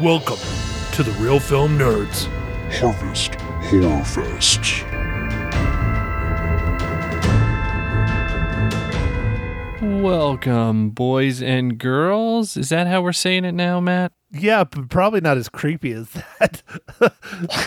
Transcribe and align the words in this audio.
Welcome 0.00 0.38
to 0.92 1.02
the 1.02 1.10
Real 1.18 1.40
Film 1.40 1.76
Nerds. 1.76 2.28
Harvest 2.78 3.34
Horror 3.34 4.04
Fest. 4.04 4.84
Welcome, 9.82 10.90
boys 10.90 11.42
and 11.42 11.78
girls. 11.78 12.56
Is 12.56 12.68
that 12.68 12.86
how 12.86 13.02
we're 13.02 13.12
saying 13.12 13.44
it 13.44 13.56
now, 13.56 13.80
Matt? 13.80 14.12
Yeah, 14.30 14.62
but 14.62 14.88
probably 14.88 15.20
not 15.20 15.36
as 15.36 15.48
creepy 15.48 15.90
as 15.90 16.10
that. 16.10 16.62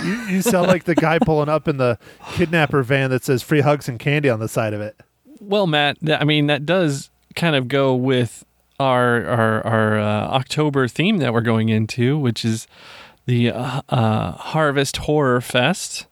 you, 0.01 0.13
you 0.29 0.41
sound 0.41 0.67
like 0.67 0.85
the 0.85 0.95
guy 0.95 1.19
pulling 1.19 1.49
up 1.49 1.67
in 1.67 1.75
the 1.75 1.99
kidnapper 2.29 2.81
van 2.81 3.09
that 3.09 3.25
says 3.25 3.43
free 3.43 3.59
hugs 3.59 3.89
and 3.89 3.99
candy 3.99 4.29
on 4.29 4.39
the 4.39 4.47
side 4.47 4.73
of 4.73 4.79
it. 4.79 4.97
Well, 5.41 5.67
Matt, 5.67 5.99
th- 5.99 6.21
I 6.21 6.23
mean 6.23 6.47
that 6.47 6.65
does 6.65 7.09
kind 7.35 7.57
of 7.57 7.67
go 7.67 7.93
with 7.93 8.45
our 8.81 9.25
our 9.25 9.65
our 9.65 9.99
uh, 9.99 10.27
October 10.27 10.87
theme 10.87 11.17
that 11.17 11.33
we're 11.33 11.41
going 11.41 11.69
into, 11.69 12.17
which 12.17 12.43
is 12.43 12.67
the 13.25 13.51
uh, 13.51 13.81
uh, 13.89 14.31
Harvest 14.33 14.97
Horror 14.97 15.41
Fest. 15.41 16.07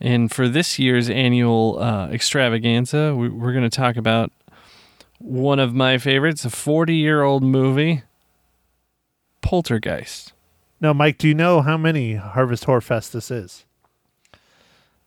And 0.00 0.32
for 0.32 0.48
this 0.48 0.78
year's 0.78 1.10
annual 1.10 1.78
uh, 1.78 2.08
extravaganza, 2.08 3.14
we, 3.14 3.28
we're 3.28 3.52
going 3.52 3.68
to 3.68 3.76
talk 3.76 3.96
about 3.96 4.32
one 5.18 5.58
of 5.58 5.74
my 5.74 5.98
favorites, 5.98 6.44
a 6.44 6.50
40 6.50 6.94
year 6.94 7.22
old 7.22 7.42
movie, 7.42 8.02
Poltergeist. 9.42 10.32
Now, 10.80 10.94
Mike, 10.94 11.18
do 11.18 11.28
you 11.28 11.34
know 11.34 11.60
how 11.60 11.76
many 11.76 12.14
Harvest 12.14 12.64
Horror 12.64 12.80
Fest 12.80 13.12
this 13.12 13.30
is? 13.30 13.66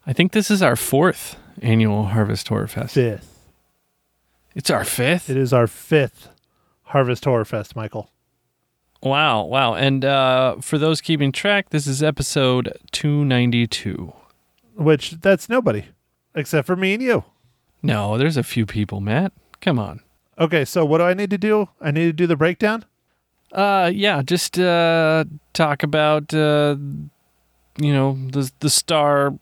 I 0.06 0.14
think 0.14 0.32
this 0.32 0.52
is 0.52 0.62
our 0.62 0.76
fourth 0.76 1.38
annual 1.62 2.06
Harvest 2.06 2.48
Horror 2.48 2.68
Fest. 2.68 2.94
Fifth. 2.94 3.40
It's 4.54 4.70
our 4.70 4.84
fifth. 4.84 5.32
It 5.32 5.38
is 5.38 5.52
our 5.52 5.66
fifth 5.66 6.30
Harvest 6.94 7.26
Horror 7.26 7.44
Fest, 7.44 7.76
Michael. 7.76 8.12
Wow, 9.02 9.46
wow. 9.46 9.74
And 9.74 10.06
uh, 10.06 10.58
for 10.62 10.78
those 10.78 11.02
keeping 11.02 11.32
track, 11.32 11.72
this 11.72 11.88
is 11.88 12.04
episode 12.04 12.72
292. 12.92 14.14
Which 14.76 15.12
that's 15.20 15.50
nobody 15.50 15.86
except 16.36 16.68
for 16.68 16.76
me 16.76 16.94
and 16.94 17.02
you. 17.02 17.24
No, 17.82 18.16
there's 18.20 18.38
a 18.38 18.44
few 18.44 18.68
people, 18.68 19.02
Matt. 19.02 19.34
Come 19.60 19.80
on. 19.80 20.02
Okay, 20.38 20.64
so 20.66 20.86
what 20.86 21.00
do 21.00 21.06
I 21.06 21.16
need 21.16 21.32
to 21.32 21.38
do? 21.40 21.68
I 21.82 21.90
need 21.90 22.06
to 22.06 22.14
do 22.14 22.28
the 22.28 22.36
breakdown. 22.36 22.86
Uh, 23.52 23.92
yeah, 23.92 24.22
just 24.22 24.60
uh, 24.60 25.26
talk 25.54 25.82
about 25.82 26.32
uh, 26.32 26.76
you 27.78 27.92
know 27.92 28.20
the 28.32 28.52
the 28.60 28.70
star, 28.70 29.34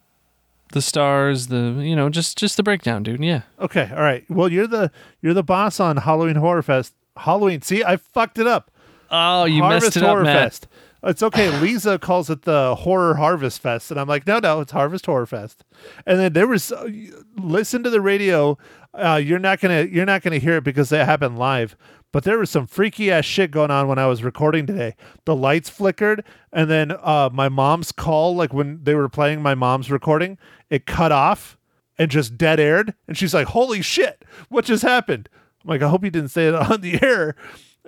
the 0.72 0.80
stars, 0.80 1.48
the 1.48 1.76
you 1.82 1.96
know 1.96 2.08
just 2.08 2.38
just 2.38 2.56
the 2.56 2.62
breakdown, 2.62 3.02
dude. 3.02 3.22
Yeah. 3.22 3.42
Okay, 3.60 3.90
all 3.94 4.02
right. 4.02 4.24
Well, 4.30 4.50
you're 4.50 4.66
the 4.66 4.90
you're 5.20 5.34
the 5.34 5.42
boss 5.42 5.80
on 5.80 5.98
Halloween 5.98 6.36
Horror 6.36 6.62
Fest. 6.62 6.94
Halloween. 7.16 7.62
See, 7.62 7.84
I 7.84 7.96
fucked 7.96 8.38
it 8.38 8.46
up. 8.46 8.70
Oh, 9.10 9.44
you 9.44 9.62
Harvest 9.62 9.84
messed 9.84 9.96
it 9.98 10.02
Horror 10.02 10.20
up, 10.20 10.26
Matt. 10.26 10.42
Fest. 10.44 10.68
It's 11.04 11.22
okay. 11.22 11.58
Lisa 11.60 11.98
calls 11.98 12.30
it 12.30 12.42
the 12.42 12.74
Horror 12.74 13.16
Harvest 13.16 13.60
Fest, 13.60 13.90
and 13.90 14.00
I'm 14.00 14.08
like, 14.08 14.26
no, 14.26 14.38
no, 14.38 14.60
it's 14.60 14.72
Harvest 14.72 15.06
Horror 15.06 15.26
Fest. 15.26 15.64
And 16.06 16.18
then 16.18 16.32
there 16.32 16.46
was 16.46 16.72
uh, 16.72 16.88
listen 17.36 17.82
to 17.82 17.90
the 17.90 18.00
radio. 18.00 18.56
Uh, 18.94 19.20
you're 19.22 19.38
not 19.38 19.60
gonna 19.60 19.82
you're 19.82 20.06
not 20.06 20.22
gonna 20.22 20.38
hear 20.38 20.56
it 20.56 20.64
because 20.64 20.92
it 20.92 21.04
happened 21.04 21.38
live. 21.38 21.76
But 22.12 22.24
there 22.24 22.38
was 22.38 22.50
some 22.50 22.66
freaky 22.66 23.10
ass 23.10 23.24
shit 23.24 23.50
going 23.50 23.70
on 23.70 23.88
when 23.88 23.98
I 23.98 24.06
was 24.06 24.22
recording 24.22 24.66
today. 24.66 24.94
The 25.24 25.34
lights 25.34 25.70
flickered, 25.70 26.22
and 26.52 26.70
then 26.70 26.90
uh, 26.90 27.30
my 27.32 27.48
mom's 27.48 27.90
call, 27.90 28.36
like 28.36 28.52
when 28.52 28.80
they 28.84 28.94
were 28.94 29.08
playing 29.08 29.40
my 29.40 29.54
mom's 29.54 29.90
recording, 29.90 30.36
it 30.68 30.84
cut 30.84 31.10
off 31.10 31.56
and 31.96 32.10
just 32.10 32.36
dead 32.36 32.60
aired. 32.60 32.92
And 33.08 33.16
she's 33.16 33.32
like, 33.32 33.48
"Holy 33.48 33.80
shit, 33.80 34.24
what 34.50 34.66
just 34.66 34.82
happened?" 34.82 35.30
I'm 35.64 35.68
like, 35.68 35.82
"I 35.82 35.88
hope 35.88 36.04
you 36.04 36.10
didn't 36.10 36.30
say 36.30 36.48
it 36.48 36.54
on 36.54 36.80
the 36.80 37.02
air." 37.02 37.34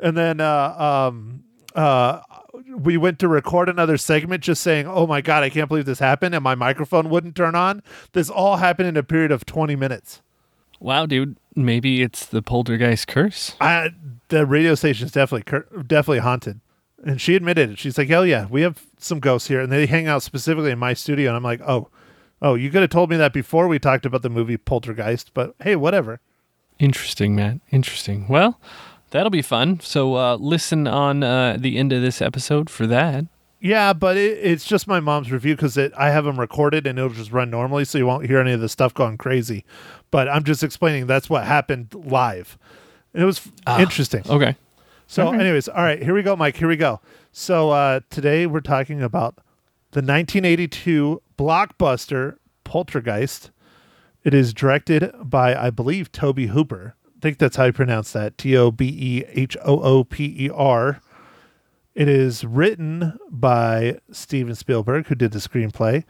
And 0.00 0.16
then 0.16 0.41
uh, 0.41 1.09
um, 1.10 1.44
uh, 1.75 2.21
we 2.76 2.97
went 2.97 3.19
to 3.21 3.28
record 3.28 3.69
another 3.69 3.97
segment, 3.97 4.43
just 4.43 4.62
saying, 4.62 4.87
"Oh 4.87 5.06
my 5.06 5.21
god, 5.21 5.43
I 5.43 5.50
can't 5.50 5.69
believe 5.69 5.87
this 5.87 5.98
happened," 5.98 6.34
and 6.34 6.44
my 6.44 6.54
microphone 6.54 7.10
wouldn't 7.10 7.37
turn 7.37 7.54
on. 7.54 7.82
This 8.12 8.31
all 8.31 8.56
happened 8.56 8.88
in 8.88 8.97
a 8.97 9.03
period 9.03 9.31
of 9.31 9.44
20 9.47 9.76
minutes. 9.76 10.22
Wow, 10.81 11.06
dude. 11.06 11.37
Maybe 11.56 12.03
it's 12.03 12.26
the 12.26 12.43
poltergeist 12.43 13.06
curse. 13.06 13.56
I, 13.60 13.91
the 14.28 14.44
radio 14.44 14.75
station 14.75 15.06
is 15.06 15.12
definitely 15.12 15.44
cur- 15.44 15.82
definitely 15.87 16.19
haunted. 16.19 16.60
And 17.04 17.21
she 17.21 17.34
admitted 17.34 17.71
it. 17.71 17.78
She's 17.78 17.98
like, 17.98 18.10
"Oh 18.10 18.22
yeah, 18.22 18.47
we 18.48 18.62
have 18.62 18.82
some 18.98 19.21
ghosts 19.21 19.48
here," 19.48 19.60
and 19.60 19.71
they 19.71 19.87
hang 19.87 20.06
out 20.06 20.22
specifically 20.22 20.71
in 20.71 20.78
my 20.78 20.94
studio. 20.94 21.31
And 21.31 21.37
I'm 21.37 21.43
like, 21.44 21.60
"Oh, 21.60 21.88
oh, 22.43 22.54
you 22.54 22.71
could 22.71 22.81
have 22.82 22.91
told 22.91 23.10
me 23.10 23.16
that 23.16 23.32
before 23.32 23.69
we 23.69 23.78
talked 23.78 24.06
about 24.06 24.22
the 24.22 24.31
movie 24.31 24.56
Poltergeist." 24.56 25.32
But 25.34 25.54
hey, 25.60 25.77
whatever. 25.77 26.21
Interesting, 26.78 27.36
Matt. 27.36 27.60
Interesting. 27.70 28.26
Well, 28.28 28.58
that'll 29.10 29.30
be 29.30 29.42
fun. 29.42 29.80
So 29.80 30.16
uh, 30.16 30.36
listen 30.36 30.86
on 30.86 31.22
uh, 31.22 31.56
the 31.58 31.78
end 31.78 31.92
of 31.92 32.02
this 32.02 32.20
episode 32.20 32.68
for 32.68 32.86
that. 32.86 33.24
Yeah, 33.60 33.94
but 33.94 34.16
it, 34.18 34.38
it's 34.42 34.66
just 34.66 34.86
my 34.86 35.00
mom's 35.00 35.32
review 35.32 35.56
because 35.56 35.78
I 35.78 36.10
have 36.10 36.24
them 36.24 36.38
recorded 36.38 36.86
and 36.86 36.98
it'll 36.98 37.10
just 37.10 37.32
run 37.32 37.48
normally, 37.48 37.86
so 37.86 37.96
you 37.96 38.06
won't 38.06 38.26
hear 38.26 38.38
any 38.38 38.52
of 38.52 38.60
the 38.60 38.68
stuff 38.68 38.92
going 38.92 39.16
crazy. 39.16 39.64
But 40.10 40.28
I'm 40.28 40.44
just 40.44 40.62
explaining 40.62 41.06
that's 41.06 41.30
what 41.30 41.44
happened 41.44 41.94
live. 41.94 42.58
It 43.14 43.24
was 43.24 43.41
f- 43.66 43.80
interesting. 43.80 44.22
Okay. 44.28 44.56
So, 45.06 45.32
anyways, 45.32 45.68
all 45.68 45.82
right, 45.82 46.02
here 46.02 46.14
we 46.14 46.22
go, 46.22 46.34
Mike. 46.34 46.56
Here 46.56 46.68
we 46.68 46.76
go. 46.76 47.00
So 47.30 47.70
uh, 47.70 48.00
today 48.10 48.46
we're 48.46 48.60
talking 48.60 49.02
about 49.02 49.36
the 49.92 50.00
1982 50.00 51.22
blockbuster 51.38 52.36
Poltergeist. 52.64 53.50
It 54.24 54.32
is 54.34 54.52
directed 54.54 55.12
by, 55.22 55.54
I 55.54 55.70
believe, 55.70 56.10
Tobe 56.10 56.38
Hooper. 56.48 56.94
I 57.06 57.20
think 57.20 57.38
that's 57.38 57.56
how 57.56 57.64
you 57.66 57.72
pronounce 57.72 58.12
that. 58.12 58.36
T 58.38 58.56
O 58.56 58.70
B 58.70 58.86
E 58.88 59.24
H 59.28 59.56
O 59.64 59.80
O 59.80 60.04
P 60.04 60.34
E 60.46 60.50
R. 60.50 61.00
It 61.94 62.08
is 62.08 62.44
written 62.44 63.18
by 63.30 63.98
Steven 64.10 64.54
Spielberg, 64.54 65.06
who 65.06 65.14
did 65.14 65.30
the 65.32 65.38
screenplay. 65.38 66.04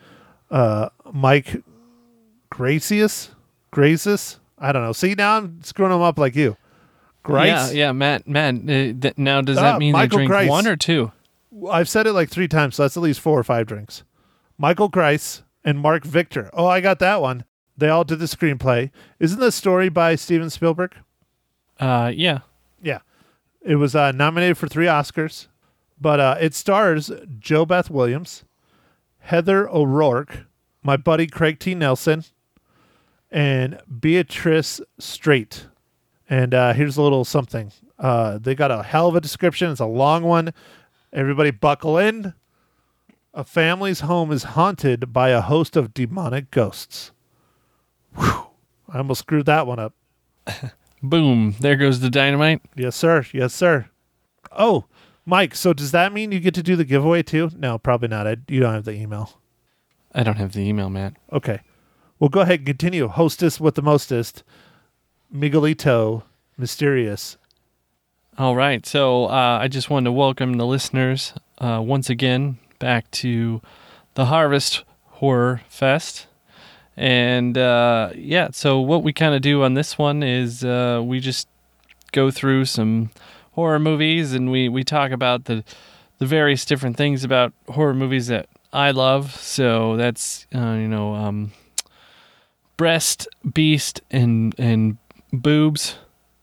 Uh, 0.50 0.88
Mike 1.12 1.62
Gracius, 2.50 3.30
Gracius. 3.72 4.38
I 4.58 4.72
don't 4.72 4.82
know. 4.82 4.92
See, 4.92 5.14
now 5.14 5.36
I'm 5.38 5.62
screwing 5.62 5.92
them 5.92 6.00
up 6.02 6.19
like 6.19 6.36
you. 6.36 6.56
Grace. 7.22 7.46
Yeah, 7.48 7.70
yeah, 7.70 7.92
Matt. 7.92 8.28
Matt. 8.28 8.54
Uh, 8.56 8.66
th- 9.00 9.14
now, 9.19 9.41
does 9.41 9.58
Ah, 9.58 9.72
that 9.72 9.78
mean 9.78 9.92
Michael 9.92 10.19
they 10.19 10.26
drink 10.26 10.31
Grice. 10.31 10.48
one 10.50 10.66
or 10.66 10.76
two? 10.76 11.10
I've 11.70 11.88
said 11.88 12.06
it 12.06 12.12
like 12.12 12.28
three 12.31 12.48
times, 12.48 12.76
so 12.76 12.82
that's 12.84 12.96
at 12.96 13.02
least 13.02 13.20
four 13.20 13.38
or 13.38 13.44
five 13.44 13.66
drinks. 13.66 14.04
Michael 14.58 14.88
Grice 14.88 15.42
and 15.64 15.78
Mark 15.78 16.04
Victor. 16.04 16.50
Oh, 16.52 16.66
I 16.66 16.81
got 16.81 16.98
that 17.00 17.20
one. 17.20 17.44
They 17.77 17.89
all 17.89 18.05
did 18.05 18.19
the 18.19 18.27
screenplay. 18.27 18.91
Isn't 19.19 19.41
the 19.41 19.53
story 19.53 19.89
by 19.89 20.15
Steven 20.15 20.51
Spielberg? 20.51 20.95
Uh, 21.79 22.12
yeah. 22.15 22.41
Yeah. 22.83 23.01
It 23.62 23.77
was 23.77 23.97
uh, 23.97 24.12
nominated 24.12 24.59
for 24.59 24.69
three 24.69 24.87
Oscars, 24.87 25.49
but 26.01 26.21
uh, 26.21 26.37
it 26.41 26.55
stars 26.55 27.09
JoBeth 27.09 27.91
Williams, 27.91 28.45
Heather 29.21 29.69
O'Rourke, 29.69 30.45
my 30.83 30.97
buddy 30.97 31.27
Craig 31.27 31.59
T. 31.59 31.75
Nelson, 31.75 32.25
and 33.31 33.81
Beatrice 34.01 34.81
Straight. 34.99 35.67
And 36.29 36.55
uh, 36.55 36.75
here's 36.75 36.97
a 36.97 37.03
little 37.03 37.25
something. 37.25 37.73
Uh, 37.99 38.39
they 38.39 38.55
got 38.55 38.71
a 38.71 38.83
hell 38.83 39.09
of 39.09 39.17
a 39.17 39.21
description. 39.21 39.71
It's 39.71 39.81
a 39.81 39.87
long 39.87 40.23
one. 40.23 40.53
Everybody 41.12 41.51
buckle 41.51 41.97
in. 41.99 42.35
A 43.33 43.45
family's 43.45 44.01
home 44.01 44.31
is 44.31 44.45
haunted 44.45 45.12
by 45.12 45.31
a 45.31 45.41
host 45.41 45.75
of 45.75 45.95
demonic 45.95 46.51
ghosts. 46.51 47.12
Whew. 48.16 48.47
I 48.88 48.98
almost 48.98 49.20
screwed 49.20 49.47
that 49.47 49.66
one 49.66 49.78
up. 49.78 49.94
Boom. 51.02 51.54
There 51.60 51.76
goes 51.76 52.00
the 52.00 52.10
dynamite. 52.10 52.62
Yes, 52.76 52.97
sir. 52.97 53.25
Yes, 53.32 53.54
sir. 53.54 53.91
Oh, 54.52 54.84
Mike. 55.26 55.54
So 55.54 55.72
does 55.72 55.91
that 55.92 56.12
mean 56.12 56.32
you 56.32 56.41
get 56.41 56.54
to 56.54 56.62
do 56.62 56.76
the 56.76 56.84
giveaway 56.84 57.22
too? 57.22 57.50
No, 57.56 57.78
probably 57.78 58.08
not. 58.08 58.26
I, 58.26 58.36
you 58.48 58.60
don't 58.60 58.75
have 58.75 58.84
the 58.84 58.92
email. 58.92 59.38
I 60.14 60.22
don't 60.22 60.37
have 60.37 60.52
the 60.52 60.61
email, 60.61 60.88
Matt. 60.88 61.14
Okay. 61.32 61.61
Well, 62.19 62.28
go 62.31 62.40
ahead 62.40 62.61
and 62.61 62.66
continue. 62.66 63.08
Hostess 63.08 63.61
with 63.61 63.75
the 63.75 63.82
mostest. 63.82 64.44
Miguelito, 65.34 66.22
mysterious. 66.56 67.37
All 68.38 68.55
right. 68.55 68.87
So 68.87 69.26
uh, 69.26 69.58
I 69.60 69.69
just 69.69 69.90
wanted 69.90 70.06
to 70.06 70.12
welcome 70.12 70.55
the 70.55 70.67
listeners 70.67 71.34
uh, 71.58 71.82
once 71.84 72.08
again 72.08 72.58
back 72.78 73.10
to 73.10 73.60
the 74.14 74.26
Harvest 74.26 74.84
Horror 75.05 75.62
Fest. 75.69 76.26
And 76.96 77.58
uh, 77.58 78.11
yeah, 78.14 78.49
so 78.52 78.81
what 78.81 79.02
we 79.02 79.12
kind 79.12 79.35
of 79.35 79.43
do 79.43 79.62
on 79.64 79.75
this 79.75 79.99
one 79.99 80.23
is 80.23 80.64
uh, 80.64 81.02
we 81.05 81.19
just 81.20 81.49
go 82.12 82.31
through 82.31 82.67
some 82.67 83.11
horror 83.52 83.79
movies 83.81 84.32
and 84.32 84.50
we, 84.50 84.69
we 84.69 84.85
talk 84.85 85.11
about 85.11 85.44
the 85.46 85.64
the 86.19 86.26
various 86.26 86.64
different 86.64 86.96
things 86.96 87.25
about 87.25 87.52
horror 87.69 87.94
movies 87.94 88.29
that 88.29 88.46
I 88.73 88.93
love. 88.93 89.35
So 89.41 89.96
that's 89.96 90.46
uh, 90.55 90.75
you 90.79 90.87
know 90.88 91.14
um, 91.14 91.50
breast, 92.76 93.29
beast, 93.52 94.00
and 94.11 94.55
and 94.58 94.96
boobs. 95.32 95.96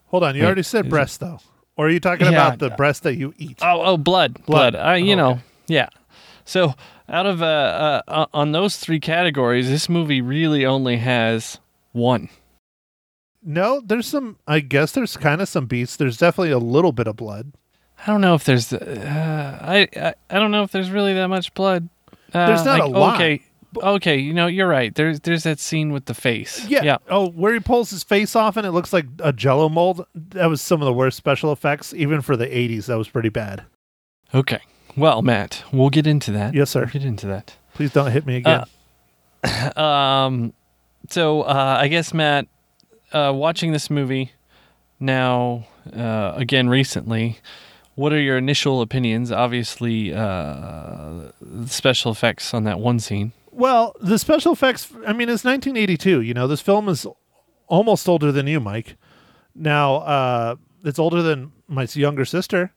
Hold 0.08 0.24
on. 0.24 0.36
You 0.36 0.42
Wait, 0.42 0.48
already 0.48 0.64
said 0.64 0.90
breast, 0.90 1.20
though. 1.20 1.40
Or 1.78 1.88
are 1.88 1.90
you 1.90 2.00
talking 2.02 2.28
Yeah. 2.28 2.48
about 2.48 2.60
the 2.60 2.70
breast 2.72 3.04
that 3.04 3.16
you 3.16 3.34
eat? 3.38 3.60
Oh, 3.62 3.82
oh, 3.82 3.98
blood, 3.98 4.34
Blood. 4.46 4.74
blood. 4.74 4.76
Uh, 4.76 4.94
you 4.96 5.14
Oh, 5.14 5.18
know, 5.18 5.40
yeah. 5.68 5.88
So 6.44 6.76
out 7.12 7.26
of 7.26 7.42
uh, 7.42 7.46
uh, 7.46 8.02
uh, 8.08 8.26
on 8.34 8.54
those 8.54 8.78
three 8.78 9.00
categories, 9.00 9.70
this 9.70 9.90
movie 9.90 10.22
really 10.22 10.66
only 10.66 10.98
has 10.98 11.60
one. 11.92 12.30
No, 13.44 13.82
there's 13.82 14.08
some. 14.08 14.38
I 14.48 14.62
guess 14.62 14.94
there's 14.94 15.18
kind 15.18 15.42
of 15.42 15.50
some 15.50 15.66
beats. 15.66 15.98
There's 15.98 16.18
definitely 16.18 16.52
a 16.52 16.60
little 16.60 16.92
bit 16.92 17.08
of 17.08 17.18
blood. 17.18 17.54
I 18.02 18.06
don't 18.08 18.22
know 18.22 18.34
if 18.34 18.46
there's. 18.46 18.72
Uh, 18.72 19.60
I, 19.62 19.88
I 19.96 20.14
I 20.30 20.40
don't 20.40 20.52
know 20.52 20.64
if 20.64 20.72
there's 20.72 20.90
really 20.90 21.14
that 21.16 21.28
much 21.28 21.54
blood. 21.54 21.90
Uh, 22.34 22.48
There's 22.48 22.64
not 22.64 22.80
like, 22.80 22.84
a 22.84 22.98
lot. 22.98 23.16
Okay, 23.16 23.44
okay. 23.78 24.18
You 24.18 24.34
know, 24.34 24.48
you're 24.48 24.68
right. 24.68 24.96
There's 24.96 25.20
there's 25.20 25.44
that 25.44 25.60
scene 25.60 25.92
with 25.92 26.06
the 26.06 26.14
face. 26.14 26.66
Yeah. 26.68 26.84
Yeah. 26.84 26.98
Oh, 27.10 27.30
where 27.30 27.54
he 27.54 27.60
pulls 27.60 27.90
his 27.90 28.04
face 28.04 28.36
off 28.36 28.56
and 28.56 28.66
it 28.66 28.72
looks 28.72 28.94
like 28.94 29.06
a 29.20 29.34
jello 29.34 29.68
mold. 29.68 30.06
That 30.16 30.48
was 30.48 30.62
some 30.62 30.82
of 30.82 30.86
the 30.86 30.94
worst 30.94 31.18
special 31.18 31.52
effects, 31.52 31.94
even 31.94 32.22
for 32.22 32.38
the 32.38 32.48
80s. 32.48 32.86
That 32.86 32.98
was 32.98 33.10
pretty 33.10 33.30
bad. 33.30 33.66
Okay. 34.34 34.62
Well, 34.98 35.22
Matt, 35.22 35.64
we'll 35.72 35.90
get 35.90 36.06
into 36.08 36.32
that. 36.32 36.54
Yes, 36.54 36.70
sir. 36.70 36.82
We'll 36.82 36.90
get 36.90 37.06
into 37.06 37.28
that. 37.28 37.56
Please 37.74 37.92
don't 37.94 38.12
hit 38.12 38.26
me 38.26 38.38
again. 38.38 38.66
Um, 39.76 40.54
so 41.10 41.42
uh, 41.42 41.78
I 41.80 41.88
guess 41.88 42.14
Matt, 42.14 42.48
uh, 43.12 43.32
watching 43.36 43.72
this 43.72 43.90
movie 43.90 44.34
now 45.00 45.66
uh, 45.96 46.34
again 46.36 46.70
recently, 46.70 47.40
what 47.96 48.14
are 48.14 48.20
your 48.20 48.38
initial 48.38 48.82
opinions? 48.82 49.32
Obviously, 49.32 50.14
uh, 50.14 51.32
special 51.66 52.12
effects 52.12 52.54
on 52.54 52.66
that 52.66 52.80
one 52.80 53.00
scene. 53.00 53.32
well, 53.52 53.96
the 54.00 54.20
special 54.20 54.54
effects, 54.54 54.92
I 55.08 55.14
mean, 55.14 55.28
it's 55.28 55.44
1982. 55.44 56.22
You 56.22 56.34
know, 56.36 56.48
this 56.48 56.62
film 56.62 56.88
is 56.88 57.08
almost 57.68 58.08
older 58.08 58.32
than 58.32 58.46
you, 58.46 58.60
Mike. 58.60 58.96
Now, 59.56 59.96
uh, 59.96 60.56
it's 60.84 61.00
older 61.00 61.24
than 61.24 61.52
my 61.68 61.88
younger 61.94 62.26
sister. 62.26 62.74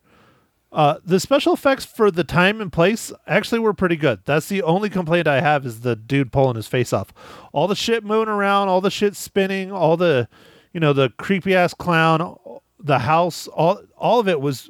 Uh, 0.75 0.99
the 1.05 1.21
special 1.21 1.55
effects 1.55 1.85
for 1.85 2.11
the 2.11 2.25
time 2.25 2.61
and 2.61 2.73
place 2.73 3.13
actually 3.29 3.61
were 3.61 3.73
pretty 3.73 3.95
good. 3.95 4.21
That's 4.25 4.49
the 4.49 4.61
only 4.63 4.91
complaint 4.91 5.29
I 5.29 5.41
have 5.41 5.65
is 5.65 5.81
the 5.81 5.95
dude 5.95 6.33
pulling 6.33 6.57
his 6.57 6.67
face 6.67 6.93
off. 6.93 7.15
All 7.53 7.69
the 7.69 7.77
shit 7.77 8.03
moving 8.03 8.29
around, 8.29 8.69
all 8.69 8.81
the 8.81 8.91
shit 8.91 9.15
spinning, 9.15 9.71
all 9.71 9.97
the, 9.97 10.29
you 10.73 10.81
know, 10.81 10.93
the 10.93 11.11
creepy 11.11 11.55
ass 11.55 11.75
clown, 11.75 12.37
the 12.81 12.99
house, 12.99 13.47
all 13.47 13.83
all 13.97 14.19
of 14.19 14.27
it 14.27 14.41
was 14.41 14.69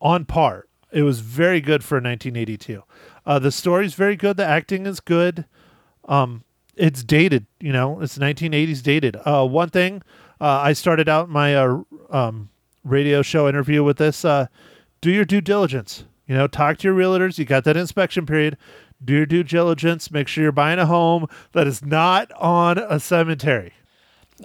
on 0.00 0.24
par. 0.24 0.66
It 0.92 1.02
was 1.02 1.18
very 1.18 1.60
good 1.60 1.82
for 1.82 1.96
1982. 1.96 2.84
Uh, 3.26 3.38
the 3.40 3.50
story's 3.50 3.94
very 3.94 4.14
good. 4.14 4.36
The 4.36 4.46
acting 4.46 4.86
is 4.86 5.00
good. 5.00 5.46
Um, 6.04 6.44
it's 6.76 7.02
dated, 7.02 7.46
you 7.58 7.72
know, 7.72 8.00
it's 8.00 8.18
1980s 8.18 8.82
dated. 8.84 9.16
Uh, 9.24 9.44
one 9.44 9.68
thing, 9.68 10.00
uh, 10.40 10.60
I 10.62 10.74
started 10.74 11.08
out 11.08 11.28
my 11.28 11.56
uh, 11.56 11.80
um, 12.08 12.50
radio 12.84 13.20
show 13.20 13.48
interview 13.48 13.82
with 13.82 13.98
this. 13.98 14.24
Do 15.00 15.10
your 15.10 15.24
due 15.24 15.40
diligence. 15.40 16.04
You 16.26 16.34
know, 16.34 16.46
talk 16.46 16.78
to 16.78 16.88
your 16.88 16.96
realtors. 16.96 17.38
You 17.38 17.44
got 17.44 17.64
that 17.64 17.76
inspection 17.76 18.26
period. 18.26 18.56
Do 19.02 19.14
your 19.14 19.26
due 19.26 19.42
diligence. 19.42 20.10
Make 20.10 20.28
sure 20.28 20.42
you're 20.42 20.52
buying 20.52 20.78
a 20.78 20.86
home 20.86 21.26
that 21.52 21.66
is 21.66 21.84
not 21.84 22.30
on 22.32 22.78
a 22.78 23.00
cemetery. 23.00 23.72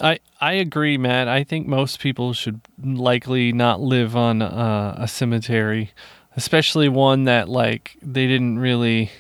I 0.01 0.19
I 0.39 0.53
agree, 0.53 0.97
Matt. 0.97 1.27
I 1.27 1.43
think 1.43 1.67
most 1.67 1.99
people 1.99 2.33
should 2.33 2.61
likely 2.81 3.51
not 3.51 3.79
live 3.79 4.15
on 4.15 4.41
uh, 4.41 4.95
a 4.97 5.07
cemetery, 5.07 5.91
especially 6.35 6.89
one 6.89 7.25
that 7.25 7.49
like 7.49 7.95
they 8.01 8.27
didn't 8.27 8.59
really 8.59 9.11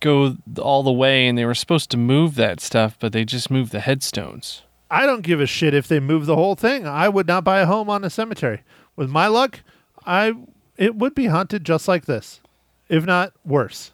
go 0.00 0.36
all 0.60 0.82
the 0.82 0.92
way 0.92 1.26
and 1.26 1.38
they 1.38 1.44
were 1.44 1.54
supposed 1.54 1.90
to 1.90 1.96
move 1.96 2.34
that 2.34 2.60
stuff, 2.60 2.96
but 3.00 3.12
they 3.12 3.24
just 3.24 3.50
moved 3.50 3.72
the 3.72 3.80
headstones. 3.80 4.62
I 4.90 5.06
don't 5.06 5.22
give 5.22 5.40
a 5.40 5.46
shit 5.46 5.74
if 5.74 5.88
they 5.88 6.00
move 6.00 6.26
the 6.26 6.36
whole 6.36 6.54
thing. 6.54 6.86
I 6.86 7.08
would 7.08 7.26
not 7.26 7.44
buy 7.44 7.60
a 7.60 7.66
home 7.66 7.88
on 7.88 8.04
a 8.04 8.10
cemetery. 8.10 8.62
With 8.94 9.08
my 9.08 9.26
luck, 9.26 9.60
I 10.04 10.34
it 10.76 10.96
would 10.96 11.14
be 11.14 11.26
haunted 11.26 11.64
just 11.64 11.88
like 11.88 12.06
this, 12.06 12.40
if 12.88 13.04
not 13.04 13.32
worse. 13.44 13.92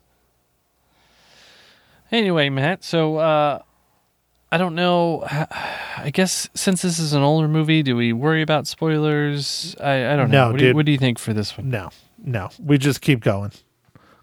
Anyway, 2.10 2.48
Matt, 2.48 2.84
so 2.84 3.16
uh 3.16 3.62
I 4.50 4.56
don't 4.56 4.74
know. 4.74 5.24
I 5.30 6.10
guess 6.12 6.48
since 6.54 6.82
this 6.82 6.98
is 6.98 7.12
an 7.12 7.22
older 7.22 7.48
movie, 7.48 7.82
do 7.82 7.96
we 7.96 8.12
worry 8.12 8.40
about 8.40 8.66
spoilers? 8.66 9.74
I, 9.80 10.12
I 10.12 10.16
don't 10.16 10.30
know. 10.30 10.46
No, 10.46 10.50
what, 10.52 10.58
do 10.58 10.66
you, 10.66 10.74
what 10.74 10.86
do 10.86 10.92
you 10.92 10.98
think 10.98 11.18
for 11.18 11.32
this 11.32 11.58
one? 11.58 11.70
No, 11.70 11.90
no, 12.24 12.50
we 12.58 12.78
just 12.78 13.00
keep 13.00 13.20
going 13.20 13.52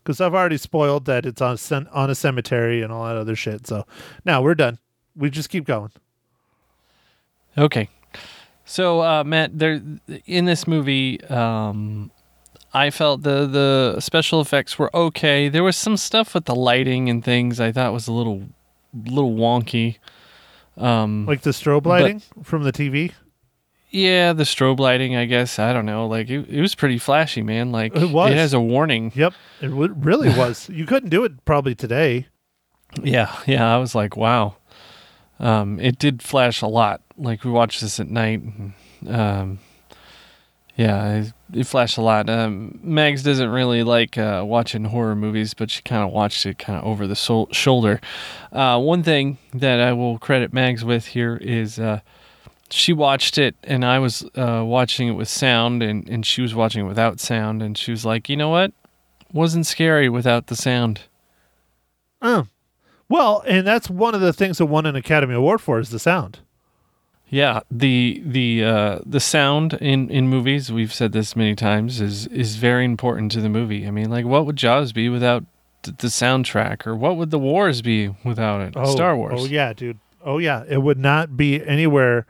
because 0.04 0.22
I've 0.22 0.34
already 0.34 0.58
spoiled 0.58 1.06
that 1.06 1.25
it's 1.25 1.42
on 1.42 1.58
a 1.72 1.88
on 1.92 2.10
a 2.10 2.16
cemetery 2.16 2.81
and 2.81 2.92
all 2.92 3.06
that 3.06 3.18
other 3.18 3.36
shit. 3.36 3.68
So 3.68 3.86
now 4.24 4.42
we're 4.42 4.56
done. 4.56 4.80
We 5.16 5.30
just 5.30 5.50
keep 5.50 5.66
going. 5.66 5.92
Okay. 7.58 7.90
So, 8.66 9.01
uh, 9.01 9.24
Matt, 9.24 9.58
there 9.58 9.81
in 10.25 10.46
this 10.46 10.68
movie, 10.68 11.24
um, 11.25 12.10
I 12.75 12.89
felt 12.92 13.24
the 13.24 13.45
the 13.48 14.00
special 14.01 14.42
effects 14.42 14.77
were 14.77 14.95
okay. 14.95 15.50
There 15.50 15.63
was 15.63 15.77
some 15.77 15.98
stuff 15.98 16.33
with 16.33 16.45
the 16.45 16.56
lighting 16.56 17.10
and 17.10 17.24
things 17.24 17.60
I 17.60 17.72
thought 17.72 17.94
was 17.94 18.07
a 18.07 18.12
little 18.13 18.44
little 18.94 19.33
wonky. 19.33 19.98
Um, 20.77 21.25
Like 21.25 21.42
the 21.42 21.51
strobe 21.51 21.86
lighting 21.86 22.22
from 22.44 22.63
the 22.63 22.72
TV. 22.74 23.13
yeah, 23.89 24.33
the 24.33 24.44
strobe 24.44 24.80
lighting. 24.80 25.16
I 25.16 25.24
guess 25.25 25.57
I 25.57 25.72
don't 25.72 25.86
know. 25.86 26.06
Like 26.07 26.30
it, 26.30 26.50
it 26.50 26.60
was 26.62 26.75
pretty 26.75 26.98
flashy, 26.98 27.42
man. 27.42 27.72
Like 27.72 27.95
It 27.95 28.10
was. 28.12 28.31
It 28.31 28.38
has 28.38 28.54
a 28.54 28.60
warning. 28.60 29.12
Yep, 29.16 29.33
it 29.62 29.68
w- 29.69 29.95
really 29.98 30.30
was. 30.38 30.69
You 30.69 30.86
couldn't 30.86 31.10
do 31.10 31.24
it 31.24 31.45
probably 31.45 31.75
today. 31.75 32.27
Yeah, 33.01 33.33
yeah. 33.45 33.74
I 33.74 33.77
was 33.77 33.95
like, 33.95 34.16
wow. 34.18 34.56
Um, 35.39 35.80
it 35.81 35.98
did 36.00 36.22
flash 36.22 36.62
a 36.62 36.68
lot. 36.68 37.01
Like 37.18 37.44
we 37.45 37.51
watched 37.51 37.81
this 37.81 38.00
at 38.00 38.10
night. 38.10 38.42
And, 38.42 38.74
um, 39.07 39.60
yeah, 40.75 41.24
it, 41.54 41.68
flashed 41.68 41.98
a 41.98 42.01
lot. 42.01 42.30
Um, 42.30 42.80
Mags 42.83 43.24
doesn't 43.24 43.50
really 43.50 43.83
like 43.83 44.18
uh, 44.18 44.44
watching 44.45 44.83
horror 44.86 45.16
movies, 45.16 45.54
but 45.54 45.72
she 45.72 45.81
kind 45.81 46.04
of 46.04 46.12
watched 46.12 46.45
it 46.45 46.60
kind 46.60 46.77
of 46.77 46.86
over 46.86 47.07
the 47.07 47.48
shoulder. 47.51 48.01
Uh, 48.51 48.80
one 48.80 49.01
thing 49.01 49.38
that 49.54 49.80
I 49.80 49.94
will 49.94 50.19
credit 50.19 50.51
Mags 50.51 50.83
with 50.83 51.07
here 51.07 51.38
is 51.38 51.80
uh, 51.80 52.01
she 52.69 52.92
watched 52.92 53.38
it, 53.38 53.56
and 53.63 53.86
I 53.86 54.00
was 54.00 54.25
uh, 54.36 54.63
watching 54.66 55.07
it 55.07 55.13
with 55.13 55.30
sound, 55.30 55.81
and, 55.81 56.10
and 56.10 56.25
she 56.25 56.42
was 56.42 56.54
watching 56.54 56.86
it 56.86 56.89
without 56.89 57.22
sound, 57.22 57.62
and 57.62 57.77
she 57.77 57.92
was 57.92 58.04
like, 58.04 58.27
you 58.27 58.36
know 58.36 58.50
what? 58.50 58.74
Wasn't 59.31 59.66
scary 59.66 60.10
without 60.10 60.48
the 60.48 60.56
sound. 60.57 61.01
Oh, 62.22 62.48
well, 63.07 63.44
and 63.48 63.66
that's 63.66 63.89
one 63.89 64.13
of 64.13 64.22
the 64.22 64.33
things 64.33 64.57
that 64.57 64.66
won 64.66 64.86
an 64.86 64.95
Academy 64.95 65.36
Award 65.36 65.62
for 65.62 65.80
is 65.80 65.89
the 65.89 66.00
sound. 66.00 66.39
Yeah, 67.30 67.62
the 67.72 68.22
the 68.25 68.63
uh, 68.63 69.00
the 69.06 69.19
sound 69.19 69.74
in, 69.74 70.10
in 70.10 70.27
movies 70.27 70.72
we've 70.72 70.94
said 70.94 71.12
this 71.12 71.36
many 71.36 71.56
times 71.56 72.00
is 72.00 72.27
is 72.27 72.56
very 72.57 72.86
important 72.86 73.31
to 73.33 73.42
the 73.42 73.50
movie. 73.50 73.88
I 73.88 73.92
mean, 73.92 74.10
like, 74.10 74.25
what 74.25 74.45
would 74.45 74.56
Jaws 74.56 74.92
be 74.92 75.10
without 75.10 75.44
th- 75.83 75.98
the 75.98 76.07
soundtrack, 76.07 76.86
or 76.86 76.95
what 76.95 77.18
would 77.18 77.31
the 77.31 77.39
Wars 77.39 77.81
be 77.81 78.10
without 78.24 78.62
it? 78.62 78.74
Oh, 78.77 78.86
Star 78.94 79.17
Wars. 79.17 79.34
Oh 79.38 79.46
yeah, 79.46 79.74
dude. 79.74 79.98
Oh 80.24 80.38
yeah, 80.38 80.63
it 80.67 80.84
would 80.84 81.00
not 81.00 81.36
be 81.36 81.65
anywhere 81.65 82.25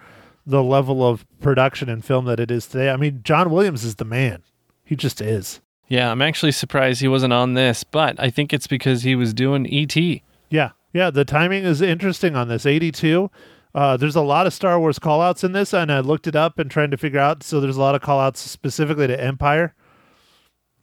the 0.46 0.64
level 0.64 1.08
of 1.08 1.26
production 1.42 1.90
and 1.90 2.04
film 2.06 2.26
that 2.26 2.40
it 2.40 2.50
is 2.50 2.68
today. 2.68 2.90
I 2.90 2.98
mean, 2.98 3.22
John 3.24 3.50
Williams 3.50 3.84
is 3.84 3.96
the 3.96 4.06
man. 4.06 4.44
He 4.84 4.96
just 4.96 5.20
is. 5.20 5.60
Yeah, 5.88 6.12
I'm 6.12 6.22
actually 6.22 6.52
surprised 6.52 7.02
he 7.02 7.08
wasn't 7.08 7.34
on 7.34 7.54
this, 7.54 7.84
but 7.84 8.20
I 8.20 8.30
think 8.30 8.54
it's 8.54 8.68
because 8.68 9.04
he 9.04 9.16
was 9.16 9.34
doing 9.34 9.66
E 9.66 9.84
ET. 9.84 10.22
Yeah, 10.50 10.72
yeah. 10.94 11.10
The 11.10 11.26
timing 11.26 11.64
is 11.64 11.82
interesting 11.82 12.36
on 12.36 12.48
this. 12.48 12.66
Eighty-two. 12.66 13.30
Uh, 13.76 13.98
there's 13.98 14.16
a 14.16 14.22
lot 14.22 14.48
of 14.48 14.54
Star 14.54 14.80
Wars 14.80 14.98
callouts 15.00 15.44
in 15.44 15.52
this, 15.52 15.74
and 15.74 15.92
I 15.92 16.00
looked 16.00 16.28
it 16.28 16.36
up 16.36 16.58
and 16.60 16.72
trying 16.72 16.92
to 16.92 16.98
figure 16.98 17.20
out. 17.20 17.44
So 17.44 17.60
there's 17.60 17.76
a 17.76 17.82
lot 17.82 17.94
of 17.94 18.02
callouts 18.02 18.38
specifically 18.38 19.06
to 19.08 19.22
Empire, 19.22 19.76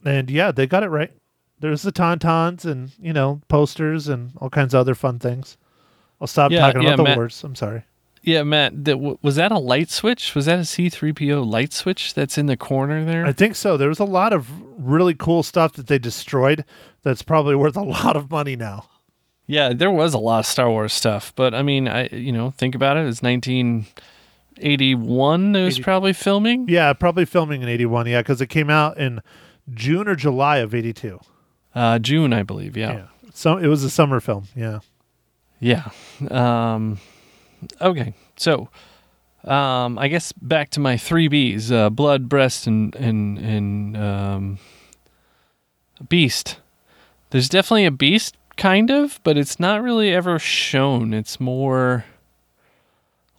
and 0.05 0.31
yeah, 0.31 0.53
they 0.53 0.67
got 0.67 0.83
it 0.83 0.89
right. 0.89 1.11
There's 1.61 1.83
the 1.83 1.93
tauntauns 1.93 2.65
and 2.65 2.93
you 3.01 3.13
know 3.13 3.41
posters 3.49 4.09
and 4.09 4.33
all 4.37 4.51
kinds 4.51 4.75
of 4.75 4.81
other 4.81 4.95
fun 4.95 5.19
things. 5.19 5.57
I'll 6.21 6.27
stop 6.27 6.51
Yeah, 6.53 6.61
talking 6.61 6.83
yeah, 6.83 6.89
about 6.89 6.97
the 6.99 7.03
Matt- 7.05 7.17
wars. 7.17 7.43
I'm 7.45 7.55
sorry. 7.55 7.85
Yeah, 8.25 8.45
Matt, 8.45 8.85
that, 8.85 8.93
w- 8.93 9.19
was 9.21 9.35
that 9.35 9.51
a 9.51 9.59
light 9.59 9.91
switch? 9.91 10.37
Was 10.37 10.47
that 10.47 10.59
a 10.61 10.63
C3PO 10.63 11.45
light 11.45 11.73
switch 11.73 12.15
that's 12.15 12.39
in 12.39 12.47
the 12.47 12.57
corner 12.57 13.05
there? 13.05 13.27
I 13.27 13.33
think 13.33 13.57
so. 13.57 13.77
There 13.77 13.89
was 13.89 13.99
a 13.99 14.05
lot 14.05 14.33
of 14.33 14.49
really 14.79 15.15
cool 15.15 15.43
stuff 15.43 15.73
that 15.73 15.89
they 15.89 15.99
destroyed. 15.99 16.65
That's 17.03 17.23
probably 17.23 17.57
worth 17.57 17.77
a 17.77 17.83
lot 17.83 18.15
of 18.17 18.31
money 18.31 18.55
now. 18.55 18.85
Yeah, 19.47 19.73
there 19.73 19.91
was 19.91 20.15
a 20.15 20.19
lot 20.19 20.41
of 20.41 20.47
Star 20.47 20.71
Wars 20.71 20.93
stuff, 20.93 21.33
but 21.35 21.55
I 21.55 21.63
mean, 21.63 21.89
I 21.89 22.09
you 22.09 22.33
know 22.33 22.51
think 22.53 22.75
about 22.75 22.97
it. 22.97 23.07
It's 23.07 23.23
1981. 23.23 25.57
It 25.57 25.65
was 25.65 25.75
80 25.77 25.83
probably 25.83 26.13
filming. 26.13 26.69
Yeah, 26.69 26.93
probably 26.93 27.25
filming 27.25 27.63
in 27.63 27.69
'81. 27.69 28.07
Yeah, 28.07 28.23
because 28.23 28.41
it 28.41 28.49
came 28.49 28.71
out 28.71 28.99
in 28.99 29.21
June 29.73 30.09
or 30.09 30.15
July 30.15 30.59
of 30.59 30.75
'82. 30.75 31.21
Uh, 31.75 31.99
June, 31.99 32.33
I 32.33 32.43
believe. 32.43 32.77
Yeah, 32.77 32.93
Yeah, 32.93 33.07
so 33.33 33.57
it 33.57 33.67
was 33.67 33.83
a 33.83 33.91
summer 33.91 34.21
film. 34.21 34.45
Yeah. 34.55 34.81
yeah. 35.59 35.91
Um, 36.31 36.99
okay, 37.81 38.15
so 38.37 38.69
um, 39.45 39.99
I 39.99 40.09
guess 40.09 40.33
back 40.33 40.71
to 40.71 40.81
my 40.81 40.97
three 40.97 41.29
Bs: 41.29 41.73
uh, 41.73 41.91
blood, 41.91 42.29
breast, 42.29 42.67
and 42.67 42.95
and 42.95 43.39
and 43.39 43.97
um, 43.97 44.59
beast. 46.09 46.59
There's 47.31 47.49
definitely 47.49 47.87
a 47.87 47.91
beast, 47.91 48.37
kind 48.57 48.91
of, 48.91 49.21
but 49.25 49.37
it's 49.37 49.59
not 49.59 49.83
really 49.83 50.13
ever 50.13 50.39
shown. 50.39 51.15
It's 51.15 51.41
more 51.41 52.05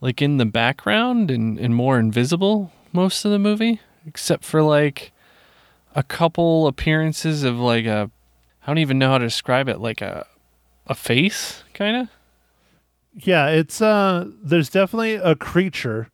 like 0.01 0.21
in 0.21 0.37
the 0.37 0.45
background 0.45 1.31
and, 1.31 1.57
and 1.57 1.75
more 1.75 1.99
invisible 1.99 2.71
most 2.91 3.25
of 3.25 3.31
the 3.31 3.39
movie, 3.39 3.79
except 4.05 4.43
for 4.43 4.61
like 4.61 5.11
a 5.95 6.03
couple 6.03 6.67
appearances 6.67 7.43
of 7.43 7.57
like 7.57 7.85
a 7.85 8.09
I 8.63 8.67
don't 8.67 8.77
even 8.77 8.97
know 8.97 9.09
how 9.09 9.17
to 9.17 9.25
describe 9.25 9.67
it, 9.69 9.79
like 9.79 10.01
a 10.01 10.25
a 10.87 10.95
face, 10.95 11.63
kind 11.73 11.95
of. 11.95 12.09
Yeah, 13.15 13.47
it's 13.49 13.81
uh 13.81 14.27
there's 14.41 14.69
definitely 14.69 15.15
a 15.15 15.35
creature 15.35 16.09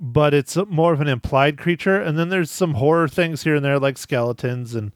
but 0.00 0.32
it's 0.32 0.56
more 0.68 0.92
of 0.92 1.00
an 1.00 1.08
implied 1.08 1.58
creature. 1.58 2.00
And 2.00 2.18
then 2.18 2.28
there's 2.28 2.50
some 2.50 2.74
horror 2.74 3.08
things 3.08 3.42
here 3.42 3.56
and 3.56 3.64
there, 3.64 3.78
like 3.78 3.98
skeletons 3.98 4.74
and 4.74 4.92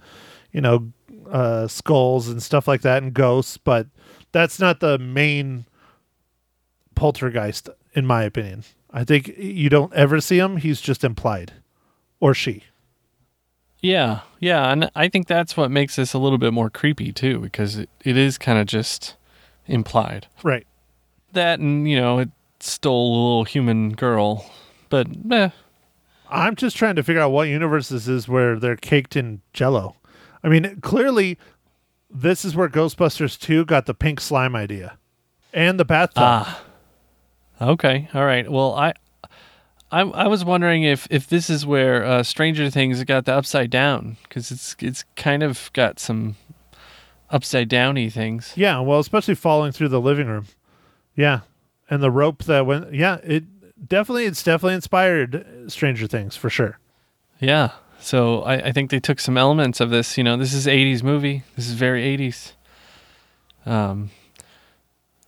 you 0.52 0.60
know 0.60 0.92
uh, 1.32 1.66
skulls 1.66 2.28
and 2.28 2.40
stuff 2.40 2.68
like 2.68 2.82
that, 2.82 3.02
and 3.02 3.12
ghosts. 3.12 3.56
But 3.56 3.88
that's 4.30 4.60
not 4.60 4.78
the 4.78 4.98
main 4.98 5.64
poltergeist, 6.94 7.68
in 7.94 8.06
my 8.06 8.22
opinion. 8.22 8.64
I 8.92 9.02
think 9.04 9.28
you 9.38 9.68
don't 9.68 9.92
ever 9.94 10.20
see 10.20 10.38
him; 10.38 10.58
he's 10.58 10.80
just 10.80 11.02
implied, 11.02 11.54
or 12.20 12.34
she. 12.34 12.64
Yeah, 13.80 14.20
yeah, 14.38 14.70
and 14.70 14.90
I 14.94 15.08
think 15.08 15.26
that's 15.26 15.56
what 15.56 15.72
makes 15.72 15.96
this 15.96 16.12
a 16.12 16.18
little 16.18 16.38
bit 16.38 16.52
more 16.52 16.70
creepy 16.70 17.12
too, 17.12 17.40
because 17.40 17.78
it, 17.78 17.90
it 18.04 18.16
is 18.16 18.38
kind 18.38 18.60
of 18.60 18.66
just 18.66 19.16
implied. 19.66 20.28
Right. 20.44 20.66
That 21.32 21.58
and 21.58 21.88
you 21.88 21.96
know 21.96 22.18
it 22.20 22.30
stole 22.60 23.10
a 23.10 23.14
little 23.14 23.44
human 23.44 23.94
girl, 23.94 24.48
but 24.88 25.08
eh, 25.32 25.48
I'm 26.30 26.54
just 26.54 26.76
trying 26.76 26.96
to 26.96 27.02
figure 27.02 27.22
out 27.22 27.32
what 27.32 27.48
universe 27.48 27.88
this 27.88 28.06
is 28.06 28.28
where 28.28 28.58
they're 28.58 28.76
caked 28.76 29.16
in 29.16 29.40
jello. 29.52 29.96
I 30.44 30.48
mean, 30.48 30.80
clearly, 30.80 31.38
this 32.10 32.44
is 32.44 32.56
where 32.56 32.68
Ghostbusters 32.68 33.38
2 33.38 33.64
got 33.64 33.86
the 33.86 33.94
pink 33.94 34.20
slime 34.20 34.56
idea 34.56 34.98
and 35.52 35.78
the 35.78 35.84
bathtub. 35.84 36.22
ah, 36.24 36.62
okay, 37.60 38.08
all 38.14 38.24
right. 38.24 38.50
Well, 38.50 38.74
I. 38.74 38.94
I, 39.94 40.00
I 40.00 40.26
was 40.26 40.42
wondering 40.42 40.84
if, 40.84 41.06
if 41.10 41.26
this 41.28 41.50
is 41.50 41.66
where 41.66 42.02
uh, 42.02 42.22
Stranger 42.22 42.70
Things 42.70 43.04
got 43.04 43.26
the 43.26 43.34
upside 43.34 43.68
down 43.68 44.16
because 44.22 44.50
it's 44.50 44.74
it's 44.80 45.04
kind 45.16 45.42
of 45.42 45.70
got 45.74 46.00
some 46.00 46.36
upside 47.32 47.68
downy 47.68 48.10
things. 48.10 48.52
Yeah, 48.56 48.80
well, 48.80 49.00
especially 49.00 49.34
falling 49.34 49.72
through 49.72 49.88
the 49.88 50.00
living 50.00 50.28
room. 50.28 50.46
Yeah. 51.16 51.40
And 51.90 52.02
the 52.02 52.10
rope 52.10 52.44
that 52.44 52.64
went, 52.64 52.94
yeah, 52.94 53.18
it 53.24 53.44
definitely, 53.86 54.26
it's 54.26 54.42
definitely 54.42 54.74
inspired 54.74 55.44
Stranger 55.68 56.06
Things 56.06 56.36
for 56.36 56.48
sure. 56.48 56.78
Yeah. 57.40 57.72
So 58.02 58.42
I, 58.42 58.54
I 58.54 58.72
think 58.72 58.90
they 58.90 59.00
took 59.00 59.20
some 59.20 59.38
elements 59.38 59.80
of 59.80 59.90
this. 59.90 60.18
You 60.18 60.24
know, 60.24 60.36
this 60.36 60.52
is 60.52 60.66
'80s 60.66 61.02
movie. 61.02 61.44
This 61.56 61.68
is 61.68 61.74
very 61.74 62.16
'80s. 62.16 62.52
Um, 63.64 64.10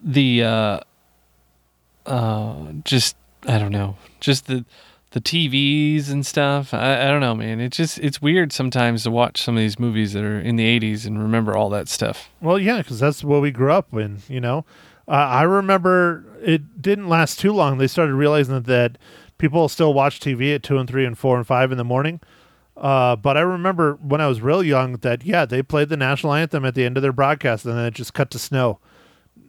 the 0.00 0.42
uh, 0.42 0.80
uh, 2.04 2.72
just 2.84 3.16
I 3.46 3.58
don't 3.58 3.72
know, 3.72 3.96
just 4.20 4.46
the 4.46 4.64
the 5.12 5.20
TVs 5.20 6.10
and 6.10 6.26
stuff. 6.26 6.74
I, 6.74 7.04
I 7.04 7.04
don't 7.06 7.20
know, 7.20 7.36
man. 7.36 7.60
It's 7.60 7.76
just 7.76 7.98
it's 8.00 8.20
weird 8.20 8.52
sometimes 8.52 9.04
to 9.04 9.10
watch 9.10 9.40
some 9.40 9.56
of 9.56 9.60
these 9.60 9.78
movies 9.78 10.12
that 10.12 10.24
are 10.24 10.40
in 10.40 10.56
the 10.56 10.80
'80s 10.80 11.06
and 11.06 11.22
remember 11.22 11.56
all 11.56 11.70
that 11.70 11.88
stuff. 11.88 12.28
Well, 12.40 12.58
yeah, 12.58 12.78
because 12.78 12.98
that's 12.98 13.22
what 13.22 13.40
we 13.40 13.52
grew 13.52 13.72
up 13.72 13.92
in, 13.94 14.18
you 14.28 14.40
know. 14.40 14.64
Uh, 15.06 15.12
I 15.12 15.42
remember 15.42 16.24
it 16.42 16.82
didn't 16.82 17.08
last 17.08 17.38
too 17.38 17.52
long. 17.52 17.78
They 17.78 17.86
started 17.86 18.14
realizing 18.14 18.54
that, 18.54 18.66
that 18.66 18.98
people 19.38 19.68
still 19.68 19.94
watch 19.94 20.18
TV 20.18 20.54
at 20.54 20.62
two 20.62 20.78
and 20.78 20.88
three 20.88 21.04
and 21.04 21.16
four 21.16 21.36
and 21.36 21.46
five 21.46 21.70
in 21.70 21.78
the 21.78 21.84
morning. 21.84 22.20
Uh, 22.76 23.14
but 23.14 23.36
I 23.36 23.40
remember 23.40 23.94
when 24.02 24.20
I 24.20 24.26
was 24.26 24.40
real 24.40 24.62
young 24.62 24.94
that 24.98 25.24
yeah, 25.24 25.44
they 25.44 25.62
played 25.62 25.88
the 25.88 25.96
national 25.96 26.34
anthem 26.34 26.64
at 26.64 26.74
the 26.74 26.84
end 26.84 26.96
of 26.96 27.02
their 27.02 27.12
broadcast, 27.12 27.64
and 27.64 27.76
then 27.76 27.86
it 27.86 27.94
just 27.94 28.14
cut 28.14 28.30
to 28.32 28.38
snow. 28.38 28.80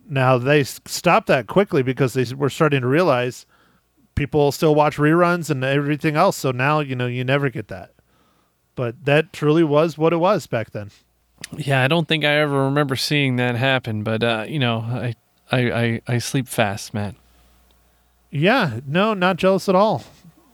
Now 0.07 0.37
they 0.37 0.63
stopped 0.63 1.27
that 1.27 1.47
quickly 1.47 1.81
because 1.81 2.13
they 2.13 2.31
were 2.35 2.49
starting 2.49 2.81
to 2.81 2.87
realize 2.87 3.47
people 4.13 4.51
still 4.51 4.75
watch 4.75 4.97
reruns 4.97 5.49
and 5.49 5.63
everything 5.63 6.15
else. 6.15 6.37
So 6.37 6.51
now 6.51 6.79
you 6.79 6.95
know 6.95 7.07
you 7.07 7.23
never 7.23 7.49
get 7.49 7.67
that. 7.69 7.93
But 8.75 9.05
that 9.05 9.33
truly 9.33 9.63
was 9.63 9.97
what 9.97 10.13
it 10.13 10.17
was 10.17 10.47
back 10.47 10.71
then. 10.71 10.91
Yeah, 11.57 11.83
I 11.83 11.87
don't 11.87 12.07
think 12.07 12.23
I 12.23 12.35
ever 12.35 12.65
remember 12.65 12.95
seeing 12.95 13.37
that 13.37 13.55
happen. 13.55 14.03
But 14.03 14.23
uh, 14.23 14.45
you 14.47 14.59
know, 14.59 14.79
I 14.81 15.15
I 15.51 15.71
I, 15.71 16.01
I 16.07 16.17
sleep 16.19 16.47
fast, 16.47 16.93
Matt. 16.93 17.15
Yeah, 18.29 18.81
no, 18.85 19.13
not 19.13 19.37
jealous 19.37 19.69
at 19.69 19.75
all. 19.75 20.03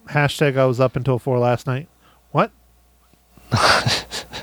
Hashtag 0.09 0.57
I 0.57 0.65
was 0.65 0.79
up 0.79 0.95
until 0.95 1.19
four 1.19 1.39
last 1.39 1.65
night. 1.67 1.87
What? 3.51 4.25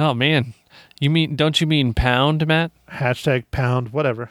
Oh 0.00 0.14
man, 0.14 0.54
you 1.00 1.10
mean 1.10 1.34
don't 1.34 1.60
you 1.60 1.66
mean 1.66 1.92
pound, 1.92 2.46
Matt? 2.46 2.70
Hashtag 2.88 3.44
pound, 3.50 3.88
whatever. 3.92 4.30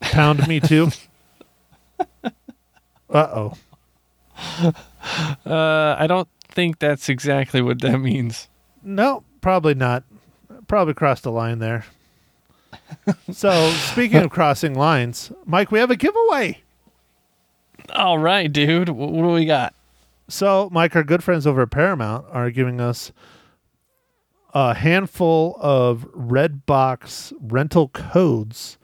Pound 0.00 0.46
me 0.46 0.60
too. 0.60 0.90
Uh 3.10 3.52
oh. 4.52 4.72
Uh, 5.46 5.96
I 5.98 6.06
don't 6.06 6.28
think 6.50 6.78
that's 6.78 7.08
exactly 7.08 7.62
what 7.62 7.80
that 7.80 7.96
means. 7.98 8.48
No, 8.82 9.24
probably 9.40 9.72
not. 9.74 10.04
Probably 10.66 10.92
crossed 10.92 11.22
the 11.22 11.32
line 11.32 11.58
there. 11.58 11.86
so, 13.32 13.70
speaking 13.70 14.18
of 14.22 14.30
crossing 14.30 14.74
lines, 14.74 15.32
Mike, 15.46 15.70
we 15.72 15.78
have 15.78 15.90
a 15.90 15.96
giveaway. 15.96 16.60
All 17.94 18.18
right, 18.18 18.52
dude. 18.52 18.90
Wh- 18.90 18.96
What 18.96 19.22
do 19.22 19.28
we 19.28 19.46
got? 19.46 19.72
So, 20.28 20.68
Mike, 20.70 20.94
our 20.94 21.04
good 21.04 21.24
friends 21.24 21.46
over 21.46 21.62
at 21.62 21.70
Paramount 21.70 22.26
are 22.30 22.50
giving 22.50 22.82
us 22.82 23.12
a 24.52 24.74
handful 24.74 25.56
of 25.58 26.06
Redbox 26.14 27.32
rental 27.40 27.88
codes 27.88 28.76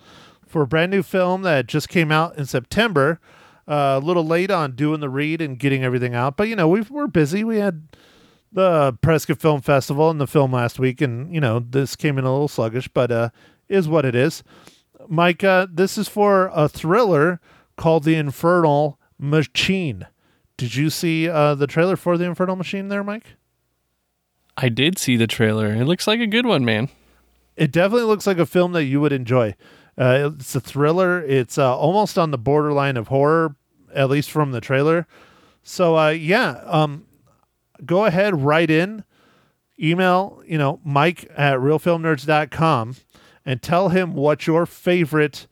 for 0.46 0.62
a 0.62 0.66
brand 0.66 0.90
new 0.90 1.02
film 1.02 1.42
that 1.42 1.66
just 1.66 1.90
came 1.90 2.10
out 2.10 2.38
in 2.38 2.46
September. 2.46 3.20
Uh, 3.68 4.00
a 4.02 4.04
little 4.04 4.26
late 4.26 4.50
on 4.50 4.72
doing 4.72 5.00
the 5.00 5.08
read 5.10 5.42
and 5.42 5.58
getting 5.58 5.84
everything 5.84 6.14
out, 6.14 6.36
but 6.36 6.48
you 6.48 6.56
know 6.56 6.68
we 6.68 6.82
we're 6.82 7.06
busy. 7.06 7.44
We 7.44 7.58
had 7.58 7.88
the 8.52 8.96
Prescott 9.00 9.40
Film 9.40 9.60
Festival 9.62 10.10
and 10.10 10.20
the 10.20 10.26
film 10.26 10.52
last 10.52 10.78
week, 10.78 11.00
and 11.00 11.34
you 11.34 11.40
know 11.40 11.60
this 11.60 11.96
came 11.96 12.18
in 12.18 12.24
a 12.24 12.32
little 12.32 12.48
sluggish, 12.48 12.88
but 12.88 13.10
uh, 13.10 13.30
is 13.68 13.88
what 13.88 14.04
it 14.04 14.14
is. 14.14 14.42
Mike, 15.08 15.42
uh, 15.42 15.66
this 15.70 15.98
is 15.98 16.08
for 16.08 16.50
a 16.54 16.68
thriller 16.68 17.40
called 17.76 18.04
The 18.04 18.14
Infernal 18.14 18.98
Machine. 19.18 20.06
Did 20.56 20.76
you 20.76 20.90
see 20.90 21.28
uh, 21.28 21.54
the 21.54 21.66
trailer 21.66 21.96
for 21.96 22.16
The 22.16 22.24
Infernal 22.24 22.56
Machine 22.56 22.88
there, 22.88 23.02
Mike? 23.02 23.34
I 24.56 24.68
did 24.68 24.98
see 24.98 25.16
the 25.16 25.26
trailer. 25.26 25.74
It 25.74 25.84
looks 25.84 26.06
like 26.06 26.20
a 26.20 26.26
good 26.26 26.46
one, 26.46 26.64
man. 26.64 26.88
It 27.56 27.72
definitely 27.72 28.06
looks 28.06 28.26
like 28.26 28.38
a 28.38 28.46
film 28.46 28.72
that 28.72 28.84
you 28.84 29.00
would 29.00 29.12
enjoy. 29.12 29.56
Uh, 29.98 30.30
it's 30.38 30.54
a 30.54 30.60
thriller. 30.60 31.22
It's 31.22 31.58
uh, 31.58 31.76
almost 31.76 32.18
on 32.18 32.30
the 32.30 32.38
borderline 32.38 32.96
of 32.96 33.08
horror, 33.08 33.56
at 33.92 34.10
least 34.10 34.30
from 34.30 34.52
the 34.52 34.60
trailer. 34.60 35.06
So, 35.62 35.96
uh, 35.96 36.10
yeah, 36.10 36.60
um, 36.66 37.06
go 37.84 38.04
ahead, 38.04 38.42
write 38.42 38.70
in, 38.70 39.04
email, 39.80 40.42
you 40.46 40.58
know, 40.58 40.80
Mike 40.84 41.30
at 41.36 41.58
realfilmnerds.com 41.58 42.96
and 43.44 43.62
tell 43.62 43.88
him 43.88 44.14
what 44.14 44.46
your 44.46 44.66
favorite 44.66 45.46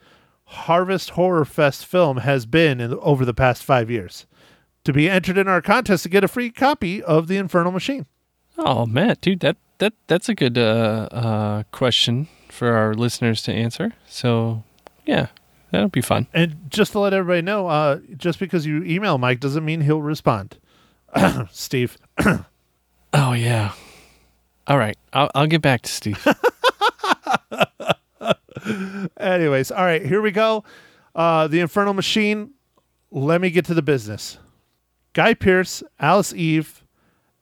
Harvest 0.44 1.10
Horror 1.10 1.44
Fest 1.44 1.86
film 1.86 2.18
has 2.18 2.46
been 2.46 2.80
in, 2.80 2.94
over 2.94 3.24
the 3.24 3.34
past 3.34 3.64
five 3.64 3.90
years 3.90 4.26
to 4.84 4.92
be 4.92 5.08
entered 5.08 5.38
in 5.38 5.48
our 5.48 5.62
contest 5.62 6.02
to 6.04 6.08
get 6.08 6.24
a 6.24 6.28
free 6.28 6.50
copy 6.50 7.02
of 7.02 7.28
The 7.28 7.36
Infernal 7.36 7.72
Machine. 7.72 8.06
Oh, 8.58 8.86
Matt, 8.86 9.20
dude, 9.20 9.40
that 9.40 9.56
that 9.78 9.94
that's 10.06 10.28
a 10.28 10.34
good 10.34 10.58
uh, 10.58 11.08
uh, 11.10 11.62
question 11.72 12.28
for 12.48 12.72
our 12.72 12.94
listeners 12.94 13.42
to 13.42 13.52
answer. 13.52 13.92
So, 14.06 14.62
yeah, 15.06 15.28
that'll 15.70 15.88
be 15.88 16.02
fun. 16.02 16.28
And 16.34 16.56
just 16.68 16.92
to 16.92 17.00
let 17.00 17.14
everybody 17.14 17.42
know, 17.42 17.66
uh, 17.66 18.00
just 18.16 18.38
because 18.38 18.66
you 18.66 18.84
email 18.84 19.18
Mike 19.18 19.40
doesn't 19.40 19.64
mean 19.64 19.80
he'll 19.80 20.02
respond. 20.02 20.58
Steve. 21.50 21.98
Oh 23.14 23.34
yeah. 23.34 23.72
All 24.66 24.78
right, 24.78 24.96
I'll 25.12 25.30
I'll 25.34 25.46
get 25.46 25.60
back 25.60 25.82
to 25.82 25.90
Steve. 25.90 26.26
Anyways, 29.18 29.70
all 29.70 29.84
right, 29.84 30.04
here 30.04 30.22
we 30.22 30.30
go. 30.30 30.64
Uh, 31.14 31.46
the 31.46 31.60
Infernal 31.60 31.92
Machine. 31.92 32.52
Let 33.10 33.42
me 33.42 33.50
get 33.50 33.66
to 33.66 33.74
the 33.74 33.82
business. 33.82 34.38
Guy 35.12 35.34
Pearce, 35.34 35.82
Alice 36.00 36.32
Eve, 36.32 36.84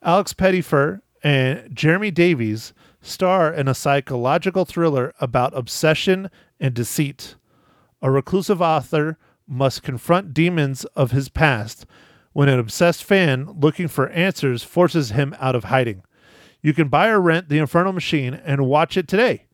Alex 0.02 0.32
Pettyfer, 0.32 1.02
and 1.22 1.74
Jeremy 1.74 2.10
Davies 2.10 2.72
star 3.00 3.52
in 3.52 3.68
a 3.68 3.74
psychological 3.74 4.64
thriller 4.64 5.14
about 5.20 5.56
obsession 5.56 6.30
and 6.58 6.74
deceit. 6.74 7.36
A 8.02 8.10
reclusive 8.10 8.60
author 8.60 9.18
must 9.46 9.82
confront 9.82 10.34
demons 10.34 10.84
of 10.96 11.10
his 11.10 11.28
past 11.28 11.86
when 12.32 12.48
an 12.48 12.58
obsessed 12.58 13.04
fan 13.04 13.54
looking 13.58 13.88
for 13.88 14.08
answers 14.10 14.62
forces 14.62 15.10
him 15.10 15.34
out 15.38 15.54
of 15.54 15.64
hiding. 15.64 16.02
You 16.62 16.72
can 16.72 16.88
buy 16.88 17.08
or 17.08 17.20
rent 17.20 17.48
The 17.48 17.58
Infernal 17.58 17.92
Machine 17.92 18.34
and 18.34 18.66
watch 18.66 18.96
it 18.96 19.08
today. 19.08 19.46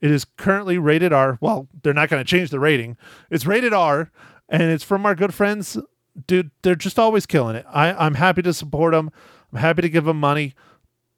It 0.00 0.10
is 0.10 0.24
currently 0.24 0.78
rated 0.78 1.12
R. 1.12 1.38
Well, 1.40 1.68
they're 1.82 1.94
not 1.94 2.10
going 2.10 2.22
to 2.22 2.30
change 2.30 2.50
the 2.50 2.60
rating. 2.60 2.96
It's 3.30 3.46
rated 3.46 3.72
R, 3.72 4.10
and 4.48 4.62
it's 4.62 4.84
from 4.84 5.06
our 5.06 5.14
good 5.14 5.32
friends. 5.32 5.78
Dude, 6.26 6.50
they're 6.62 6.74
just 6.74 6.98
always 6.98 7.26
killing 7.26 7.56
it. 7.56 7.66
I, 7.68 7.92
I'm 7.92 8.14
happy 8.14 8.42
to 8.42 8.52
support 8.52 8.92
them. 8.92 9.10
I'm 9.52 9.58
happy 9.58 9.82
to 9.82 9.88
give 9.88 10.04
them 10.04 10.20
money. 10.20 10.54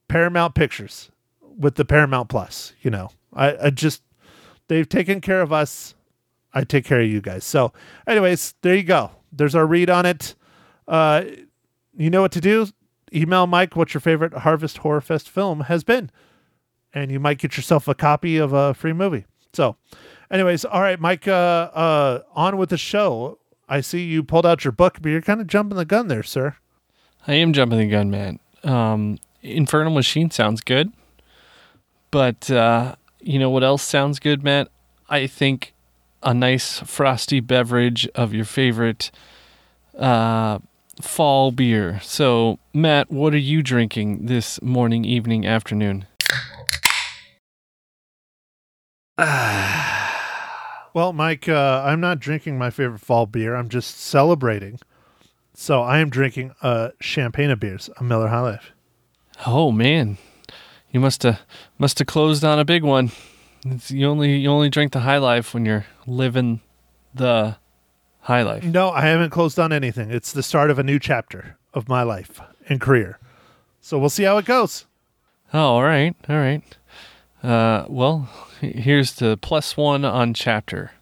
Paramount 0.09 0.55
Pictures 0.55 1.11
with 1.59 1.75
the 1.75 1.85
Paramount 1.85 2.29
Plus. 2.29 2.73
You 2.81 2.91
know, 2.91 3.11
I, 3.33 3.57
I 3.67 3.71
just, 3.71 4.03
they've 4.69 4.89
taken 4.89 5.21
care 5.21 5.43
of 5.43 5.53
us. 5.53 5.95
I 6.55 6.65
take 6.65 6.85
care 6.85 7.01
of 7.01 7.09
you 7.09 7.21
guys. 7.21 7.45
So, 7.45 7.73
anyways, 8.07 8.55
there 8.63 8.75
you 8.75 8.85
go. 8.85 9.11
There's 9.31 9.55
our 9.55 9.67
read 9.67 9.91
on 9.91 10.07
it. 10.07 10.35
Uh, 10.89 11.25
you 11.97 12.09
know 12.09 12.23
what 12.23 12.33
to 12.33 12.41
do. 12.41 12.69
Email 13.13 13.47
Mike 13.47 13.77
what 13.77 13.93
your 13.95 14.01
favorite 14.01 14.33
Harvest 14.33 14.79
Horror 14.79 15.01
Fest 15.01 15.29
film 15.29 15.63
has 15.63 15.85
been 15.85 16.11
and 16.97 17.13
you 17.13 17.21
might 17.21 17.39
get 17.39 17.59
yourself 17.59 17.87
a 17.89 17.95
copy 17.95 18.39
of 18.39 18.55
a 18.55 18.73
free 18.73 18.95
movie. 18.95 19.27
So, 19.53 19.77
anyways, 20.31 20.65
all 20.65 20.81
right, 20.81 20.99
Mike, 20.99 21.29
uh, 21.29 21.31
uh, 21.31 22.23
on 22.33 22.57
with 22.57 22.71
the 22.71 22.79
show. 22.79 23.39
I 23.69 23.81
see 23.81 24.05
you 24.05 24.23
pulled 24.23 24.47
out 24.47 24.65
your 24.65 24.73
book, 24.73 24.99
but 25.01 25.09
you're 25.09 25.23
kind 25.23 25.41
of 25.41 25.47
jumping 25.47 25.77
the 25.77 25.85
gun 25.85 26.09
there, 26.09 26.23
sir. 26.23 26.57
I 27.27 27.35
am 27.35 27.53
jumping 27.53 27.79
the 27.79 27.89
gun, 27.89 28.11
man. 28.11 28.39
Um, 28.63 29.19
Infernal 29.43 29.93
Machine 29.93 30.31
sounds 30.31 30.61
good, 30.61 30.93
but 32.11 32.51
uh, 32.51 32.95
you 33.21 33.39
know 33.39 33.51
what 33.51 33.65
else 33.65 33.83
sounds 33.83 34.19
good, 34.21 34.43
Matt? 34.45 34.69
I 35.09 35.27
think 35.27 35.75
a 36.23 36.33
nice 36.33 36.81
frosty 36.81 37.41
beverage 37.41 38.09
of 38.15 38.33
your 38.33 38.45
favorite 38.45 39.11
uh, 39.99 40.59
fall 41.01 41.51
beer. 41.51 42.01
So, 42.03 42.59
Matt, 42.73 43.11
what 43.11 43.35
are 43.35 43.39
you 43.39 43.63
drinking 43.63 44.27
this 44.27 44.61
morning, 44.63 45.05
evening, 45.05 45.47
afternoon? 45.47 46.07
Well, 50.97 51.13
Mike, 51.13 51.47
uh, 51.47 51.83
I'm 51.85 52.01
not 52.01 52.21
drinking 52.21 52.57
my 52.57 52.71
favorite 52.71 53.01
fall 53.01 53.27
beer. 53.27 53.55
I'm 53.55 53.69
just 53.69 54.01
celebrating. 54.01 54.81
So 55.53 55.83
I 55.83 55.99
am 55.99 56.09
drinking 56.09 56.55
uh, 56.63 56.89
champagne 57.03 57.51
of 57.51 57.61
beers, 57.61 57.91
a 57.99 58.03
Miller 58.03 58.29
High 58.29 58.41
Life. 58.41 58.73
Oh 59.47 59.71
man, 59.71 60.17
you 60.91 60.99
must 60.99 61.23
have 61.25 61.43
must 61.77 61.99
have 61.99 62.09
closed 62.09 62.45
on 62.45 62.59
a 62.59 62.65
big 62.65 62.83
one. 62.83 63.13
It's, 63.67 63.91
you 63.91 64.07
only 64.07 64.37
you 64.39 64.49
only 64.49 64.71
drink 64.71 64.93
the 64.93 65.01
high 65.01 65.19
life 65.19 65.53
when 65.53 65.67
you're 65.67 65.85
living 66.07 66.63
the 67.15 67.59
high 68.21 68.43
life. 68.43 68.65
No, 68.65 68.89
I 68.89 69.03
haven't 69.03 69.29
closed 69.29 69.59
on 69.59 69.75
anything. 69.75 70.11
It's 70.11 70.33
the 70.33 70.43
start 70.43 70.71
of 70.71 70.79
a 70.79 70.83
new 70.83 70.99
chapter 70.99 71.59
of 71.75 71.91
my 71.91 72.05
life 72.05 72.41
and 72.71 72.81
career. 72.81 73.19
So 73.83 73.99
we'll 73.99 74.09
see 74.09 74.25
how 74.25 74.39
it 74.39 74.47
goes. 74.47 74.87
Oh, 75.53 75.59
all 75.59 75.85
right, 75.85 76.17
all 76.27 76.37
right. 76.37 76.63
Uh, 77.43 77.85
well, 77.89 78.29
here's 78.61 79.15
the 79.15 79.37
plus 79.37 79.77
one 79.77 80.05
on 80.05 80.35
chapter. 80.35 80.93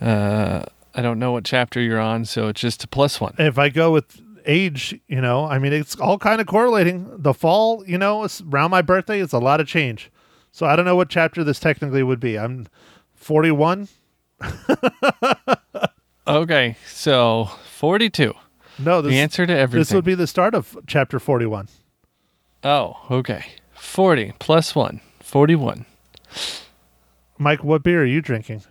Uh, 0.00 0.64
I 0.94 1.02
don't 1.02 1.18
know 1.18 1.32
what 1.32 1.44
chapter 1.44 1.80
you're 1.80 2.00
on, 2.00 2.24
so 2.24 2.48
it's 2.48 2.60
just 2.60 2.84
a 2.84 2.88
plus 2.88 3.20
one. 3.20 3.34
If 3.38 3.58
I 3.58 3.68
go 3.68 3.92
with 3.92 4.20
age, 4.44 4.98
you 5.08 5.20
know, 5.20 5.44
I 5.46 5.58
mean, 5.58 5.72
it's 5.72 5.96
all 5.96 6.18
kind 6.18 6.40
of 6.40 6.46
correlating. 6.46 7.10
The 7.16 7.34
fall, 7.34 7.84
you 7.86 7.98
know, 7.98 8.26
around 8.50 8.70
my 8.70 8.82
birthday, 8.82 9.20
it's 9.20 9.32
a 9.32 9.38
lot 9.38 9.60
of 9.60 9.66
change. 9.66 10.10
So 10.52 10.66
I 10.66 10.76
don't 10.76 10.84
know 10.84 10.96
what 10.96 11.08
chapter 11.08 11.44
this 11.44 11.58
technically 11.60 12.02
would 12.02 12.20
be. 12.20 12.38
I'm 12.38 12.66
41. 13.14 13.88
Okay, 16.28 16.76
so 16.88 17.44
42. 17.78 18.34
No, 18.80 19.00
this, 19.00 19.10
The 19.10 19.20
answer 19.20 19.46
to 19.46 19.56
everything. 19.56 19.80
this 19.80 19.92
would 19.92 20.04
be 20.04 20.16
the 20.16 20.26
start 20.26 20.54
of 20.54 20.76
chapter 20.86 21.20
41. 21.20 21.68
Oh, 22.64 22.96
okay. 23.10 23.44
40 23.74 24.32
plus 24.40 24.74
1. 24.74 25.00
41. 25.26 25.86
Mike, 27.36 27.64
what 27.64 27.82
beer 27.82 28.02
are 28.02 28.06
you 28.06 28.22
drinking? 28.22 28.62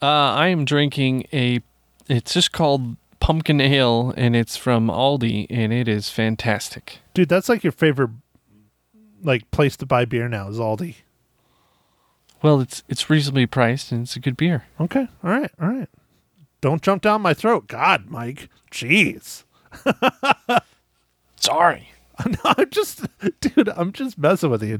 Uh, 0.00 0.06
I 0.06 0.48
am 0.48 0.64
drinking 0.64 1.26
a. 1.32 1.60
It's 2.08 2.34
just 2.34 2.52
called 2.52 2.96
pumpkin 3.18 3.60
ale, 3.60 4.14
and 4.16 4.36
it's 4.36 4.56
from 4.56 4.86
Aldi, 4.88 5.46
and 5.50 5.72
it 5.72 5.88
is 5.88 6.08
fantastic. 6.08 7.00
Dude, 7.14 7.28
that's 7.28 7.48
like 7.48 7.64
your 7.64 7.72
favorite 7.72 8.10
like 9.22 9.50
place 9.50 9.76
to 9.78 9.86
buy 9.86 10.04
beer 10.04 10.28
now 10.28 10.48
is 10.48 10.58
Aldi. 10.58 10.96
Well, 12.40 12.60
it's 12.60 12.84
it's 12.88 13.10
reasonably 13.10 13.46
priced, 13.46 13.90
and 13.90 14.02
it's 14.02 14.14
a 14.16 14.20
good 14.20 14.36
beer. 14.36 14.66
Okay. 14.80 15.08
All 15.24 15.30
right. 15.30 15.50
All 15.60 15.68
right. 15.68 15.88
Don't 16.60 16.80
jump 16.80 17.02
down 17.02 17.22
my 17.22 17.34
throat. 17.34 17.66
God, 17.66 18.08
Mike. 18.08 18.48
Jeez. 18.70 19.44
Sorry. 21.36 21.88
No, 22.26 22.36
I'm 22.44 22.70
just 22.70 23.04
dude, 23.40 23.68
I'm 23.70 23.92
just 23.92 24.18
messing 24.18 24.50
with 24.50 24.62
you. 24.62 24.78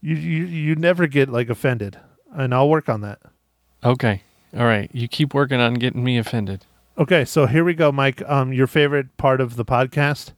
You 0.00 0.14
you 0.14 0.44
you 0.44 0.74
never 0.76 1.06
get 1.06 1.28
like 1.28 1.48
offended. 1.48 1.98
And 2.32 2.54
I'll 2.54 2.68
work 2.68 2.88
on 2.88 3.00
that. 3.00 3.20
Okay. 3.82 4.22
All 4.56 4.64
right. 4.66 4.90
You 4.92 5.08
keep 5.08 5.32
working 5.34 5.60
on 5.60 5.74
getting 5.74 6.04
me 6.04 6.18
offended. 6.18 6.66
Okay, 6.98 7.24
so 7.24 7.46
here 7.46 7.64
we 7.64 7.74
go, 7.74 7.90
Mike. 7.90 8.22
Um 8.28 8.52
your 8.52 8.66
favorite 8.66 9.16
part 9.16 9.40
of 9.40 9.56
the 9.56 9.64
podcast. 9.64 10.32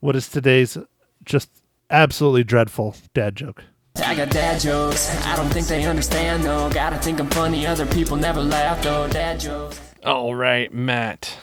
What 0.00 0.16
is 0.16 0.28
today's 0.28 0.76
just 1.24 1.48
absolutely 1.90 2.44
dreadful 2.44 2.94
dad 3.14 3.36
joke? 3.36 3.64
I 3.96 4.14
got 4.14 4.30
dad 4.30 4.60
jokes. 4.60 5.14
I 5.26 5.36
don't 5.36 5.48
think 5.50 5.66
they 5.66 5.84
understand 5.84 6.44
though. 6.44 6.70
Gotta 6.70 6.96
think 6.96 7.20
I'm 7.20 7.28
funny. 7.30 7.66
Other 7.66 7.86
people 7.86 8.16
never 8.16 8.42
laugh 8.42 8.82
though. 8.82 9.08
Dad 9.08 9.40
jokes. 9.40 9.80
All 10.04 10.34
right, 10.34 10.72
Matt. 10.72 11.36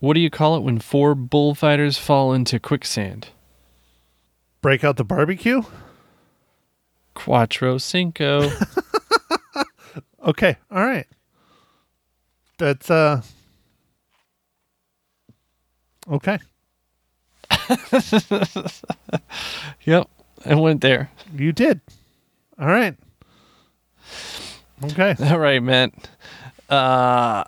What 0.00 0.14
do 0.14 0.20
you 0.20 0.30
call 0.30 0.56
it 0.56 0.60
when 0.62 0.78
four 0.78 1.14
bullfighters 1.14 1.98
fall 1.98 2.32
into 2.32 2.58
quicksand? 2.60 3.28
Break 4.60 4.84
out 4.84 4.96
the 4.96 5.04
barbecue? 5.04 5.62
Quattro 7.14 7.78
Cinco. 7.78 8.50
Okay, 10.28 10.56
all 10.70 10.84
right. 10.84 11.06
That's 12.58 12.90
uh 12.90 13.22
Okay. 16.10 16.38
yep. 19.84 20.08
I 20.44 20.54
went 20.54 20.80
there. 20.80 21.10
You 21.34 21.52
did. 21.52 21.80
All 22.58 22.66
right. 22.66 22.94
Okay. 24.84 25.14
All 25.20 25.38
right, 25.38 25.62
Matt. 25.62 25.92
Uh, 26.68 27.44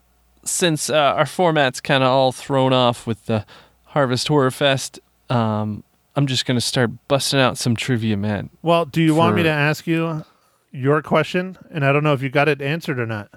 since 0.51 0.91
uh, 0.91 0.97
our 1.17 1.27
format's 1.27 1.81
kind 1.81 2.03
of 2.03 2.11
all 2.11 2.33
thrown 2.33 2.73
off 2.73 3.07
with 3.07 3.27
the 3.27 3.47
Harvest 3.85 4.29
Horror 4.29 4.51
Fest, 4.51 5.01
um, 5.29 5.85
I'm 6.17 6.27
just 6.27 6.45
going 6.45 6.57
to 6.57 6.61
start 6.61 6.91
busting 7.09 7.41
out 7.41 7.57
some 7.57 7.77
trivia, 7.77 8.17
man. 8.17 8.51
Well, 8.63 8.85
do 8.85 9.01
you 9.03 9.15
want 9.15 9.37
me 9.37 9.43
to 9.45 9.49
ask 9.51 9.87
you 9.87 10.25
your 10.73 11.03
question? 11.03 11.57
And 11.71 11.85
I 11.85 11.93
don't 11.93 12.05
know 12.05 12.13
if 12.13 12.23
you 12.23 12.29
got 12.29 12.49
it 12.49 12.61
answered 12.61 12.99
or 12.99 13.07
not. 13.07 13.31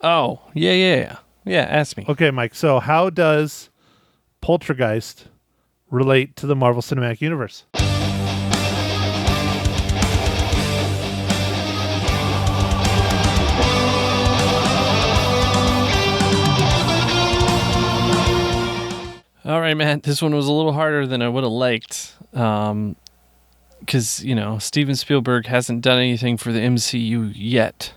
Oh, 0.00 0.40
yeah, 0.54 0.72
yeah, 0.72 0.96
yeah. 0.96 1.16
Yeah, 1.44 1.62
ask 1.62 1.96
me. 1.96 2.04
Okay, 2.08 2.30
Mike. 2.30 2.54
So, 2.54 2.80
how 2.80 3.10
does 3.10 3.70
Poltergeist 4.40 5.26
relate 5.90 6.36
to 6.36 6.46
the 6.46 6.56
Marvel 6.56 6.82
Cinematic 6.82 7.20
Universe? 7.20 7.64
All 19.44 19.60
right, 19.60 19.74
Matt. 19.74 20.04
This 20.04 20.22
one 20.22 20.34
was 20.34 20.46
a 20.46 20.52
little 20.52 20.72
harder 20.72 21.06
than 21.06 21.20
I 21.20 21.28
would 21.28 21.42
have 21.42 21.52
liked. 21.52 22.14
Um, 22.32 22.96
because 23.84 24.24
you 24.24 24.34
know 24.34 24.58
Steven 24.58 24.94
Spielberg 24.94 25.46
hasn't 25.46 25.82
done 25.82 25.98
anything 25.98 26.36
for 26.36 26.52
the 26.52 26.60
MCU 26.60 27.32
yet, 27.34 27.92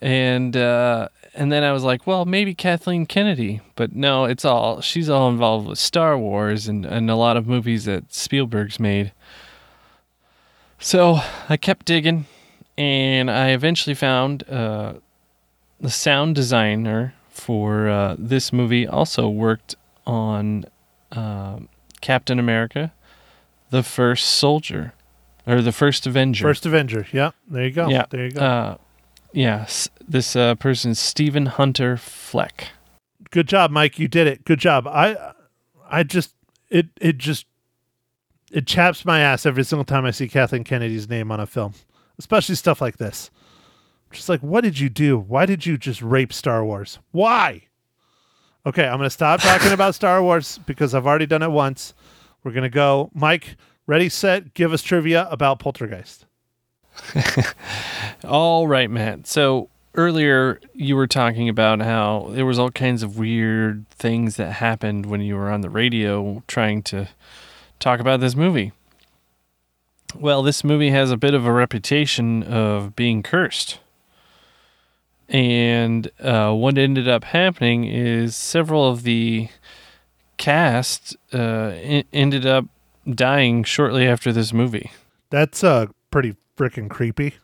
and 0.00 0.56
uh, 0.56 1.08
and 1.34 1.50
then 1.50 1.62
I 1.64 1.72
was 1.72 1.82
like, 1.82 2.06
well, 2.06 2.24
maybe 2.24 2.54
Kathleen 2.54 3.06
Kennedy, 3.06 3.62
but 3.74 3.94
no, 3.94 4.24
it's 4.24 4.44
all 4.44 4.80
she's 4.80 5.08
all 5.08 5.28
involved 5.30 5.66
with 5.66 5.78
Star 5.78 6.18
Wars 6.18 6.68
and 6.68 6.84
and 6.84 7.10
a 7.10 7.16
lot 7.16 7.36
of 7.36 7.46
movies 7.46 7.86
that 7.86 8.12
Spielberg's 8.12 8.78
made. 8.78 9.12
So 10.78 11.20
I 11.48 11.56
kept 11.56 11.86
digging, 11.86 12.26
and 12.76 13.30
I 13.30 13.50
eventually 13.50 13.94
found 13.94 14.48
uh, 14.48 14.94
the 15.80 15.90
sound 15.90 16.34
designer 16.34 17.14
for 17.30 17.88
uh, 17.88 18.16
this 18.18 18.52
movie 18.52 18.86
also 18.86 19.28
worked 19.28 19.76
on 20.06 20.64
um 21.12 21.68
Captain 22.00 22.38
America, 22.38 22.92
the 23.70 23.82
First 23.82 24.26
Soldier, 24.26 24.92
or 25.46 25.62
the 25.62 25.72
First 25.72 26.06
Avenger. 26.06 26.44
First 26.44 26.66
Avenger. 26.66 27.06
Yeah, 27.12 27.30
there 27.48 27.64
you 27.64 27.70
go. 27.70 27.88
Yeah. 27.88 28.06
There 28.10 28.24
you 28.24 28.32
go. 28.32 28.40
Uh, 28.40 28.76
yes, 29.32 29.88
this 30.06 30.36
uh, 30.36 30.54
person's 30.56 30.98
Stephen 30.98 31.46
Hunter 31.46 31.96
Flick. 31.96 32.68
Good 33.30 33.48
job, 33.48 33.70
Mike. 33.70 33.98
You 33.98 34.08
did 34.08 34.26
it. 34.26 34.44
Good 34.44 34.58
job. 34.58 34.86
I 34.86 35.32
I 35.88 36.02
just 36.02 36.34
it 36.68 36.88
it 37.00 37.18
just 37.18 37.46
it 38.50 38.66
chaps 38.66 39.04
my 39.04 39.20
ass 39.20 39.46
every 39.46 39.64
single 39.64 39.84
time 39.84 40.04
I 40.04 40.10
see 40.10 40.28
Kathleen 40.28 40.64
Kennedy's 40.64 41.08
name 41.08 41.32
on 41.32 41.40
a 41.40 41.46
film, 41.46 41.72
especially 42.18 42.54
stuff 42.54 42.80
like 42.80 42.98
this. 42.98 43.30
Just 44.10 44.28
like, 44.28 44.40
what 44.40 44.62
did 44.62 44.78
you 44.78 44.90
do? 44.90 45.18
Why 45.18 45.46
did 45.46 45.64
you 45.64 45.78
just 45.78 46.02
rape 46.02 46.32
Star 46.34 46.62
Wars? 46.62 46.98
Why? 47.12 47.68
Okay, 48.64 48.86
I'm 48.86 48.98
gonna 48.98 49.10
stop 49.10 49.40
talking 49.40 49.72
about 49.72 49.94
Star 49.94 50.22
Wars 50.22 50.58
because 50.66 50.94
I've 50.94 51.06
already 51.06 51.26
done 51.26 51.42
it 51.42 51.50
once. 51.50 51.94
We're 52.44 52.52
gonna 52.52 52.68
go, 52.68 53.10
Mike. 53.12 53.56
Ready, 53.86 54.08
set, 54.08 54.54
give 54.54 54.72
us 54.72 54.82
trivia 54.82 55.26
about 55.30 55.58
Poltergeist. 55.58 56.26
All 58.24 58.68
right, 58.68 58.88
Matt. 58.88 59.26
So 59.26 59.68
earlier 59.94 60.60
you 60.72 60.94
were 60.94 61.06
talking 61.08 61.48
about 61.48 61.80
how 61.80 62.28
there 62.30 62.46
was 62.46 62.58
all 62.58 62.70
kinds 62.70 63.02
of 63.02 63.18
weird 63.18 63.88
things 63.90 64.36
that 64.36 64.52
happened 64.52 65.06
when 65.06 65.20
you 65.20 65.34
were 65.36 65.50
on 65.50 65.60
the 65.60 65.68
radio 65.70 66.42
trying 66.46 66.82
to 66.82 67.08
talk 67.78 68.00
about 68.00 68.20
this 68.20 68.36
movie. 68.36 68.72
Well, 70.14 70.42
this 70.42 70.62
movie 70.62 70.90
has 70.90 71.10
a 71.10 71.16
bit 71.16 71.34
of 71.34 71.44
a 71.46 71.52
reputation 71.52 72.42
of 72.42 72.94
being 72.94 73.22
cursed. 73.22 73.78
And 75.32 76.10
uh, 76.20 76.52
what 76.52 76.76
ended 76.76 77.08
up 77.08 77.24
happening 77.24 77.84
is 77.84 78.36
several 78.36 78.86
of 78.86 79.02
the 79.02 79.48
cast 80.36 81.16
uh, 81.32 81.72
e- 81.82 82.04
ended 82.12 82.44
up 82.44 82.66
dying 83.08 83.64
shortly 83.64 84.06
after 84.06 84.30
this 84.30 84.52
movie. 84.52 84.92
That's 85.30 85.64
uh 85.64 85.86
pretty 86.10 86.36
freaking 86.58 86.90
creepy. 86.90 87.36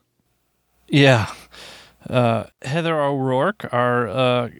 Yeah. 0.86 1.32
Uh, 2.08 2.44
Heather 2.62 3.00
O'Rourke, 3.00 3.66
our 3.72 4.06
uh, 4.08 4.50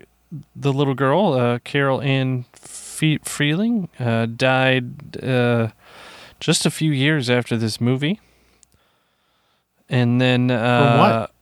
the 0.57 0.73
little 0.73 0.95
girl, 0.95 1.35
uh, 1.35 1.59
Carol 1.61 2.01
Ann 2.01 2.47
Fe- 2.55 3.19
Freeling, 3.19 3.88
uh, 4.01 4.27
died 4.27 5.23
uh, 5.23 5.69
just 6.41 6.64
a 6.64 6.71
few 6.71 6.93
years 6.93 7.29
after 7.29 7.57
this 7.59 7.79
movie. 7.81 8.21
And 9.88 10.21
then 10.21 10.51
uh, 10.51 10.97
what? 10.99 11.33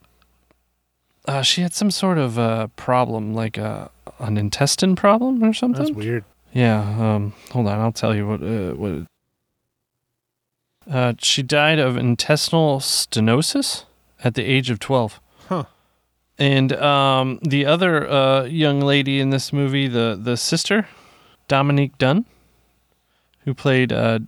Uh, 1.26 1.42
she 1.42 1.62
had 1.62 1.72
some 1.74 1.90
sort 1.90 2.18
of 2.18 2.38
uh, 2.38 2.68
problem, 2.76 3.34
like 3.34 3.58
a 3.58 3.90
an 4.18 4.36
intestine 4.38 4.94
problem 4.96 5.42
or 5.42 5.52
something. 5.52 5.84
That's 5.84 5.96
weird. 5.96 6.24
Yeah. 6.52 6.80
Um. 6.80 7.32
Hold 7.52 7.66
on. 7.66 7.78
I'll 7.80 7.92
tell 7.92 8.14
you 8.14 8.26
what. 8.26 8.42
Uh, 8.42 8.72
what. 8.74 8.90
it- 8.92 9.06
Uh, 10.88 11.14
she 11.18 11.42
died 11.42 11.80
of 11.80 11.96
intestinal 11.96 12.78
stenosis 12.78 13.84
at 14.22 14.34
the 14.34 14.44
age 14.44 14.70
of 14.70 14.78
twelve. 14.78 15.20
Huh. 15.48 15.64
And 16.38 16.72
um, 16.74 17.38
the 17.42 17.66
other 17.66 18.08
uh, 18.08 18.44
young 18.44 18.80
lady 18.80 19.18
in 19.20 19.30
this 19.30 19.52
movie, 19.52 19.88
the 19.88 20.16
the 20.22 20.36
sister, 20.36 20.86
Dominique 21.48 21.98
Dunne, 21.98 22.24
who 23.44 23.52
played 23.52 23.92
uh, 23.92 24.20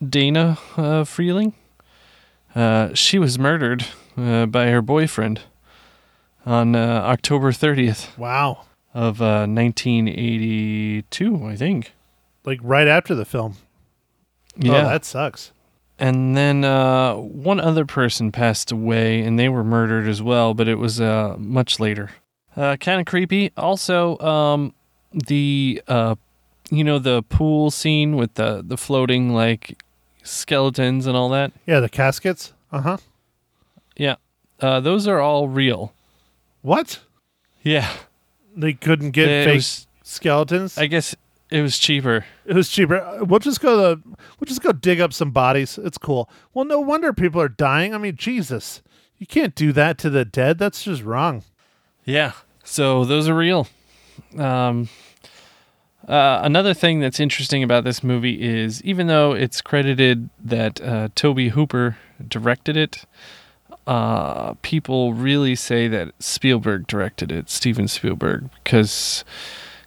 Dana 0.00 0.56
uh, 0.78 1.04
Freeling, 1.04 1.52
uh, 2.54 2.94
she 2.94 3.18
was 3.18 3.38
murdered 3.38 3.84
uh, 4.16 4.46
by 4.46 4.68
her 4.70 4.80
boyfriend 4.80 5.40
on 6.48 6.74
uh, 6.74 7.02
October 7.04 7.52
thirtieth 7.52 8.16
Wow. 8.18 8.64
of 8.94 9.20
uh, 9.20 9.46
1982, 9.46 11.46
I 11.46 11.56
think. 11.56 11.92
Like 12.44 12.60
right 12.62 12.88
after 12.88 13.14
the 13.14 13.24
film. 13.24 13.56
Yeah. 14.56 14.86
Oh, 14.86 14.88
that 14.88 15.04
sucks. 15.04 15.52
and 15.98 16.36
then 16.36 16.64
uh, 16.64 17.14
one 17.14 17.60
other 17.60 17.84
person 17.84 18.32
passed 18.32 18.72
away, 18.72 19.20
and 19.20 19.38
they 19.38 19.48
were 19.48 19.64
murdered 19.64 20.08
as 20.08 20.22
well, 20.22 20.54
but 20.54 20.66
it 20.68 20.76
was 20.76 21.00
uh, 21.00 21.36
much 21.38 21.78
later. 21.78 22.10
Uh, 22.56 22.76
kind 22.76 23.00
of 23.00 23.06
creepy. 23.06 23.52
Also, 23.56 24.18
um, 24.18 24.74
the 25.12 25.80
uh, 25.86 26.16
you 26.70 26.82
know 26.82 26.98
the 26.98 27.22
pool 27.24 27.70
scene 27.70 28.16
with 28.16 28.34
the 28.34 28.64
the 28.66 28.76
floating 28.76 29.32
like 29.34 29.80
skeletons 30.24 31.06
and 31.06 31.16
all 31.16 31.28
that. 31.28 31.52
Yeah, 31.66 31.78
the 31.80 31.88
caskets. 31.88 32.52
Uh 32.72 32.80
huh. 32.80 32.96
Yeah, 33.96 34.16
uh, 34.60 34.80
those 34.80 35.06
are 35.06 35.20
all 35.20 35.48
real. 35.48 35.92
What? 36.62 37.00
Yeah, 37.62 37.88
They 38.56 38.72
couldn't 38.72 39.10
get 39.12 39.28
It 39.28 39.44
fake 39.44 39.54
was- 39.56 39.86
skeletons. 40.02 40.78
I 40.78 40.86
guess 40.86 41.14
it 41.50 41.62
was 41.62 41.78
cheaper. 41.78 42.24
it 42.46 42.54
was 42.54 42.68
cheaper. 42.68 43.18
We'll 43.24 43.38
just 43.40 43.60
go 43.60 43.76
the. 43.76 44.02
We'll 44.38 44.46
just 44.46 44.62
go 44.62 44.72
dig 44.72 45.00
up 45.00 45.12
some 45.12 45.30
bodies. 45.30 45.78
It's 45.78 45.98
cool. 45.98 46.28
Well, 46.54 46.64
no 46.64 46.80
wonder 46.80 47.12
people 47.12 47.40
are 47.40 47.48
dying. 47.48 47.94
I 47.94 47.98
mean, 47.98 48.16
Jesus, 48.16 48.82
you 49.18 49.26
can't 49.26 49.54
do 49.54 49.72
that 49.72 49.98
to 49.98 50.10
the 50.10 50.24
dead. 50.24 50.58
That's 50.58 50.82
just 50.82 51.02
wrong. 51.02 51.42
Yeah. 52.04 52.32
So 52.64 53.04
those 53.04 53.28
are 53.28 53.34
real. 53.34 53.66
Um, 54.36 54.88
uh, 56.06 56.40
another 56.42 56.74
thing 56.74 57.00
that's 57.00 57.20
interesting 57.20 57.62
about 57.62 57.84
this 57.84 58.02
movie 58.02 58.40
is 58.40 58.82
even 58.82 59.06
though 59.06 59.32
it's 59.32 59.60
credited 59.60 60.30
that 60.42 60.80
uh, 60.80 61.08
Tobe 61.14 61.50
Hooper 61.50 61.98
directed 62.26 62.76
it, 62.76 63.04
uh, 63.88 64.52
people 64.60 65.14
really 65.14 65.54
say 65.56 65.88
that 65.88 66.12
Spielberg 66.18 66.86
directed 66.86 67.32
it, 67.32 67.48
Steven 67.48 67.88
Spielberg, 67.88 68.50
because 68.62 69.24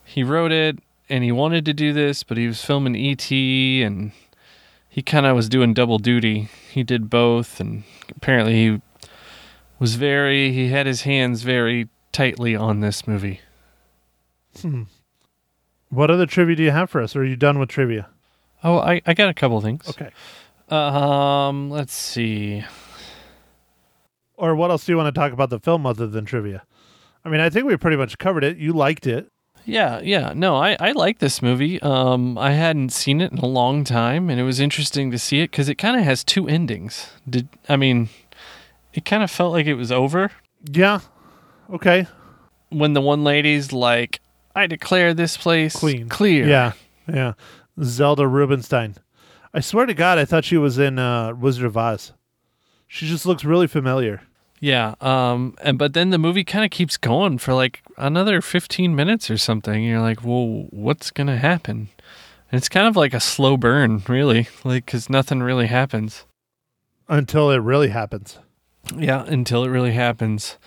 he 0.04 0.24
wrote 0.24 0.52
it 0.52 0.80
and 1.08 1.24
he 1.24 1.32
wanted 1.32 1.66
to 1.66 1.74
do 1.74 1.94
this, 1.94 2.24
but 2.24 2.36
he 2.36 2.48
was 2.48 2.66
filming 2.66 2.96
E.T. 2.96 3.84
and 3.84 4.12
he 4.90 5.04
kind 5.04 5.28
of 5.28 5.36
was 5.36 5.48
doing 5.48 5.76
double 5.76 6.00
duty. 6.00 6.50
He 6.72 6.82
did 6.82 7.12
both, 7.12 7.60
and 7.60 7.84
apparently 8.10 8.54
he 8.54 8.82
was 9.78 9.96
very, 9.96 10.52
he 10.52 10.70
had 10.70 10.88
his 10.88 11.04
hands 11.04 11.44
very 11.44 11.88
tightly 12.12 12.56
on 12.56 12.80
this 12.80 13.08
movie. 13.08 13.40
Hmm. 14.62 14.84
What 15.90 16.10
other 16.10 16.26
trivia 16.26 16.56
do 16.56 16.64
you 16.64 16.72
have 16.72 16.90
for 16.90 17.02
us? 17.02 17.16
Or 17.16 17.22
are 17.22 17.26
you 17.26 17.36
done 17.36 17.60
with 17.60 17.70
trivia? 17.70 18.10
Oh, 18.64 18.80
I, 18.80 19.02
I 19.06 19.14
got 19.14 19.30
a 19.30 19.34
couple 19.36 19.62
things. 19.62 19.88
Okay. 19.88 20.10
Um, 20.70 21.70
let's 21.70 21.94
see. 21.94 22.64
Or 24.42 24.56
what 24.56 24.72
else 24.72 24.86
do 24.86 24.92
you 24.92 24.98
want 24.98 25.14
to 25.14 25.20
talk 25.20 25.34
about 25.34 25.52
the 25.52 25.60
film 25.60 25.86
other 25.86 26.08
than 26.08 26.26
trivia? 26.26 26.64
I 27.24 27.30
mean, 27.30 27.40
I 27.40 27.52
think 27.52 27.66
we 27.68 27.78
pretty 27.78 27.96
much 27.98 28.18
covered 28.18 28.44
it. 28.44 28.58
You 28.58 28.74
liked 28.74 29.06
it. 29.06 29.30
Yeah, 29.66 30.00
yeah. 30.04 30.34
No, 30.36 30.56
I, 30.56 30.76
I 30.80 30.94
like 30.94 31.20
this 31.20 31.44
movie. 31.44 31.80
Um, 31.84 32.36
I 32.40 32.54
hadn't 32.54 32.90
seen 32.90 33.22
it 33.22 33.32
in 33.32 33.38
a 33.38 33.46
long 33.46 33.84
time, 33.84 34.28
and 34.32 34.40
it 34.40 34.44
was 34.44 34.60
interesting 34.60 35.12
to 35.12 35.20
see 35.20 35.42
it 35.42 35.52
because 35.52 35.70
it 35.70 35.76
kind 35.76 35.96
of 35.96 36.04
has 36.04 36.24
two 36.24 36.48
endings. 36.48 37.12
Did 37.30 37.48
I 37.70 37.76
mean, 37.76 38.10
it 38.96 39.06
kind 39.06 39.22
of 39.22 39.30
felt 39.30 39.54
like 39.54 39.68
it 39.68 39.76
was 39.76 39.92
over 39.92 40.32
Yeah. 40.72 41.02
Okay. 41.72 42.08
when 42.70 42.94
the 42.94 43.02
one 43.02 43.24
lady's 43.24 43.72
like, 43.72 44.20
"I 44.56 44.66
declare 44.66 45.14
this 45.14 45.38
place 45.38 45.76
Clean. 45.76 46.10
clear." 46.10 46.48
Yeah. 46.48 46.72
Yeah. 47.08 47.34
Zelda 47.84 48.28
Rubinstein. 48.28 48.96
I 49.54 49.60
swear 49.60 49.86
to 49.86 49.94
God, 49.94 50.18
I 50.18 50.26
thought 50.26 50.46
she 50.46 50.58
was 50.58 50.80
in 50.80 50.98
uh, 50.98 51.36
Wizard 51.36 51.66
of 51.66 51.78
Oz. 51.78 52.14
She 52.88 53.08
just 53.08 53.28
looks 53.28 53.46
really 53.46 53.68
familiar. 53.68 54.22
Yeah. 54.62 54.94
Um. 55.02 55.56
And 55.62 55.78
but 55.78 55.94
then 55.94 56.12
the 56.12 56.18
movie 56.18 56.44
kind 56.46 56.64
of 56.64 56.72
keeps 56.72 56.96
going 56.96 57.40
for 57.40 57.54
like 57.54 57.82
another 57.98 58.40
fifteen 58.42 58.96
minutes 58.96 59.30
or 59.30 59.38
something. 59.38 59.84
You're 59.84 60.00
like, 60.00 60.24
well, 60.24 60.68
what's 60.70 61.12
gonna 61.12 61.38
happen? 61.38 61.90
And 62.52 62.58
it's 62.60 62.70
kind 62.70 62.88
of 62.88 62.96
like 62.96 63.14
a 63.14 63.20
slow 63.20 63.58
burn, 63.58 64.04
really, 64.08 64.48
like 64.64 64.86
because 64.86 65.10
nothing 65.10 65.42
really 65.42 65.68
happens. 65.68 66.26
Until 67.10 67.50
it 67.52 67.58
really 67.58 67.90
happens. 67.90 68.38
Yeah, 68.96 69.26
until 69.26 69.64
it 69.64 69.70
really 69.70 69.94
happens. 69.94 70.58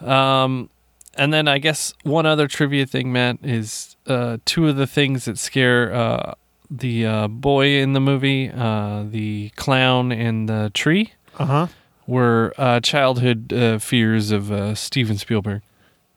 Um, 0.00 0.70
and 1.14 1.32
then 1.32 1.48
I 1.48 1.58
guess 1.58 1.94
one 2.04 2.26
other 2.26 2.46
trivia 2.46 2.86
thing, 2.86 3.12
Matt, 3.12 3.38
is 3.42 3.96
uh, 4.06 4.38
two 4.44 4.68
of 4.68 4.76
the 4.76 4.86
things 4.86 5.24
that 5.24 5.38
scare 5.38 5.92
uh, 5.92 6.34
the 6.70 7.06
uh, 7.06 7.28
boy 7.28 7.78
in 7.80 7.92
the 7.94 8.00
movie, 8.00 8.50
uh, 8.50 9.04
the 9.08 9.50
clown 9.56 10.12
and 10.12 10.48
the 10.48 10.70
tree, 10.74 11.12
Uh 11.38 11.46
huh. 11.46 11.66
Were 12.10 12.52
uh, 12.58 12.80
childhood 12.80 13.52
uh, 13.52 13.78
fears 13.78 14.32
of 14.32 14.50
uh, 14.50 14.74
Steven 14.74 15.16
Spielberg. 15.16 15.62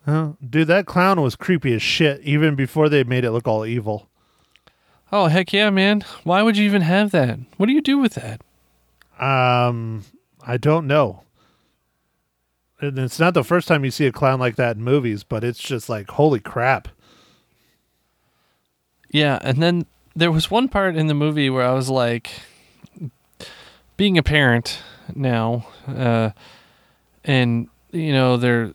Huh. 0.05 0.33
Dude, 0.47 0.67
that 0.67 0.85
clown 0.85 1.21
was 1.21 1.35
creepy 1.35 1.73
as 1.73 1.81
shit 1.81 2.19
even 2.21 2.55
before 2.55 2.89
they 2.89 3.03
made 3.03 3.23
it 3.23 3.31
look 3.31 3.47
all 3.47 3.65
evil. 3.65 4.09
Oh 5.11 5.27
heck 5.27 5.53
yeah, 5.53 5.69
man! 5.69 6.03
Why 6.23 6.41
would 6.41 6.57
you 6.57 6.65
even 6.65 6.81
have 6.81 7.11
that? 7.11 7.39
What 7.57 7.67
do 7.67 7.73
you 7.73 7.81
do 7.81 7.99
with 7.99 8.15
that? 8.15 8.41
Um, 9.23 10.03
I 10.45 10.57
don't 10.57 10.87
know. 10.87 11.21
And 12.81 12.97
it's 12.97 13.19
not 13.19 13.33
the 13.33 13.43
first 13.43 13.67
time 13.67 13.85
you 13.85 13.91
see 13.91 14.07
a 14.07 14.11
clown 14.11 14.39
like 14.39 14.55
that 14.55 14.75
in 14.75 14.83
movies, 14.83 15.23
but 15.23 15.43
it's 15.43 15.59
just 15.59 15.87
like, 15.87 16.09
holy 16.09 16.39
crap. 16.39 16.89
Yeah, 19.09 19.37
and 19.41 19.61
then 19.61 19.85
there 20.15 20.31
was 20.31 20.51
one 20.51 20.67
part 20.67 20.97
in 20.97 21.07
the 21.07 21.13
movie 21.13 21.49
where 21.49 21.65
I 21.65 21.73
was 21.73 21.89
like, 21.89 22.31
being 23.95 24.17
a 24.17 24.23
parent 24.23 24.79
now, 25.15 25.67
uh, 25.87 26.31
and 27.23 27.67
you 27.91 28.11
know 28.13 28.37
they're 28.37 28.73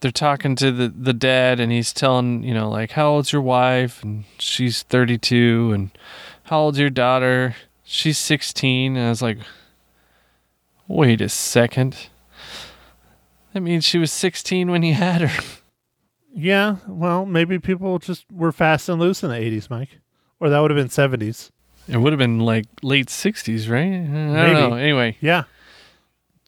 they're 0.00 0.10
talking 0.10 0.56
to 0.56 0.70
the 0.72 0.88
the 0.88 1.12
dad, 1.12 1.60
and 1.60 1.70
he's 1.72 1.92
telling 1.92 2.42
you 2.42 2.54
know 2.54 2.68
like 2.70 2.92
how 2.92 3.08
old's 3.10 3.32
your 3.32 3.42
wife, 3.42 4.02
and 4.02 4.24
she's 4.38 4.82
thirty 4.82 5.18
two, 5.18 5.70
and 5.74 5.90
how 6.44 6.60
old's 6.60 6.78
your 6.78 6.90
daughter? 6.90 7.56
She's 7.84 8.18
sixteen, 8.18 8.96
and 8.96 9.06
I 9.06 9.10
was 9.10 9.22
like, 9.22 9.38
wait 10.88 11.20
a 11.20 11.28
second. 11.28 11.96
That 13.52 13.60
means 13.60 13.84
she 13.84 13.98
was 13.98 14.10
16 14.10 14.70
when 14.70 14.82
he 14.82 14.92
had 14.92 15.20
her. 15.20 15.42
Yeah, 16.34 16.76
well, 16.88 17.26
maybe 17.26 17.58
people 17.58 17.98
just 17.98 18.24
were 18.32 18.50
fast 18.50 18.88
and 18.88 18.98
loose 18.98 19.22
in 19.22 19.28
the 19.28 19.36
80s, 19.36 19.68
Mike. 19.68 19.98
Or 20.40 20.48
that 20.48 20.58
would 20.60 20.70
have 20.70 20.78
been 20.78 20.88
70s. 20.88 21.50
It 21.86 21.98
would 21.98 22.14
have 22.14 22.18
been 22.18 22.38
like 22.40 22.64
late 22.82 23.08
60s, 23.08 23.68
right? 23.70 23.82
I 23.82 23.90
don't 23.92 24.32
Maybe. 24.32 24.54
know. 24.54 24.72
Anyway, 24.76 25.18
Yeah. 25.20 25.44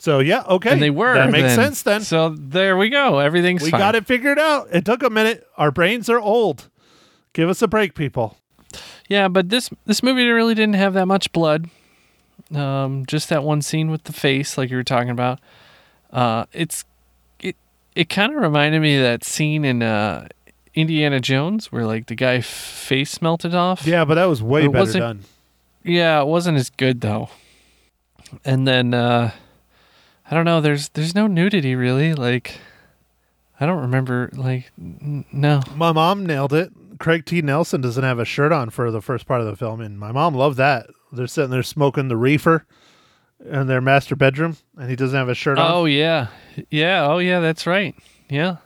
So, 0.04 0.18
yeah, 0.18 0.42
okay. 0.42 0.68
and 0.68 0.82
they 0.82 0.90
were. 0.90 1.14
That 1.14 1.30
makes 1.30 1.56
then. 1.56 1.56
sense 1.56 1.80
then. 1.80 2.02
So 2.02 2.28
there 2.28 2.76
we 2.76 2.90
go. 2.90 3.20
Everything's 3.20 3.62
we 3.62 3.70
fine. 3.70 3.80
got 3.80 3.94
it 3.94 4.06
figured 4.06 4.38
out. 4.38 4.68
It 4.70 4.84
took 4.84 5.02
a 5.02 5.08
minute. 5.08 5.46
Our 5.56 5.70
brains 5.70 6.10
are 6.10 6.20
old. 6.20 6.68
Give 7.32 7.48
us 7.48 7.62
a 7.62 7.68
break, 7.68 7.94
people. 7.94 8.36
Yeah, 9.08 9.28
but 9.28 9.48
this 9.48 9.70
this 9.86 10.02
movie 10.02 10.28
really 10.28 10.54
didn't 10.54 10.74
have 10.74 10.92
that 10.92 11.06
much 11.06 11.32
blood. 11.32 11.70
Um, 12.54 13.06
just 13.06 13.30
that 13.30 13.44
one 13.44 13.62
scene 13.62 13.90
with 13.90 14.04
the 14.04 14.12
face, 14.12 14.58
like 14.58 14.68
you 14.68 14.76
were 14.76 14.84
talking 14.84 15.08
about. 15.08 15.40
Uh, 16.12 16.44
it's 16.52 16.84
it 17.40 17.56
it 17.94 18.10
kind 18.10 18.30
of 18.30 18.42
reminded 18.42 18.82
me 18.82 18.96
of 18.96 19.02
that 19.04 19.24
scene 19.24 19.64
in 19.64 19.82
uh, 19.82 20.28
Indiana 20.74 21.18
Jones 21.18 21.72
where 21.72 21.86
like 21.86 22.08
the 22.08 22.14
guy 22.14 22.42
face 22.42 23.22
melted 23.22 23.54
off. 23.54 23.86
Yeah, 23.86 24.04
but 24.04 24.16
that 24.16 24.26
was 24.26 24.42
way 24.42 24.68
better 24.68 24.98
done. 24.98 25.20
Yeah, 25.82 26.20
it 26.20 26.26
wasn't 26.26 26.58
as 26.58 26.68
good 26.68 27.00
though. 27.00 27.30
And 28.44 28.68
then 28.68 28.92
uh 28.92 29.30
I 30.30 30.34
don't 30.34 30.44
know, 30.44 30.60
there's 30.60 30.88
there's 30.90 31.14
no 31.14 31.26
nudity 31.26 31.74
really, 31.74 32.14
like 32.14 32.58
I 33.60 33.66
don't 33.66 33.82
remember 33.82 34.30
like 34.34 34.70
n- 34.78 35.24
no. 35.32 35.62
My 35.74 35.92
mom 35.92 36.26
nailed 36.26 36.52
it. 36.52 36.72
Craig 36.98 37.24
T. 37.26 37.42
Nelson 37.42 37.80
doesn't 37.80 38.04
have 38.04 38.18
a 38.18 38.24
shirt 38.24 38.52
on 38.52 38.70
for 38.70 38.90
the 38.90 39.02
first 39.02 39.26
part 39.26 39.40
of 39.40 39.46
the 39.46 39.56
film, 39.56 39.80
and 39.80 39.98
my 39.98 40.12
mom 40.12 40.34
loved 40.34 40.56
that. 40.58 40.86
They're 41.12 41.26
sitting 41.26 41.50
there 41.50 41.62
smoking 41.62 42.08
the 42.08 42.16
reefer, 42.16 42.64
in 43.44 43.66
their 43.66 43.80
master 43.80 44.16
bedroom, 44.16 44.56
and 44.76 44.88
he 44.90 44.96
doesn't 44.96 45.16
have 45.16 45.28
a 45.28 45.34
shirt 45.34 45.58
on. 45.58 45.70
Oh 45.70 45.84
yeah, 45.84 46.28
yeah. 46.70 47.06
Oh 47.06 47.18
yeah, 47.18 47.40
that's 47.40 47.66
right. 47.66 47.94
Yeah. 48.28 48.56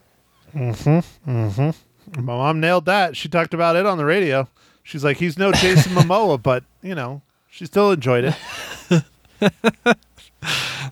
Mm-hmm. 0.54 1.30
Mm-hmm. 1.30 2.24
My 2.24 2.36
mom 2.36 2.60
nailed 2.60 2.86
that. 2.86 3.16
She 3.16 3.28
talked 3.28 3.52
about 3.54 3.76
it 3.76 3.84
on 3.86 3.98
the 3.98 4.04
radio. 4.04 4.48
She's 4.82 5.04
like, 5.04 5.18
he's 5.18 5.38
no 5.38 5.52
Jason 5.52 5.92
Momoa, 5.96 6.42
but 6.42 6.64
you 6.82 6.94
know, 6.94 7.22
she 7.50 7.66
still 7.66 7.90
enjoyed 7.90 8.24
it. 8.24 8.34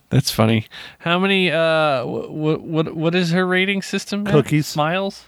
That's 0.09 0.31
funny. 0.31 0.67
How 0.99 1.19
many? 1.19 1.51
Uh, 1.51 2.05
what 2.05 2.61
what 2.61 2.95
what 2.95 3.15
is 3.15 3.31
her 3.31 3.45
rating 3.45 3.81
system? 3.81 4.23
Matt? 4.23 4.33
Cookies. 4.33 4.65
Smiles. 4.67 5.25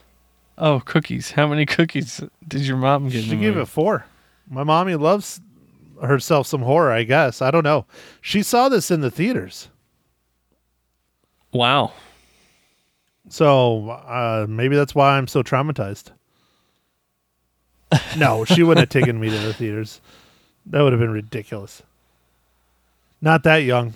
Oh, 0.58 0.82
cookies. 0.86 1.32
How 1.32 1.48
many 1.48 1.66
cookies 1.66 2.22
did 2.48 2.62
your 2.62 2.78
mom 2.78 3.10
get? 3.10 3.24
in 3.24 3.30
She 3.30 3.36
gave 3.38 3.58
it 3.58 3.66
four. 3.66 4.06
My 4.50 4.64
mommy 4.64 4.96
loves 4.96 5.42
herself 6.02 6.48
some 6.48 6.62
horror, 6.62 6.92
I 6.92 7.04
guess. 7.04 7.42
I 7.42 7.52
don't 7.52 7.64
know. 7.64 7.86
She 8.22 8.42
saw 8.42 8.70
this 8.70 8.90
in 8.92 9.02
the 9.02 9.12
theaters. 9.12 9.70
Wow. 11.52 11.94
So 13.30 13.90
uh, 13.90 14.46
maybe 14.50 14.76
that's 14.76 14.96
why 14.96 15.18
I'm 15.18 15.28
so 15.28 15.44
traumatized. 15.44 16.12
No, 18.18 18.46
she 18.46 18.62
wouldn't 18.62 18.82
have 18.82 18.90
taken 18.90 19.20
me 19.20 19.30
to 19.32 19.38
the 19.40 19.52
theaters. 19.54 20.00
That 20.68 20.82
would 20.82 20.94
have 20.94 21.00
been 21.00 21.10
ridiculous. 21.12 21.82
Not 23.20 23.42
that 23.44 23.64
young. 23.64 23.96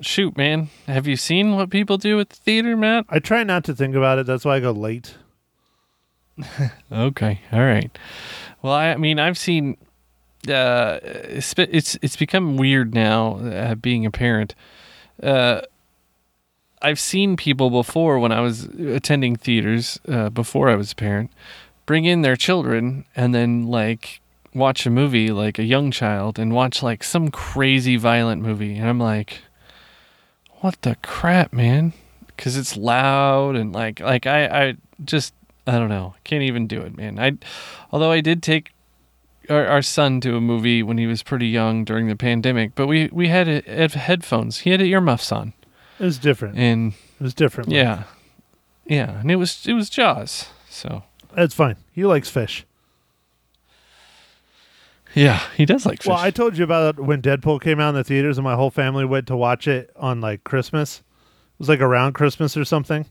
Shoot, 0.00 0.36
man. 0.36 0.68
Have 0.86 1.06
you 1.06 1.16
seen 1.16 1.56
what 1.56 1.70
people 1.70 1.98
do 1.98 2.20
at 2.20 2.30
the 2.30 2.36
theater, 2.36 2.76
Matt? 2.76 3.06
I 3.08 3.18
try 3.18 3.42
not 3.42 3.64
to 3.64 3.74
think 3.74 3.94
about 3.94 4.18
it. 4.18 4.26
That's 4.26 4.44
why 4.44 4.56
I 4.56 4.60
go 4.60 4.72
late. 4.72 5.16
Okay. 6.92 7.40
All 7.52 7.60
right. 7.60 7.90
Well, 8.62 8.72
I, 8.72 8.90
I 8.90 8.96
mean, 8.96 9.18
I've 9.18 9.36
seen. 9.36 9.76
Uh, 10.48 10.98
it's 11.02 11.52
it's 11.58 11.98
it's 12.00 12.16
become 12.16 12.56
weird 12.56 12.94
now 12.94 13.38
uh, 13.38 13.74
being 13.74 14.06
a 14.06 14.10
parent. 14.10 14.54
Uh, 15.20 15.62
I've 16.80 17.00
seen 17.00 17.36
people 17.36 17.70
before 17.70 18.18
when 18.18 18.30
I 18.32 18.40
was 18.40 18.64
attending 18.64 19.34
theaters 19.36 19.98
uh, 20.08 20.30
before 20.30 20.68
I 20.68 20.76
was 20.76 20.92
a 20.92 20.96
parent 20.96 21.32
bring 21.86 22.04
in 22.04 22.20
their 22.20 22.36
children 22.36 23.04
and 23.16 23.34
then 23.34 23.66
like 23.66 24.20
watch 24.54 24.84
a 24.84 24.90
movie 24.90 25.30
like 25.30 25.58
a 25.58 25.64
young 25.64 25.90
child 25.90 26.38
and 26.38 26.52
watch 26.52 26.82
like 26.82 27.02
some 27.02 27.30
crazy 27.30 27.96
violent 27.96 28.42
movie 28.42 28.76
and 28.76 28.86
I'm 28.86 29.00
like 29.00 29.40
what 30.60 30.80
the 30.82 30.96
crap 31.02 31.52
man 31.52 31.92
cuz 32.36 32.56
it's 32.56 32.76
loud 32.76 33.56
and 33.56 33.72
like 33.72 34.00
like 34.00 34.26
I 34.26 34.46
I 34.46 34.74
just 35.04 35.34
I 35.66 35.72
don't 35.78 35.88
know 35.88 36.14
can't 36.24 36.42
even 36.42 36.66
do 36.66 36.80
it 36.82 36.96
man 36.96 37.18
I 37.18 37.32
although 37.92 38.10
I 38.12 38.20
did 38.20 38.42
take 38.42 38.72
our, 39.50 39.66
our 39.66 39.82
son 39.82 40.20
to 40.22 40.36
a 40.36 40.40
movie 40.40 40.82
when 40.82 40.98
he 40.98 41.06
was 41.06 41.22
pretty 41.22 41.48
young 41.48 41.84
during 41.84 42.06
the 42.08 42.16
pandemic 42.16 42.74
but 42.74 42.86
we 42.86 43.08
we 43.12 43.28
had, 43.28 43.46
had 43.66 43.92
headphones 43.94 44.58
he 44.60 44.70
had 44.70 44.80
earmuffs 44.82 45.32
on 45.32 45.52
It 45.98 46.04
was 46.04 46.18
different. 46.18 46.56
and 46.58 46.92
It 47.18 47.22
was 47.22 47.34
different. 47.34 47.70
yeah 47.70 48.04
yeah 48.86 49.20
and 49.20 49.30
it 49.30 49.36
was 49.36 49.66
it 49.66 49.74
was 49.74 49.88
jaws 49.90 50.46
so 50.68 51.02
That's 51.34 51.54
fine. 51.54 51.76
He 51.92 52.04
likes 52.04 52.30
fish. 52.30 52.64
Yeah 55.14 55.40
he 55.56 55.64
does 55.64 55.86
like 55.86 56.02
fish 56.02 56.08
Well, 56.08 56.18
I 56.18 56.30
told 56.30 56.56
you 56.58 56.64
about 56.64 56.98
when 57.00 57.22
Deadpool 57.22 57.60
came 57.60 57.80
out 57.80 57.90
in 57.90 57.94
the 57.94 58.04
theaters 58.04 58.38
and 58.38 58.44
my 58.44 58.54
whole 58.54 58.70
family 58.70 59.04
went 59.04 59.26
to 59.28 59.36
watch 59.36 59.66
it 59.68 59.90
on 59.96 60.20
like 60.20 60.44
Christmas. 60.44 60.98
It 60.98 61.58
was 61.58 61.68
like 61.68 61.80
around 61.80 62.12
Christmas 62.12 62.56
or 62.56 62.64
something. 62.64 63.06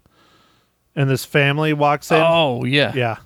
And 0.95 1.09
this 1.09 1.25
family 1.25 1.73
walks 1.73 2.11
in. 2.11 2.21
oh 2.23 2.63
yeah 2.63 2.93
Yeah. 2.95 3.17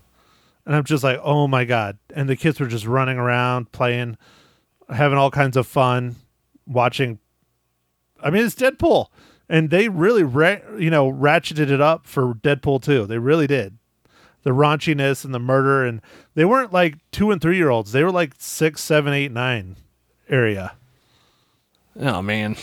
And 0.66 0.76
I'm 0.76 0.84
just 0.84 1.04
like, 1.04 1.20
oh 1.24 1.48
my 1.48 1.66
God. 1.66 1.98
And 2.14 2.30
the 2.30 2.36
kids 2.36 2.60
were 2.60 2.68
just 2.68 2.86
running 2.86 3.18
around, 3.18 3.72
playing, 3.72 4.18
having 4.90 5.18
all 5.18 5.32
kinds 5.32 5.58
of 5.58 5.66
fun, 5.66 6.16
watching. 6.68 7.18
I 8.22 8.30
mean, 8.30 8.46
it's 8.46 8.54
Deadpool. 8.56 9.08
And 9.50 9.70
they 9.72 9.90
really, 9.90 10.24
ra- 10.24 10.60
you 10.78 10.90
know, 10.92 11.12
ratcheted 11.12 11.72
it 11.72 11.82
up 11.82 12.06
for 12.06 12.36
Deadpool 12.36 12.82
2. 12.84 13.08
They 13.08 13.18
really 13.18 13.48
did. 13.48 13.78
The 14.43 14.51
raunchiness 14.51 15.23
and 15.23 15.34
the 15.34 15.39
murder. 15.39 15.86
And 15.86 16.01
they 16.36 16.45
weren't 16.45 16.73
like 16.73 16.97
two 17.12 17.32
and 17.32 17.41
three 17.41 17.58
year 17.58 17.69
olds. 17.69 17.91
They 17.91 18.04
were 18.04 18.12
like 18.12 18.34
six, 18.38 18.82
seven, 18.82 19.13
eight, 19.13 19.32
nine 19.32 19.75
area. 20.30 20.73
oh 21.99 22.21
man 22.21 22.56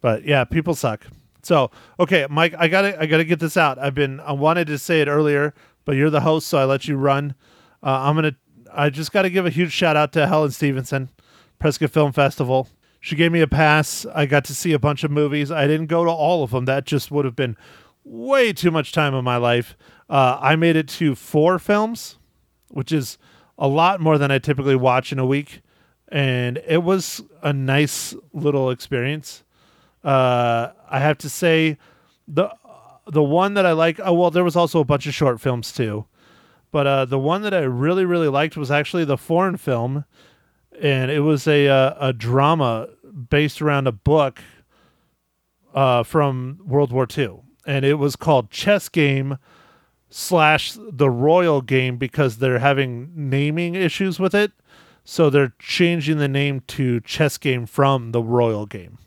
But 0.00 0.24
yeah, 0.24 0.44
people 0.44 0.74
suck. 0.74 1.06
So 1.42 1.70
okay, 1.98 2.26
Mike, 2.28 2.54
I 2.58 2.68
gotta 2.68 3.00
I 3.00 3.06
gotta 3.06 3.24
get 3.24 3.40
this 3.40 3.56
out. 3.56 3.78
I've 3.78 3.94
been 3.94 4.20
I 4.20 4.32
wanted 4.32 4.66
to 4.68 4.78
say 4.78 5.00
it 5.00 5.08
earlier, 5.08 5.54
but 5.84 5.96
you're 5.96 6.10
the 6.10 6.20
host, 6.20 6.46
so 6.46 6.58
I 6.58 6.64
let 6.64 6.86
you 6.88 6.96
run. 6.96 7.34
Uh, 7.82 8.00
I'm 8.02 8.14
gonna 8.14 8.36
I 8.72 8.90
just 8.90 9.12
gotta 9.12 9.30
give 9.30 9.46
a 9.46 9.50
huge 9.50 9.72
shout 9.72 9.96
out 9.96 10.12
to 10.12 10.26
Helen 10.26 10.50
Stevenson, 10.50 11.08
Prescott 11.58 11.90
Film 11.90 12.12
Festival. 12.12 12.68
She 13.00 13.16
gave 13.16 13.32
me 13.32 13.40
a 13.40 13.46
pass. 13.46 14.04
I 14.14 14.26
got 14.26 14.44
to 14.46 14.54
see 14.54 14.72
a 14.72 14.78
bunch 14.78 15.04
of 15.04 15.10
movies. 15.10 15.50
I 15.50 15.66
didn't 15.66 15.86
go 15.86 16.04
to 16.04 16.10
all 16.10 16.42
of 16.42 16.50
them. 16.50 16.64
That 16.64 16.84
just 16.84 17.10
would 17.10 17.24
have 17.24 17.36
been 17.36 17.56
way 18.04 18.52
too 18.52 18.70
much 18.70 18.92
time 18.92 19.14
in 19.14 19.24
my 19.24 19.36
life. 19.36 19.76
Uh, 20.08 20.38
I 20.40 20.56
made 20.56 20.76
it 20.76 20.88
to 20.88 21.14
four 21.14 21.58
films, 21.58 22.18
which 22.68 22.92
is 22.92 23.18
a 23.58 23.68
lot 23.68 24.00
more 24.00 24.16
than 24.18 24.30
I 24.30 24.38
typically 24.38 24.76
watch 24.76 25.12
in 25.12 25.18
a 25.18 25.26
week, 25.26 25.60
and 26.08 26.58
it 26.66 26.82
was 26.82 27.22
a 27.42 27.52
nice 27.52 28.14
little 28.32 28.70
experience. 28.70 29.44
Uh, 30.02 30.68
I 30.88 31.00
have 31.00 31.18
to 31.18 31.28
say, 31.28 31.76
the 32.26 32.50
the 33.06 33.22
one 33.22 33.54
that 33.54 33.66
I 33.66 33.72
like. 33.72 34.00
Oh 34.02 34.12
well, 34.12 34.30
there 34.30 34.44
was 34.44 34.56
also 34.56 34.80
a 34.80 34.84
bunch 34.84 35.06
of 35.06 35.14
short 35.14 35.40
films 35.40 35.72
too, 35.72 36.06
but 36.70 36.86
uh, 36.86 37.04
the 37.04 37.18
one 37.18 37.42
that 37.42 37.52
I 37.52 37.60
really 37.60 38.04
really 38.04 38.28
liked 38.28 38.56
was 38.56 38.70
actually 38.70 39.04
the 39.04 39.18
foreign 39.18 39.56
film, 39.56 40.04
and 40.80 41.10
it 41.10 41.20
was 41.20 41.46
a 41.46 41.68
uh, 41.68 41.94
a 42.00 42.12
drama 42.12 42.88
based 43.28 43.60
around 43.60 43.86
a 43.86 43.92
book 43.92 44.40
uh, 45.74 46.02
from 46.02 46.60
World 46.64 46.92
War 46.92 47.06
II, 47.16 47.40
and 47.66 47.84
it 47.84 47.94
was 47.94 48.16
called 48.16 48.50
Chess 48.50 48.88
Game 48.88 49.38
slash 50.10 50.72
the 50.76 51.10
Royal 51.10 51.60
Game 51.60 51.96
because 51.96 52.38
they're 52.38 52.58
having 52.58 53.10
naming 53.14 53.74
issues 53.74 54.18
with 54.18 54.34
it, 54.34 54.52
so 55.04 55.30
they're 55.30 55.54
changing 55.58 56.18
the 56.18 56.28
name 56.28 56.62
to 56.68 57.00
Chess 57.00 57.38
Game 57.38 57.66
from 57.66 58.12
the 58.12 58.22
Royal 58.22 58.66
Game. 58.66 58.98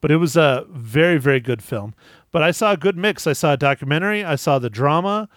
But 0.00 0.10
it 0.10 0.16
was 0.16 0.36
a 0.36 0.66
very 0.68 1.18
very 1.18 1.40
good 1.40 1.62
film. 1.62 1.94
But 2.30 2.42
i 2.42 2.50
saw 2.50 2.72
a 2.72 2.76
good 2.76 2.96
mix. 2.96 3.26
I 3.26 3.34
saw 3.34 3.52
a 3.52 3.56
documentary. 3.56 4.24
I 4.24 4.36
saw 4.36 4.58
the 4.58 4.70
drama. 4.70 5.28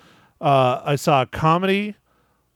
Uh, 0.41 0.81
i 0.83 0.95
saw 0.95 1.21
a 1.23 1.25
comedy. 1.25 1.95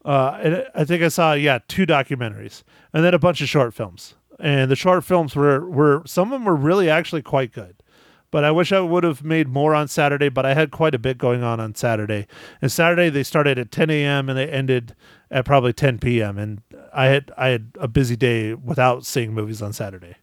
Uh, 0.05 0.39
and 0.41 0.65
i 0.73 0.85
think 0.85 1.03
i 1.03 1.09
saw 1.09 1.33
yeah 1.33 1.59
two 1.67 1.85
documentaries 1.85 2.63
and 2.93 3.03
then 3.03 3.13
a 3.13 3.19
bunch 3.19 3.41
of 3.41 3.49
short 3.49 3.73
films. 3.73 4.15
And 4.39 4.71
the 4.71 4.75
short 4.75 5.03
films 5.03 5.35
were 5.35 5.69
were 5.69 6.03
some 6.05 6.31
of 6.31 6.39
them 6.39 6.45
were 6.45 6.55
really 6.55 6.89
actually 6.89 7.21
quite 7.21 7.51
good 7.51 7.75
but 8.31 8.43
i 8.43 8.51
wish 8.51 8.71
i 8.71 8.79
would 8.79 9.03
have 9.03 9.23
made 9.23 9.47
more 9.47 9.73
on 9.73 9.87
saturday 9.87 10.29
but 10.29 10.45
i 10.45 10.53
had 10.53 10.71
quite 10.71 10.95
a 10.95 10.99
bit 10.99 11.17
going 11.17 11.43
on 11.43 11.59
on 11.59 11.73
saturday 11.75 12.27
and 12.61 12.71
saturday 12.71 13.09
they 13.09 13.23
started 13.23 13.57
at 13.57 13.71
10 13.71 13.89
a.m 13.89 14.29
and 14.29 14.37
they 14.37 14.49
ended 14.49 14.95
at 15.31 15.45
probably 15.45 15.73
10 15.73 15.99
p.m 15.99 16.37
and 16.37 16.61
i 16.93 17.05
had 17.05 17.31
i 17.37 17.47
had 17.47 17.71
a 17.79 17.87
busy 17.87 18.15
day 18.15 18.53
without 18.53 19.05
seeing 19.05 19.33
movies 19.33 19.61
on 19.61 19.73
saturday 19.73 20.15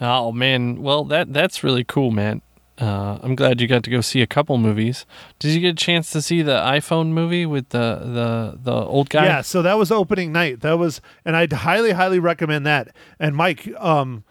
Oh 0.00 0.32
man, 0.32 0.82
well 0.82 1.04
that 1.04 1.32
that's 1.32 1.62
really 1.62 1.84
cool, 1.84 2.10
man. 2.10 2.40
Uh, 2.80 3.18
I'm 3.22 3.34
glad 3.34 3.60
you 3.60 3.66
got 3.66 3.82
to 3.84 3.90
go 3.90 4.00
see 4.00 4.22
a 4.22 4.26
couple 4.26 4.56
movies. 4.56 5.04
Did 5.38 5.52
you 5.52 5.60
get 5.60 5.72
a 5.72 5.74
chance 5.74 6.10
to 6.12 6.22
see 6.22 6.40
the 6.40 6.56
iPhone 6.58 7.08
movie 7.08 7.44
with 7.44 7.68
the 7.68 8.00
the 8.02 8.58
the 8.62 8.72
old 8.72 9.10
guy? 9.10 9.26
Yeah, 9.26 9.42
so 9.42 9.60
that 9.60 9.76
was 9.76 9.92
opening 9.92 10.32
night. 10.32 10.60
That 10.60 10.78
was, 10.78 11.02
and 11.26 11.36
I'd 11.36 11.52
highly, 11.52 11.90
highly 11.90 12.18
recommend 12.18 12.64
that. 12.64 12.94
And 13.18 13.36
Mike, 13.36 13.70
um, 13.78 14.24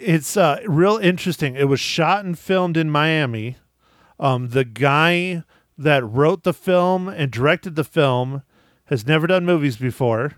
it's 0.00 0.36
uh, 0.36 0.60
real 0.66 0.96
interesting. 0.96 1.54
It 1.54 1.68
was 1.68 1.78
shot 1.78 2.24
and 2.24 2.38
filmed 2.38 2.76
in 2.76 2.90
Miami. 2.90 3.56
Um, 4.18 4.48
the 4.48 4.64
guy 4.64 5.44
that 5.76 6.04
wrote 6.04 6.42
the 6.42 6.54
film 6.54 7.08
and 7.08 7.30
directed 7.30 7.74
the 7.74 7.84
film 7.84 8.42
has 8.86 9.06
never 9.06 9.26
done 9.26 9.44
movies 9.44 9.76
before. 9.76 10.32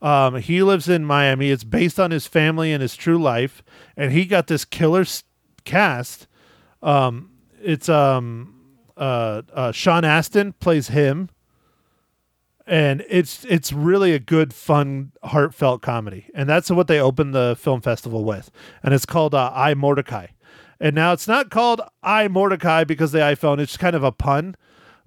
Um, 0.00 0.36
he 0.36 0.62
lives 0.62 0.88
in 0.88 1.04
Miami. 1.04 1.50
It's 1.50 1.64
based 1.64 1.98
on 1.98 2.10
his 2.10 2.26
family 2.26 2.72
and 2.72 2.82
his 2.82 2.96
true 2.96 3.20
life, 3.20 3.62
and 3.96 4.12
he 4.12 4.24
got 4.24 4.46
this 4.46 4.64
killer 4.64 5.02
s- 5.02 5.24
cast. 5.64 6.26
Um, 6.82 7.30
it's 7.62 7.88
um, 7.88 8.54
uh, 8.96 9.42
uh, 9.52 9.72
Sean 9.72 10.04
Astin 10.04 10.54
plays 10.54 10.88
him 10.88 11.28
and 12.66 13.04
it's 13.08 13.44
it's 13.44 13.72
really 13.72 14.12
a 14.12 14.18
good 14.18 14.54
fun 14.54 15.12
heartfelt 15.24 15.82
comedy. 15.82 16.26
And 16.34 16.48
that's 16.48 16.70
what 16.70 16.86
they 16.86 17.00
opened 17.00 17.34
the 17.34 17.56
film 17.58 17.80
festival 17.80 18.24
with. 18.24 18.50
And 18.82 18.94
it's 18.94 19.06
called 19.06 19.34
uh, 19.34 19.52
iMordecai. 19.54 20.28
And 20.80 20.94
now 20.94 21.12
it's 21.12 21.28
not 21.28 21.50
called 21.50 21.80
iMordecai 22.04 22.86
because 22.86 23.12
the 23.12 23.20
iphone 23.20 23.58
it's 23.58 23.76
kind 23.76 23.96
of 23.96 24.04
a 24.04 24.12
pun. 24.12 24.56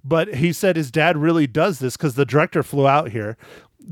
But 0.04 0.36
he 0.36 0.52
said 0.52 0.76
his 0.76 0.90
dad 0.90 1.16
really 1.16 1.46
does 1.46 1.80
this 1.80 1.96
because 1.96 2.14
the 2.14 2.24
director 2.24 2.62
flew 2.62 2.86
out 2.86 3.10
here 3.10 3.36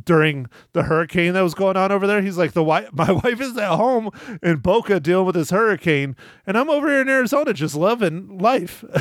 during 0.05 0.47
the 0.73 0.85
hurricane 0.85 1.33
that 1.35 1.43
was 1.43 1.55
going 1.55 1.77
on 1.77 1.91
over 1.93 2.07
there. 2.07 2.23
He's 2.23 2.39
like 2.39 2.53
the 2.53 2.65
wife 2.65 2.91
my 2.93 3.11
wife 3.13 3.41
is 3.41 3.57
at 3.57 3.77
home 3.77 4.11
in 4.43 4.57
boca 4.57 5.01
dealing 5.01 5.27
with 5.27 5.35
this 5.35 5.51
hurricane 5.51 6.17
and 6.47 6.57
i'm 6.59 6.71
over 6.71 6.89
here 6.89 7.01
in 7.01 7.09
arizona 7.09 7.53
just 7.53 7.75
loving 7.75 8.39
life. 8.39 8.85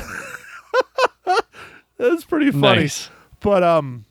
That's 1.98 2.26
pretty 2.26 2.52
funny. 2.52 2.82
Nice. 2.82 3.10
but 3.40 3.64
um 3.64 4.06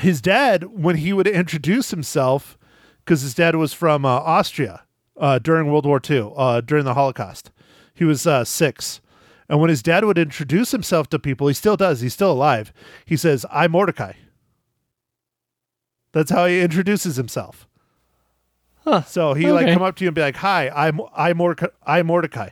his 0.00 0.20
dad 0.20 0.64
when 0.64 0.96
he 0.96 1.12
would 1.12 1.26
introduce 1.26 1.90
himself 1.90 2.58
because 3.04 3.22
his 3.22 3.34
dad 3.34 3.56
was 3.56 3.72
from 3.72 4.04
uh, 4.04 4.08
Austria 4.08 4.82
uh, 5.16 5.38
during 5.38 5.70
World 5.70 5.86
War 5.86 6.00
II, 6.08 6.32
uh, 6.36 6.60
during 6.60 6.84
the 6.84 6.94
Holocaust. 6.94 7.50
He 7.94 8.04
was 8.04 8.26
uh, 8.26 8.44
six. 8.44 9.00
And 9.48 9.60
when 9.60 9.70
his 9.70 9.82
dad 9.82 10.04
would 10.04 10.18
introduce 10.18 10.72
himself 10.72 11.08
to 11.10 11.18
people, 11.18 11.46
he 11.46 11.54
still 11.54 11.76
does, 11.76 12.00
he's 12.00 12.14
still 12.14 12.32
alive. 12.32 12.72
He 13.04 13.16
says, 13.16 13.46
I'm 13.50 13.72
Mordecai. 13.72 14.12
That's 16.12 16.30
how 16.30 16.46
he 16.46 16.60
introduces 16.60 17.16
himself. 17.16 17.66
Huh. 18.86 19.02
So 19.02 19.34
he 19.34 19.50
like 19.50 19.66
come 19.72 19.82
up 19.82 19.96
to 19.96 20.04
you 20.04 20.08
and 20.08 20.14
be 20.14 20.20
like, 20.20 20.36
"Hi, 20.36 20.70
I'm 20.70 21.00
I'm 21.14 21.36
Mordecai. 21.36 21.66
I'm 21.84 22.06
Mordecai." 22.06 22.50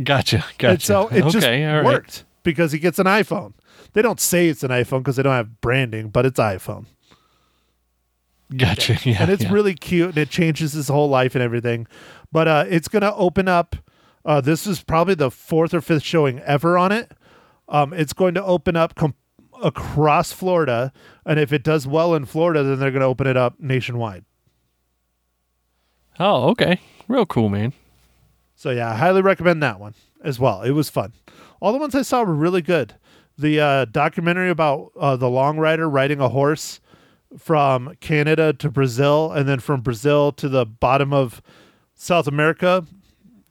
Gotcha. 0.00 0.44
Gotcha. 0.58 0.68
And 0.68 0.82
so 0.82 1.08
it 1.08 1.22
just 1.22 1.38
okay, 1.38 1.66
all 1.66 1.76
right. 1.76 1.84
worked 1.84 2.24
because 2.42 2.72
he 2.72 2.78
gets 2.78 2.98
an 2.98 3.06
iPhone. 3.06 3.54
They 3.92 4.02
don't 4.02 4.20
say 4.20 4.48
it's 4.48 4.62
an 4.62 4.70
iPhone 4.70 4.98
because 4.98 5.16
they 5.16 5.22
don't 5.22 5.34
have 5.34 5.60
branding, 5.60 6.08
but 6.08 6.24
it's 6.26 6.40
iPhone. 6.40 6.86
Gotcha. 8.56 8.98
Yeah. 9.04 9.22
and 9.22 9.30
it's 9.30 9.44
yeah. 9.44 9.52
really 9.52 9.74
cute 9.74 10.10
and 10.10 10.18
it 10.18 10.30
changes 10.30 10.72
his 10.72 10.88
whole 10.88 11.08
life 11.08 11.34
and 11.34 11.42
everything. 11.42 11.86
But 12.30 12.48
uh, 12.48 12.64
it's 12.68 12.88
going 12.88 13.02
to 13.02 13.14
open 13.14 13.48
up. 13.48 13.76
Uh, 14.24 14.40
this 14.40 14.66
is 14.66 14.82
probably 14.82 15.14
the 15.14 15.30
fourth 15.30 15.74
or 15.74 15.80
fifth 15.80 16.02
showing 16.02 16.40
ever 16.40 16.78
on 16.78 16.92
it. 16.92 17.12
Um, 17.68 17.92
it's 17.92 18.12
going 18.12 18.34
to 18.34 18.44
open 18.44 18.76
up 18.76 18.94
com- 18.94 19.14
across 19.62 20.32
Florida, 20.32 20.92
and 21.24 21.38
if 21.38 21.52
it 21.52 21.62
does 21.62 21.86
well 21.86 22.14
in 22.14 22.24
Florida, 22.26 22.62
then 22.62 22.78
they're 22.78 22.90
going 22.90 23.00
to 23.00 23.06
open 23.06 23.26
it 23.26 23.36
up 23.36 23.58
nationwide. 23.58 24.24
Oh, 26.18 26.50
okay. 26.50 26.80
Real 27.08 27.26
cool, 27.26 27.48
man. 27.48 27.72
So 28.54 28.70
yeah, 28.70 28.90
I 28.90 28.94
highly 28.94 29.22
recommend 29.22 29.62
that 29.62 29.80
one 29.80 29.94
as 30.22 30.38
well. 30.38 30.62
It 30.62 30.72
was 30.72 30.88
fun. 30.88 31.12
All 31.60 31.72
the 31.72 31.78
ones 31.78 31.94
I 31.94 32.02
saw 32.02 32.22
were 32.22 32.34
really 32.34 32.62
good. 32.62 32.94
The 33.38 33.60
uh, 33.60 33.84
documentary 33.86 34.50
about 34.50 34.92
uh, 34.98 35.16
the 35.16 35.30
long 35.30 35.58
rider 35.58 35.88
riding 35.88 36.20
a 36.20 36.28
horse 36.28 36.80
from 37.38 37.96
Canada 38.00 38.52
to 38.52 38.70
Brazil, 38.70 39.32
and 39.32 39.48
then 39.48 39.58
from 39.58 39.80
Brazil 39.80 40.32
to 40.32 40.48
the 40.48 40.66
bottom 40.66 41.12
of 41.12 41.40
South 41.94 42.26
America, 42.26 42.86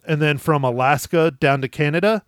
and 0.05 0.21
then 0.21 0.37
from 0.37 0.63
Alaska 0.63 1.31
down 1.31 1.61
to 1.61 1.67
Canada. 1.67 2.23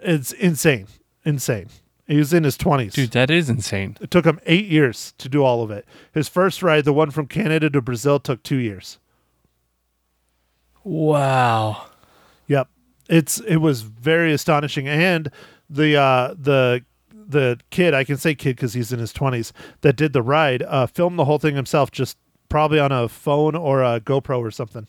It's 0.00 0.32
insane, 0.32 0.86
insane. 1.24 1.68
He 2.06 2.18
was 2.18 2.32
in 2.34 2.44
his 2.44 2.56
twenties. 2.56 2.92
Dude, 2.92 3.12
that 3.12 3.30
is 3.30 3.48
insane. 3.48 3.96
It 4.00 4.10
took 4.10 4.26
him 4.26 4.38
eight 4.44 4.66
years 4.66 5.14
to 5.18 5.28
do 5.28 5.42
all 5.42 5.62
of 5.62 5.70
it. 5.70 5.86
His 6.12 6.28
first 6.28 6.62
ride, 6.62 6.84
the 6.84 6.92
one 6.92 7.10
from 7.10 7.26
Canada 7.26 7.70
to 7.70 7.80
Brazil, 7.80 8.20
took 8.20 8.42
two 8.42 8.58
years. 8.58 8.98
Wow. 10.84 11.86
Yep. 12.46 12.68
It's 13.08 13.40
it 13.40 13.56
was 13.56 13.80
very 13.82 14.32
astonishing 14.32 14.86
and 14.86 15.30
the 15.74 15.96
uh 15.96 16.34
the 16.38 16.84
the 17.12 17.58
kid, 17.70 17.94
I 17.94 18.04
can 18.04 18.16
say 18.16 18.34
kid 18.34 18.56
cuz 18.56 18.74
he's 18.74 18.92
in 18.92 18.98
his 18.98 19.12
20s 19.12 19.52
that 19.80 19.96
did 19.96 20.12
the 20.12 20.22
ride 20.22 20.62
uh 20.62 20.86
filmed 20.86 21.18
the 21.18 21.24
whole 21.24 21.38
thing 21.38 21.54
himself 21.56 21.90
just 21.90 22.16
probably 22.48 22.78
on 22.78 22.92
a 22.92 23.08
phone 23.08 23.54
or 23.54 23.82
a 23.82 24.00
GoPro 24.00 24.38
or 24.38 24.50
something. 24.50 24.86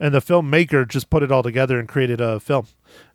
And 0.00 0.14
the 0.14 0.20
filmmaker 0.20 0.86
just 0.86 1.10
put 1.10 1.22
it 1.22 1.32
all 1.32 1.42
together 1.42 1.78
and 1.78 1.88
created 1.88 2.20
a 2.20 2.38
film. 2.38 2.66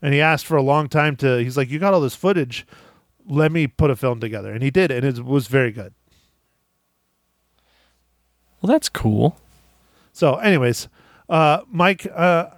And 0.01 0.13
he 0.13 0.19
asked 0.19 0.45
for 0.45 0.57
a 0.57 0.61
long 0.61 0.89
time 0.89 1.15
to 1.17 1.37
he's 1.37 1.57
like 1.57 1.69
you 1.69 1.79
got 1.79 1.93
all 1.93 2.01
this 2.01 2.15
footage, 2.15 2.65
let 3.25 3.51
me 3.51 3.67
put 3.67 3.91
a 3.91 3.95
film 3.95 4.19
together. 4.19 4.51
And 4.51 4.63
he 4.63 4.71
did 4.71 4.91
and 4.91 5.05
it 5.05 5.23
was 5.23 5.47
very 5.47 5.71
good. 5.71 5.93
Well, 8.61 8.71
that's 8.71 8.87
cool. 8.87 9.37
So, 10.13 10.35
anyways, 10.35 10.87
uh, 11.27 11.61
Mike, 11.69 12.07
uh, 12.15 12.51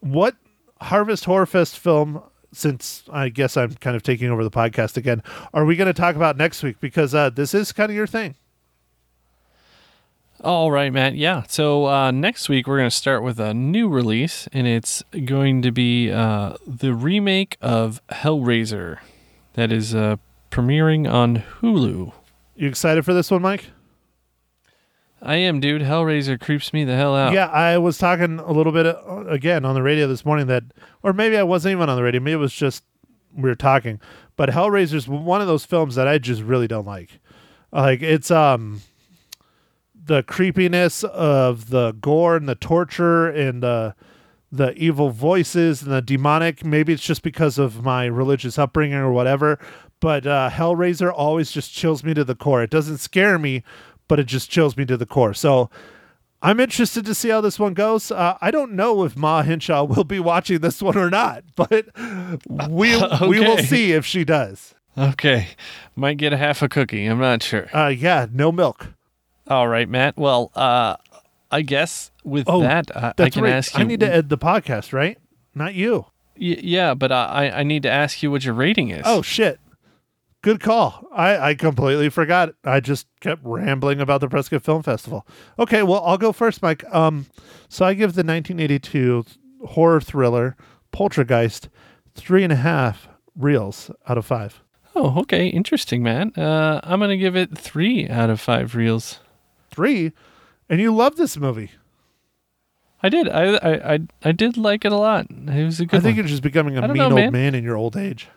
what 0.00 0.36
Harvest 0.80 1.24
Horror 1.24 1.46
Fest 1.46 1.76
film? 1.78 2.22
Since 2.58 3.04
I 3.12 3.28
guess 3.28 3.56
I'm 3.56 3.74
kind 3.74 3.94
of 3.94 4.02
taking 4.02 4.30
over 4.30 4.42
the 4.42 4.50
podcast 4.50 4.96
again, 4.96 5.22
are 5.54 5.64
we 5.64 5.76
going 5.76 5.86
to 5.86 5.92
talk 5.92 6.16
about 6.16 6.36
next 6.36 6.60
week? 6.64 6.80
Because 6.80 7.14
uh, 7.14 7.30
this 7.30 7.54
is 7.54 7.70
kind 7.70 7.88
of 7.88 7.94
your 7.94 8.08
thing. 8.08 8.34
All 10.42 10.72
right, 10.72 10.92
Matt. 10.92 11.14
Yeah. 11.14 11.44
So 11.46 11.86
uh, 11.86 12.10
next 12.10 12.48
week 12.48 12.66
we're 12.66 12.78
going 12.78 12.90
to 12.90 12.96
start 12.96 13.22
with 13.22 13.38
a 13.38 13.54
new 13.54 13.88
release, 13.88 14.48
and 14.52 14.66
it's 14.66 15.04
going 15.24 15.62
to 15.62 15.70
be 15.70 16.10
uh, 16.10 16.54
the 16.66 16.94
remake 16.94 17.56
of 17.60 18.02
Hellraiser, 18.08 18.98
that 19.52 19.70
is 19.70 19.94
uh, 19.94 20.16
premiering 20.50 21.08
on 21.08 21.44
Hulu. 21.60 22.12
You 22.56 22.68
excited 22.68 23.04
for 23.04 23.14
this 23.14 23.30
one, 23.30 23.42
Mike? 23.42 23.66
I 25.20 25.36
am, 25.36 25.60
dude. 25.60 25.82
Hellraiser 25.82 26.40
creeps 26.40 26.72
me 26.72 26.84
the 26.84 26.94
hell 26.94 27.14
out. 27.14 27.32
Yeah, 27.32 27.46
I 27.46 27.78
was 27.78 27.98
talking 27.98 28.38
a 28.38 28.52
little 28.52 28.72
bit 28.72 28.86
uh, 28.86 29.24
again 29.26 29.64
on 29.64 29.74
the 29.74 29.82
radio 29.82 30.06
this 30.06 30.24
morning 30.24 30.46
that, 30.46 30.64
or 31.02 31.12
maybe 31.12 31.36
I 31.36 31.42
wasn't 31.42 31.72
even 31.72 31.88
on 31.88 31.96
the 31.96 32.02
radio. 32.02 32.20
Maybe 32.20 32.34
it 32.34 32.36
was 32.36 32.52
just 32.52 32.84
we 33.34 33.48
were 33.48 33.54
talking. 33.54 34.00
But 34.36 34.50
Hellraiser's 34.50 35.08
one 35.08 35.40
of 35.40 35.46
those 35.46 35.64
films 35.64 35.96
that 35.96 36.06
I 36.06 36.18
just 36.18 36.42
really 36.42 36.68
don't 36.68 36.86
like. 36.86 37.20
Like 37.72 38.02
it's 38.02 38.30
um 38.30 38.80
the 39.94 40.22
creepiness 40.22 41.04
of 41.04 41.70
the 41.70 41.92
gore 41.92 42.36
and 42.36 42.48
the 42.48 42.54
torture 42.54 43.28
and 43.28 43.62
the 43.62 43.94
the 44.50 44.72
evil 44.74 45.10
voices 45.10 45.82
and 45.82 45.92
the 45.92 46.00
demonic. 46.00 46.64
Maybe 46.64 46.92
it's 46.92 47.02
just 47.02 47.22
because 47.22 47.58
of 47.58 47.84
my 47.84 48.06
religious 48.06 48.58
upbringing 48.58 48.96
or 48.96 49.12
whatever. 49.12 49.58
But 50.00 50.26
uh, 50.26 50.50
Hellraiser 50.52 51.12
always 51.14 51.50
just 51.50 51.72
chills 51.72 52.04
me 52.04 52.14
to 52.14 52.24
the 52.24 52.36
core. 52.36 52.62
It 52.62 52.70
doesn't 52.70 52.98
scare 52.98 53.38
me, 53.38 53.64
but 54.08 54.18
it 54.18 54.24
just 54.26 54.50
chills 54.50 54.76
me 54.76 54.84
to 54.86 54.96
the 54.96 55.06
core. 55.06 55.34
So 55.34 55.70
I'm 56.42 56.60
interested 56.60 57.04
to 57.06 57.14
see 57.14 57.28
how 57.30 57.40
this 57.40 57.58
one 57.58 57.74
goes. 57.74 58.10
Uh, 58.10 58.36
I 58.40 58.50
don't 58.50 58.72
know 58.72 59.04
if 59.04 59.16
Ma 59.16 59.42
Hinshaw 59.42 59.84
will 59.84 60.04
be 60.04 60.20
watching 60.20 60.58
this 60.60 60.80
one 60.82 60.96
or 60.96 61.10
not, 61.10 61.44
but 61.56 61.86
we 62.68 62.96
we 63.20 63.40
will 63.40 63.52
Okay. 63.52 63.62
see 63.64 63.92
if 63.92 64.04
she 64.06 64.24
does. 64.24 64.74
Okay. 64.96 65.48
Might 65.94 66.16
get 66.16 66.32
a 66.32 66.36
half 66.36 66.60
a 66.62 66.68
cookie. 66.68 67.06
I'm 67.06 67.20
not 67.20 67.42
sure. 67.42 67.68
Uh, 67.76 67.88
yeah, 67.88 68.26
no 68.32 68.50
milk. 68.50 68.88
All 69.46 69.68
right, 69.68 69.88
Matt. 69.88 70.16
Well, 70.16 70.50
uh, 70.54 70.96
I 71.50 71.62
guess 71.62 72.10
with 72.24 72.48
Oh, 72.48 72.60
that, 72.60 72.94
I, 72.96 73.14
I 73.18 73.30
can 73.30 73.44
right. 73.44 73.52
ask 73.52 73.74
you. 73.74 73.80
I 73.80 73.84
need 73.84 74.00
to 74.00 74.12
end 74.12 74.28
the 74.28 74.36
podcast, 74.38 74.92
right? 74.92 75.16
Not 75.54 75.74
you. 75.74 76.06
Y- 76.40 76.58
yeah, 76.62 76.94
but 76.94 77.10
I, 77.10 77.50
I 77.50 77.62
need 77.62 77.82
to 77.84 77.90
ask 77.90 78.22
you 78.22 78.30
what 78.30 78.44
your 78.44 78.54
rating 78.54 78.90
is. 78.90 79.02
Oh 79.04 79.22
shit. 79.22 79.58
Good 80.42 80.60
call. 80.60 81.04
I, 81.12 81.50
I 81.50 81.54
completely 81.54 82.08
forgot. 82.10 82.54
I 82.64 82.78
just 82.80 83.06
kept 83.20 83.42
rambling 83.44 84.00
about 84.00 84.20
the 84.20 84.28
Prescott 84.28 84.62
Film 84.62 84.82
Festival. 84.82 85.26
Okay, 85.58 85.82
well 85.82 86.02
I'll 86.04 86.18
go 86.18 86.32
first, 86.32 86.62
Mike. 86.62 86.84
Um, 86.94 87.26
so 87.68 87.84
I 87.84 87.94
give 87.94 88.14
the 88.14 88.20
1982 88.20 89.24
horror 89.66 90.00
thriller 90.00 90.56
Poltergeist 90.92 91.68
three 92.14 92.44
and 92.44 92.52
a 92.52 92.56
half 92.56 93.08
reels 93.36 93.90
out 94.08 94.18
of 94.18 94.26
five. 94.26 94.62
Oh, 94.94 95.20
okay. 95.20 95.46
Interesting, 95.48 96.02
man. 96.02 96.32
Uh, 96.36 96.80
I'm 96.82 96.98
going 96.98 97.10
to 97.10 97.16
give 97.16 97.36
it 97.36 97.56
three 97.56 98.08
out 98.08 98.30
of 98.30 98.40
five 98.40 98.74
reels. 98.74 99.20
Three, 99.70 100.12
and 100.68 100.80
you 100.80 100.94
love 100.94 101.16
this 101.16 101.36
movie. 101.36 101.70
I 103.02 103.08
did. 103.08 103.28
I, 103.28 103.54
I, 103.56 103.94
I, 103.94 103.98
I 104.24 104.32
did 104.32 104.56
like 104.56 104.84
it 104.84 104.90
a 104.90 104.96
lot. 104.96 105.26
It 105.30 105.64
was 105.64 105.78
a 105.78 105.86
good 105.86 105.98
I 105.98 106.00
think 106.00 106.16
one. 106.16 106.16
you're 106.16 106.28
just 106.28 106.42
becoming 106.42 106.76
a 106.76 106.82
mean 106.88 106.96
know, 106.96 107.04
old 107.04 107.14
man. 107.14 107.32
man 107.32 107.54
in 107.54 107.62
your 107.62 107.76
old 107.76 107.96
age. 107.96 108.28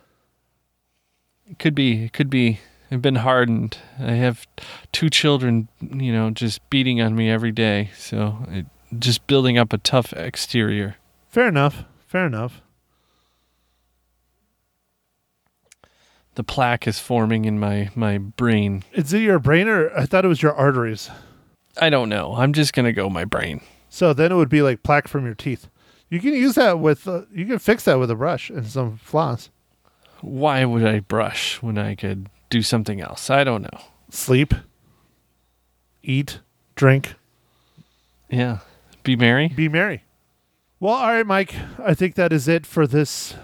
Could 1.58 1.74
be. 1.74 2.04
It 2.04 2.12
could 2.12 2.30
be. 2.30 2.60
I've 2.90 3.02
been 3.02 3.16
hardened. 3.16 3.78
I 3.98 4.12
have 4.12 4.46
two 4.92 5.08
children, 5.08 5.68
you 5.80 6.12
know, 6.12 6.30
just 6.30 6.68
beating 6.68 7.00
on 7.00 7.14
me 7.14 7.30
every 7.30 7.52
day. 7.52 7.90
So 7.96 8.44
it, 8.48 8.66
just 8.98 9.26
building 9.26 9.56
up 9.56 9.72
a 9.72 9.78
tough 9.78 10.12
exterior. 10.12 10.96
Fair 11.28 11.48
enough. 11.48 11.84
Fair 12.06 12.26
enough. 12.26 12.60
The 16.34 16.44
plaque 16.44 16.86
is 16.86 16.98
forming 16.98 17.44
in 17.44 17.58
my, 17.58 17.90
my 17.94 18.18
brain. 18.18 18.84
Is 18.92 19.12
it 19.12 19.20
your 19.20 19.38
brain 19.38 19.68
or 19.68 19.94
I 19.96 20.06
thought 20.06 20.24
it 20.24 20.28
was 20.28 20.42
your 20.42 20.54
arteries? 20.54 21.10
I 21.80 21.90
don't 21.90 22.08
know. 22.08 22.34
I'm 22.34 22.52
just 22.52 22.72
going 22.72 22.86
to 22.86 22.92
go 22.92 23.08
my 23.08 23.24
brain. 23.24 23.62
So 23.88 24.12
then 24.12 24.32
it 24.32 24.36
would 24.36 24.48
be 24.48 24.62
like 24.62 24.82
plaque 24.82 25.08
from 25.08 25.24
your 25.24 25.34
teeth. 25.34 25.68
You 26.08 26.20
can 26.20 26.34
use 26.34 26.56
that 26.56 26.78
with 26.78 27.08
uh, 27.08 27.22
you 27.32 27.46
can 27.46 27.58
fix 27.58 27.84
that 27.84 27.98
with 27.98 28.10
a 28.10 28.14
brush 28.14 28.50
and 28.50 28.66
some 28.66 28.98
floss. 28.98 29.48
Why 30.22 30.64
would 30.64 30.84
I 30.84 31.00
brush 31.00 31.60
when 31.62 31.76
I 31.78 31.94
could 31.94 32.28
do 32.48 32.62
something 32.62 33.00
else? 33.00 33.28
I 33.28 33.44
don't 33.44 33.62
know. 33.62 33.80
Sleep, 34.10 34.54
eat, 36.02 36.40
drink, 36.74 37.14
Yeah. 38.30 38.58
Be 39.02 39.16
merry. 39.16 39.48
be 39.48 39.68
merry. 39.68 40.04
Well, 40.78 40.94
all 40.94 41.12
right, 41.12 41.26
Mike. 41.26 41.54
I 41.78 41.94
think 41.94 42.14
that 42.14 42.32
is 42.32 42.46
it 42.48 42.66
for 42.66 42.86
this 42.86 43.34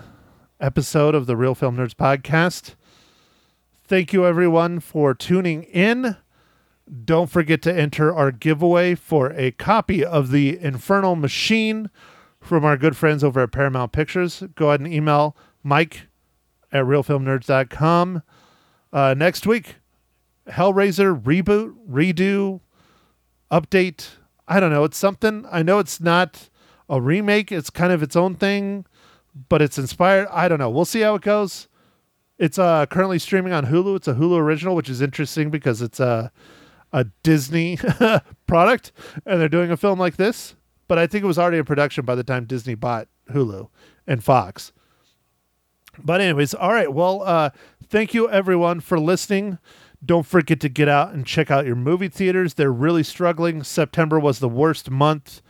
episode 0.61 1.15
of 1.15 1.27
the 1.27 1.37
Real 1.37 1.55
Film 1.55 1.77
Nerds 1.77 1.95
podcast. 1.95 2.75
Thank 3.87 4.13
you, 4.13 4.27
everyone, 4.27 4.81
for 4.81 5.15
tuning 5.15 5.63
in. 5.65 6.17
Don't 7.05 7.31
forget 7.31 7.61
to 7.63 7.75
enter 7.75 8.15
our 8.15 8.31
giveaway 8.33 8.95
for 8.95 9.33
a 9.33 9.51
copy 9.53 10.05
of 10.05 10.31
the 10.31 10.59
Infernal 10.59 11.17
Machine 11.17 11.91
from 12.41 12.65
our 12.65 12.77
good 12.77 12.97
friends 12.97 13.23
over 13.25 13.41
at 13.41 13.53
Paramount 13.53 13.93
Pictures. 13.93 14.43
Go 14.55 14.69
ahead 14.69 14.81
and 14.81 14.93
email 14.93 15.37
Mike 15.63 16.08
at 16.73 16.85
realfilmnerds.com. 16.85 18.23
Uh, 18.93 19.15
next 19.17 19.47
week, 19.47 19.77
Hellraiser 20.49 21.21
reboot, 21.21 21.75
redo, 21.89 22.61
update. 23.51 24.09
I 24.47 24.61
don't 24.61 24.71
know. 24.71 24.85
It's 24.85 24.97
something. 24.97 25.47
I 25.51 25.63
know 25.63 25.79
it's 25.79 26.01
not 26.01 26.49
a 26.89 27.01
remake. 27.01 27.53
It's 27.53 27.71
kind 27.71 27.93
of 27.93 28.03
its 28.03 28.17
own 28.17 28.35
thing, 28.35 28.87
but 29.49 29.61
it's 29.61 29.79
inspired. 29.79 30.29
I 30.31 30.49
don't 30.49 30.59
know. 30.59 30.71
We'll 30.71 30.85
see 30.85 31.01
how 31.01 31.15
it 31.17 31.23
goes. 31.23 31.69
It's 32.39 32.59
uh, 32.59 32.87
currently 32.87 33.19
streaming 33.19 33.53
on 33.53 33.67
Hulu. 33.67 33.97
It's 33.97 34.09
a 34.09 34.15
Hulu 34.15 34.39
original, 34.39 34.75
which 34.75 34.89
is 34.89 35.03
interesting 35.03 35.51
because 35.51 35.83
it's 35.83 36.01
uh, 36.01 36.29
a 36.93 37.05
Disney 37.23 37.79
product 38.47 38.93
and 39.27 39.41
they're 39.41 39.49
doing 39.49 39.71
a 39.71 39.77
film 39.77 39.99
like 39.99 40.17
this. 40.17 40.55
But 40.87 40.99
I 40.99 41.07
think 41.07 41.25
it 41.25 41.27
was 41.27 41.39
already 41.39 41.59
in 41.59 41.65
production 41.65 42.05
by 42.05 42.15
the 42.15 42.25
time 42.25 42.47
Disney 42.47 42.75
bought 42.75 43.09
Hulu 43.31 43.69
and 44.07 44.25
Fox. 44.25 44.73
But 46.03 46.21
anyways, 46.21 46.55
all 46.55 46.73
right. 46.73 46.93
Well, 46.93 47.23
uh, 47.23 47.51
thank 47.89 48.15
you 48.15 48.29
everyone 48.31 48.81
for 48.81 48.99
listening. 48.99 49.59
Don't 50.05 50.27
forget 50.27 50.61
to 50.61 50.69
get 50.69 50.89
out 50.89 51.13
and 51.13 51.27
check 51.27 51.51
out 51.51 51.67
your 51.67 51.75
movie 51.75 52.09
theaters. 52.09 52.55
They're 52.55 52.73
really 52.73 53.03
struggling. 53.03 53.65
September 53.65 54.19
was 54.19 54.39
the 54.39 54.49
worst 54.49 54.91
month 54.91 55.43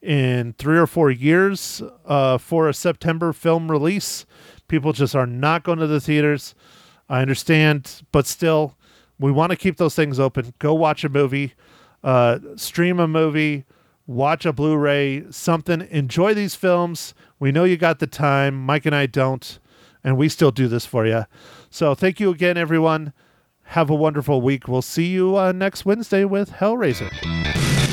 in 0.00 0.52
three 0.58 0.78
or 0.78 0.86
four 0.86 1.10
years 1.10 1.82
uh, 2.04 2.38
for 2.38 2.68
a 2.68 2.74
September 2.74 3.32
film 3.32 3.70
release. 3.70 4.24
People 4.68 4.92
just 4.92 5.16
are 5.16 5.26
not 5.26 5.64
going 5.64 5.78
to 5.78 5.86
the 5.86 6.00
theaters. 6.00 6.54
I 7.08 7.22
understand, 7.22 8.02
but 8.12 8.26
still, 8.26 8.76
we 9.18 9.32
want 9.32 9.50
to 9.50 9.56
keep 9.56 9.76
those 9.76 9.94
things 9.94 10.20
open. 10.20 10.54
Go 10.58 10.74
watch 10.74 11.04
a 11.04 11.08
movie, 11.08 11.54
uh, 12.04 12.38
stream 12.56 13.00
a 13.00 13.08
movie, 13.08 13.64
watch 14.06 14.44
a 14.44 14.52
Blu 14.52 14.76
ray, 14.76 15.24
something. 15.30 15.86
Enjoy 15.90 16.34
these 16.34 16.54
films. 16.54 17.14
We 17.38 17.52
know 17.52 17.64
you 17.64 17.76
got 17.76 17.98
the 17.98 18.06
time. 18.06 18.64
Mike 18.64 18.86
and 18.86 18.94
I 18.94 19.06
don't, 19.06 19.58
and 20.06 20.16
we 20.16 20.28
still 20.28 20.52
do 20.52 20.68
this 20.68 20.86
for 20.86 21.04
you. 21.04 21.24
So 21.68 21.94
thank 21.94 22.20
you 22.20 22.30
again, 22.30 22.56
everyone. 22.56 23.12
Have 23.70 23.90
a 23.90 23.94
wonderful 23.94 24.40
week. 24.40 24.68
We'll 24.68 24.80
see 24.80 25.06
you 25.06 25.36
uh, 25.36 25.50
next 25.50 25.84
Wednesday 25.84 26.24
with 26.24 26.52
Hellraiser. 26.52 27.10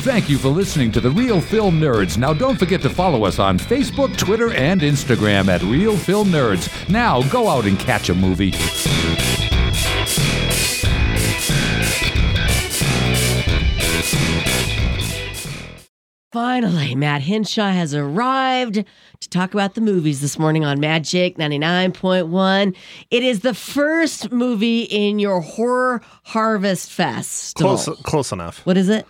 Thank 0.03 0.29
you 0.29 0.37
for 0.37 0.49
listening 0.49 0.91
to 0.91 1.01
the 1.01 1.09
Real 1.09 1.41
Film 1.41 1.79
Nerds. 1.79 2.17
Now, 2.17 2.33
don't 2.33 2.59
forget 2.59 2.81
to 2.81 2.89
follow 2.89 3.25
us 3.25 3.39
on 3.39 3.57
Facebook, 3.57 4.15
Twitter, 4.15 4.53
and 4.53 4.81
Instagram 4.81 5.47
at 5.47 5.63
Real 5.63 5.97
Film 5.97 6.27
Nerds. 6.27 6.69
Now, 6.87 7.23
go 7.29 7.47
out 7.47 7.65
and 7.65 7.79
catch 7.79 8.09
a 8.09 8.13
movie. 8.13 8.53
Finally, 16.33 16.95
Matt 16.95 17.21
Hinshaw 17.21 17.69
has 17.69 17.93
arrived 17.93 18.83
to 19.19 19.29
talk 19.29 19.53
about 19.53 19.75
the 19.75 19.81
movies 19.81 20.19
this 20.19 20.39
morning 20.39 20.65
on 20.65 20.79
Magic 20.79 21.37
99.1. 21.37 22.75
It 23.11 23.21
is 23.23 23.41
the 23.41 23.53
first 23.53 24.31
movie 24.31 24.81
in 24.81 25.19
your 25.19 25.41
Horror 25.41 26.01
Harvest 26.23 26.89
Fest. 26.89 27.57
Close, 27.57 27.87
close 28.01 28.31
enough. 28.31 28.65
What 28.65 28.77
is 28.77 28.89
it? 28.89 29.05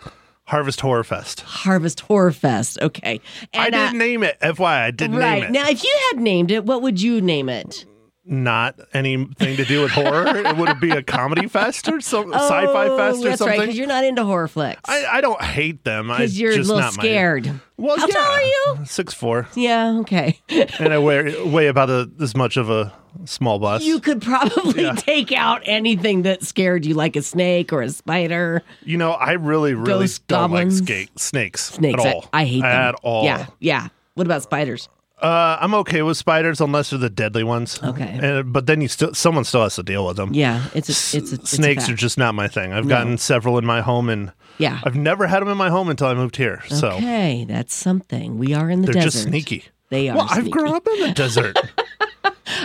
Harvest 0.47 0.81
Horror 0.81 1.05
Fest. 1.05 1.39
Harvest 1.39 2.01
Horror 2.01 2.33
Fest. 2.33 2.77
Okay. 2.81 3.21
I 3.53 3.67
And, 3.67 3.73
uh, 3.75 3.85
didn't 3.85 3.99
name 3.99 4.23
it. 4.23 4.37
FYI, 4.41 4.81
I 4.83 4.91
didn't 4.91 5.15
right. 5.15 5.35
name 5.35 5.43
it. 5.45 5.51
Now, 5.51 5.69
if 5.69 5.81
you 5.81 5.97
had 6.11 6.19
named 6.21 6.51
it, 6.51 6.65
what 6.65 6.81
would 6.81 7.01
you 7.01 7.21
name 7.21 7.47
it? 7.47 7.85
Not 8.25 8.79
anything 8.93 9.57
to 9.57 9.65
do 9.65 9.81
with 9.81 9.91
horror. 9.91 10.25
it 10.37 10.55
would 10.55 10.79
be 10.79 10.91
a 10.91 11.03
comedy 11.03 11.47
fest 11.47 11.89
or 11.89 11.99
some 11.99 12.33
sci-fi 12.33 12.87
Oh, 12.87 12.97
fest 12.97 13.19
or 13.19 13.29
that's 13.29 13.41
right, 13.41 13.59
because 13.59 13.77
you're 13.77 13.85
not 13.87 14.05
into 14.05 14.23
horror 14.23 14.47
flicks. 14.47 14.79
I, 14.85 15.05
I 15.05 15.21
don't 15.21 15.41
hate 15.41 15.83
them. 15.83 16.07
Because 16.07 16.39
you're 16.39 16.53
a 16.53 16.57
little 16.57 16.77
not 16.79 16.95
my- 16.95 17.03
scared. 17.03 17.51
well, 17.75 17.97
How 17.99 18.07
yeah, 18.07 18.13
tall 18.13 18.23
are 18.31 18.41
you? 18.41 18.77
Six 18.85 19.13
four, 19.13 19.47
Yeah, 19.55 19.97
okay. 20.01 20.39
and 20.79 20.93
I 20.93 20.99
weigh 20.99 21.43
weigh 21.49 21.67
about 21.67 21.89
a, 21.89 22.09
as 22.21 22.33
much 22.33 22.55
of 22.55 22.69
a 22.69 22.93
small 23.25 23.59
bus. 23.59 23.83
You 23.83 23.99
could 23.99 24.21
probably 24.21 24.83
Yeah. 24.83 24.93
take 24.97 25.33
out 25.33 25.61
anything 25.65 26.21
that 26.21 26.43
scared 26.43 26.85
you, 26.85 26.93
like 26.93 27.17
a 27.17 27.21
snake 27.21 27.73
or 27.73 27.81
a 27.81 27.89
spider. 27.89 28.63
You 28.85 28.95
know, 28.97 29.11
I 29.11 29.33
really, 29.33 29.73
really 29.73 30.05
Ghost 30.05 30.25
don't 30.27 30.49
goblins? 30.51 30.79
like 30.79 31.07
ska- 31.07 31.19
snakes, 31.19 31.63
Snakes. 31.71 32.05
at 32.05 32.07
I- 32.07 32.13
all. 32.13 32.29
I, 32.31 32.45
hate 32.45 32.61
them. 32.61 32.71
at 32.71 32.95
all. 33.03 33.25
Yeah, 33.25 33.47
yeah. 33.59 33.89
What 34.13 34.27
about 34.27 34.43
spiders? 34.43 34.87
Uh, 35.23 35.57
I'm 35.61 35.73
okay 35.75 36.01
with 36.01 36.17
spiders 36.17 36.59
unless 36.59 36.89
they're 36.89 36.99
the 36.99 37.09
deadly 37.09 37.43
ones. 37.45 37.81
Okay. 37.81 38.19
And, 38.21 38.51
but 38.51 38.65
then 38.67 38.81
you 38.81 38.87
still, 38.89 39.13
someone 39.13 39.45
still 39.45 39.63
has 39.63 39.75
to 39.75 39.83
deal 39.83 40.05
with 40.05 40.17
them. 40.17 40.33
Yeah, 40.33 40.65
it's 40.75 40.89
a, 40.89 41.17
it's 41.17 41.31
a, 41.31 41.35
it's 41.35 41.53
a 41.53 41.55
Snakes 41.55 41.87
are 41.89 41.95
just 41.95 42.17
not 42.17 42.35
my 42.35 42.47
thing. 42.49 42.73
I've 42.73 42.85
No. 42.85 42.89
gotten 42.95 43.17
several 43.17 43.57
in 43.57 43.65
my 43.65 43.79
home, 43.81 44.09
and 44.09 44.33
Yeah. 44.57 44.81
I've 44.83 44.95
never 44.95 45.25
had 45.27 45.39
them 45.39 45.47
in 45.49 45.57
my 45.57 45.69
home 45.69 45.87
until 45.89 46.07
I 46.07 46.13
moved 46.13 46.35
here. 46.35 46.61
So 46.67 46.89
Okay, 46.91 47.45
that's 47.47 47.73
something. 47.73 48.37
We 48.37 48.53
are 48.53 48.69
in 48.69 48.81
the 48.81 48.87
desert. 48.87 48.93
they're 48.93 49.03
desert. 49.05 49.17
just 49.19 49.23
sneaky. 49.29 49.63
They 49.89 50.09
are. 50.09 50.17
Well, 50.17 50.27
I've 50.29 50.51
grown 50.51 50.75
up 50.75 50.85
in 50.87 50.99
the 51.07 51.11
desert. 51.13 51.57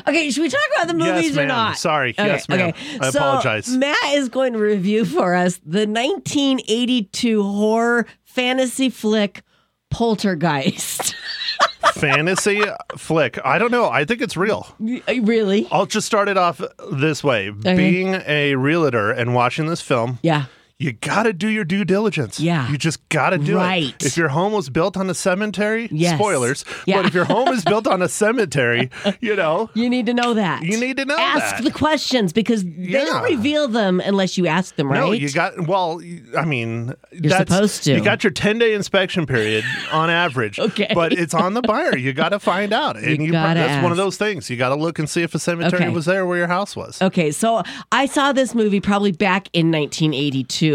Okay, 0.07 0.31
should 0.31 0.43
we 0.43 0.49
talk 0.49 0.61
about 0.77 0.87
the 0.89 0.95
movies 0.95 1.31
Yes, 1.31 1.39
or 1.39 1.47
not? 1.47 1.77
Sorry. 1.77 2.11
Okay, 2.11 2.27
Yes, 2.27 2.49
ma'am. 2.49 2.69
okay. 2.71 2.99
I 3.01 3.11
So, 3.11 3.19
apologize. 3.19 3.69
Matt 3.69 3.97
is 4.13 4.29
going 4.29 4.53
to 4.53 4.59
review 4.59 5.05
for 5.05 5.35
us 5.35 5.59
the 5.65 5.87
1982 5.87 7.43
horror 7.43 8.07
fantasy 8.25 8.91
flick 8.91 9.43
Poltergeist. 9.91 11.15
Fantasy 11.95 12.63
flick. 12.97 13.39
I 13.45 13.59
don't 13.59 13.71
know. 13.73 13.89
I 13.89 14.05
think 14.05 14.21
it's 14.21 14.37
real. 14.37 14.75
Uh, 14.81 15.21
really? 15.23 15.67
I'll 15.71 15.87
just 15.87 16.07
start 16.07 16.29
it 16.29 16.37
off 16.37 16.61
this 16.93 17.25
way. 17.25 17.51
Being 17.51 18.15
a 18.27 18.55
realtor 18.55 19.11
and 19.11 19.35
watching 19.35 19.67
this 19.67 19.81
film, 19.81 20.19
Yeah. 20.23 20.45
You 20.81 20.93
got 20.93 21.25
to 21.25 21.33
do 21.33 21.49
your 21.49 21.65
due 21.65 21.85
diligence. 21.85 22.39
Yeah. 22.39 22.71
You 22.71 22.79
just 22.79 23.07
got 23.09 23.31
to 23.31 23.39
do 23.39 23.57
Right. 23.57 23.93
it. 23.99 24.07
If 24.07 24.17
your 24.17 24.29
home 24.29 24.53
was 24.53 24.71
built 24.71 24.97
on 24.97 25.11
a 25.11 25.15
cemetery, 25.15 25.89
Yes. 25.91 26.15
spoilers, 26.17 26.65
Yeah. 26.87 26.99
but 26.99 27.07
if 27.07 27.15
your 27.15 27.25
home 27.25 27.49
is 27.49 27.65
built 27.65 27.89
on 27.89 28.01
a 28.01 28.09
cemetery, 28.09 28.89
you 29.21 29.35
know, 29.35 29.71
You 29.75 29.91
need 29.91 30.07
to 30.07 30.15
know 30.15 30.35
that. 30.35 30.63
You 30.63 30.79
need 30.79 30.97
to 30.99 31.05
know 31.05 31.17
ask 31.19 31.57
that. 31.57 31.65
the 31.65 31.73
questions 31.73 32.33
because 32.33 32.63
they 32.63 32.93
don't 32.93 33.25
reveal 33.25 33.67
them 33.67 34.01
unless 34.05 34.39
you 34.39 34.47
ask 34.47 34.77
them, 34.77 34.89
right? 34.89 35.01
No, 35.01 35.11
you 35.11 35.31
got 35.33 35.67
well. 35.67 36.01
I 36.37 36.45
mean, 36.45 36.95
You're 37.11 37.31
that's, 37.31 37.51
supposed 37.53 37.83
to. 37.85 37.95
You 37.95 38.01
got 38.01 38.23
your 38.23 38.31
ten 38.31 38.61
day 38.61 38.73
inspection 38.75 39.27
period 39.27 39.65
on 39.91 40.11
average. 40.11 40.61
Okay. 40.69 40.91
but 40.95 41.13
it's 41.15 41.33
on 41.35 41.55
the 41.55 41.63
buyer. 41.63 41.97
You 41.97 42.13
got 42.13 42.29
to 42.29 42.39
find 42.39 42.73
out, 42.75 42.97
and 43.03 43.25
you, 43.25 43.33
gotta 43.33 43.59
that's 43.59 43.83
one 43.83 43.91
of 43.91 43.97
those 43.99 44.17
things. 44.19 44.49
You 44.51 44.57
got 44.57 44.69
to 44.69 44.75
look 44.77 44.99
and 45.01 45.09
see 45.11 45.23
if 45.23 45.35
a 45.35 45.39
cemetery 45.41 45.83
Okay. 45.87 45.89
was 45.93 46.05
there 46.05 46.25
where 46.27 46.37
your 46.39 46.47
house 46.47 46.77
was. 46.77 47.01
Okay, 47.03 47.31
so 47.33 47.63
I 47.91 48.07
saw 48.07 48.33
this 48.33 48.55
movie 48.55 48.81
probably 48.81 49.11
back 49.13 49.49
in 49.55 49.73
1982. 49.73 50.68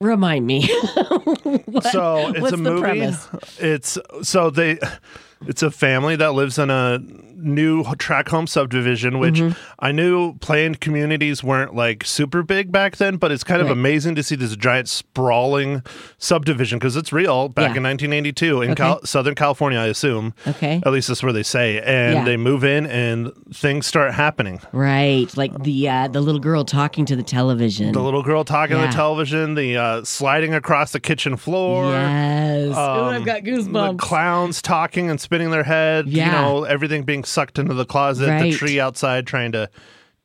Remind 0.00 0.46
me. 0.46 0.68
What- 1.66 1.84
so 1.84 2.28
it's 2.34 2.52
a 2.52 2.56
movie. 2.56 2.80
premise? 2.80 3.28
It's 3.58 3.98
so 4.22 4.50
they. 4.50 4.78
It's 5.46 5.62
a 5.62 5.70
family 5.70 6.16
that 6.16 6.32
lives 6.32 6.58
in 6.58 6.70
a 6.70 6.98
new 7.36 7.84
track 7.96 8.28
home 8.28 8.46
subdivision, 8.46 9.18
which 9.18 9.36
Mm-hmm. 9.36 9.58
I 9.78 9.92
knew 9.92 10.34
planned 10.38 10.80
communities 10.80 11.44
weren't 11.44 11.74
like 11.74 12.04
super 12.04 12.42
big 12.42 12.72
back 12.72 12.96
then, 12.96 13.16
but 13.16 13.30
it's 13.32 13.44
kind 13.44 13.60
of 13.60 13.66
Right. 13.68 13.72
amazing 13.72 14.14
to 14.16 14.22
see 14.22 14.34
this 14.36 14.56
giant 14.56 14.88
sprawling 14.88 15.82
subdivision 16.18 16.78
because 16.78 16.96
it's 16.96 17.12
real 17.12 17.48
back 17.48 17.70
Yeah. 17.72 17.76
in 17.78 17.82
1982 17.82 18.62
in 18.62 18.70
Okay. 18.70 18.82
Cal- 18.82 19.04
Southern 19.04 19.34
California, 19.34 19.78
I 19.78 19.86
assume. 19.86 20.34
Okay. 20.46 20.80
At 20.84 20.92
least 20.92 21.08
that's 21.08 21.22
where 21.22 21.32
they 21.32 21.42
say. 21.42 21.80
And 21.80 22.14
Yeah. 22.14 22.24
they 22.24 22.36
move 22.36 22.64
in 22.64 22.86
and 22.86 23.32
things 23.52 23.86
start 23.86 24.14
happening. 24.14 24.60
Right, 24.72 25.26
like 25.36 25.62
the 25.62 25.88
uh, 25.88 26.08
the 26.08 26.20
little 26.20 26.40
girl 26.40 26.64
talking 26.64 27.04
to 27.06 27.16
the 27.16 27.22
television. 27.22 27.92
The 27.92 28.00
little 28.02 28.22
girl 28.22 28.44
talking 28.44 28.76
to 28.76 28.82
the 28.86 28.92
television, 28.92 29.54
the 29.54 29.76
uh, 29.76 30.04
sliding 30.04 30.54
across 30.54 30.92
the 30.92 31.00
kitchen 31.00 31.36
floor. 31.36 31.90
yes. 31.92 32.68
Ooh, 32.68 32.72
I've 32.78 33.16
um, 33.18 33.24
got 33.24 33.44
The 33.44 33.94
clowns 33.98 34.62
talking 34.62 35.10
and 35.10 35.20
spinning 35.20 35.50
their 35.50 35.64
head. 35.64 36.08
Yeah. 36.08 36.26
You 36.26 36.32
know, 36.32 36.64
everything 36.64 37.02
being 37.02 37.24
sucked 37.26 37.58
into 37.58 37.74
the 37.74 37.84
closet. 37.84 38.28
Right. 38.28 38.50
The 38.50 38.52
tree 38.56 38.80
outside 38.80 39.26
trying 39.26 39.52
to 39.52 39.68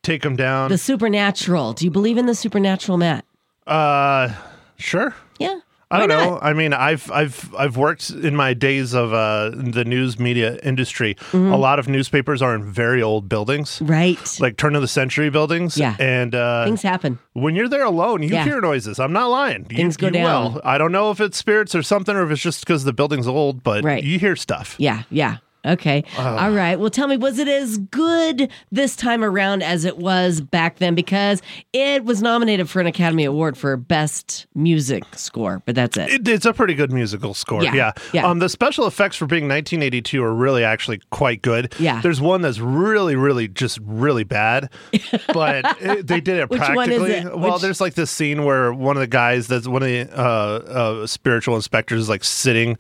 take 0.04 0.22
them 0.24 0.36
down. 0.36 0.70
the 0.70 0.78
supernatural. 0.78 1.74
Do 1.74 1.86
you 1.86 1.92
believe 1.92 2.18
in 2.18 2.26
the 2.26 2.36
supernatural, 2.36 2.98
Matt? 2.98 3.26
uh, 3.68 4.30
sure. 4.78 5.14
Yeah. 5.40 5.60
I 5.94 6.00
don't 6.00 6.08
know. 6.08 6.40
I 6.42 6.54
mean, 6.54 6.72
I've 6.72 7.12
I've 7.12 7.54
I've 7.54 7.76
worked 7.76 8.12
in 8.12 8.34
my 8.34 8.54
days 8.54 8.94
of 8.94 9.12
uh, 9.14 9.50
the 9.54 9.84
news 9.84 10.18
media 10.18 10.58
industry. 10.64 11.16
Mm-hmm. 11.16 11.52
A 11.52 11.58
lot 11.58 11.80
of 11.80 11.90
newspapers 11.90 12.42
are 12.42 12.56
in 12.56 12.64
very 12.64 13.02
old 13.04 13.28
buildings, 13.28 13.82
Right. 13.82 14.18
like 14.40 14.56
turn 14.56 14.74
of 14.78 14.82
the 14.82 14.88
century 14.88 15.30
buildings. 15.30 15.78
Yeah. 15.78 15.98
and 16.00 16.34
uh, 16.34 16.64
Things 16.64 16.82
happen. 16.82 17.20
when 17.34 17.56
you're 17.58 17.68
there 17.68 17.84
alone, 17.84 18.24
you 18.24 18.30
Yeah. 18.30 18.46
hear 18.46 18.62
noises. 18.62 19.02
I'm 19.02 19.12
not 19.12 19.28
lying. 19.28 19.68
You- 19.70 19.76
Things 19.76 19.98
go 19.98 20.08
you 20.08 20.14
down. 20.14 20.54
will. 20.54 20.62
I 20.64 20.78
don't 20.78 20.94
know 20.94 21.12
if 21.12 21.20
it's 21.20 21.38
spirits 21.38 21.76
or 21.76 21.84
something, 21.84 22.16
or 22.16 22.24
if 22.24 22.32
it's 22.32 22.42
just 22.42 22.62
because 22.62 22.86
the 22.86 22.94
building's 22.94 23.28
old, 23.28 23.62
but 23.62 23.84
Right. 23.84 24.02
you 24.02 24.18
hear 24.18 24.38
stuff. 24.38 24.76
Yeah. 24.78 25.04
Yeah. 25.10 25.38
Okay. 25.66 26.04
All 26.18 26.52
right. 26.52 26.80
Well, 26.80 26.90
tell 26.90 27.08
me, 27.08 27.18
was 27.18 27.38
it 27.38 27.48
as 27.48 27.78
good 27.78 28.50
this 28.72 28.96
time 28.96 29.24
around 29.24 29.62
as 29.62 29.86
it 29.86 29.98
was 29.98 30.42
back 30.42 30.78
then? 30.80 30.96
Because 30.96 31.42
it 31.72 32.04
was 32.04 32.22
nominated 32.22 32.68
for 32.70 32.80
an 32.82 32.88
Academy 32.88 33.26
Award 33.26 33.56
for 33.58 33.78
Best 33.78 34.48
Music 34.56 35.04
Score, 35.16 35.62
but 35.66 35.76
that's 35.76 35.98
it. 35.98 36.10
It, 36.10 36.28
it's 36.28 36.46
a 36.48 36.54
pretty 36.54 36.74
good 36.74 36.92
musical 36.92 37.34
score. 37.36 37.64
Yeah, 37.64 37.76
Yeah. 37.76 37.92
yeah. 38.12 38.26
Um, 38.28 38.40
the 38.40 38.50
special 38.50 38.88
effects 38.88 39.16
for 39.18 39.28
being 39.28 39.44
1982 39.48 40.24
are 40.24 40.34
really 40.34 40.64
actually 40.64 41.00
quite 41.12 41.44
good. 41.44 41.74
Yeah. 41.78 42.02
There's 42.02 42.20
one 42.20 42.42
that's 42.42 42.60
really, 42.60 43.16
really, 43.16 43.48
just 43.48 43.78
really 43.84 44.24
bad, 44.24 44.70
but 45.34 45.78
it, 45.80 46.08
they 46.08 46.22
did 46.22 46.38
it 46.40 46.50
Which 46.50 46.60
one 46.60 46.90
is 46.90 46.98
practically. 47.00 47.12
it? 47.12 47.38
Well, 47.38 47.54
Which- 47.54 47.62
there's 47.62 47.80
like 47.82 47.94
this 47.94 48.10
scene 48.10 48.46
where 48.46 48.74
one 48.74 48.98
of 48.98 49.02
the 49.02 49.08
guys 49.08 49.46
that's 49.48 49.68
one 49.68 49.84
of 49.84 49.88
the 49.90 50.10
uh, 50.12 50.24
uh, 50.24 51.08
spiritual 51.08 51.56
inspectors 51.56 52.02
is 52.02 52.10
like 52.10 52.24
sitting 52.24 52.78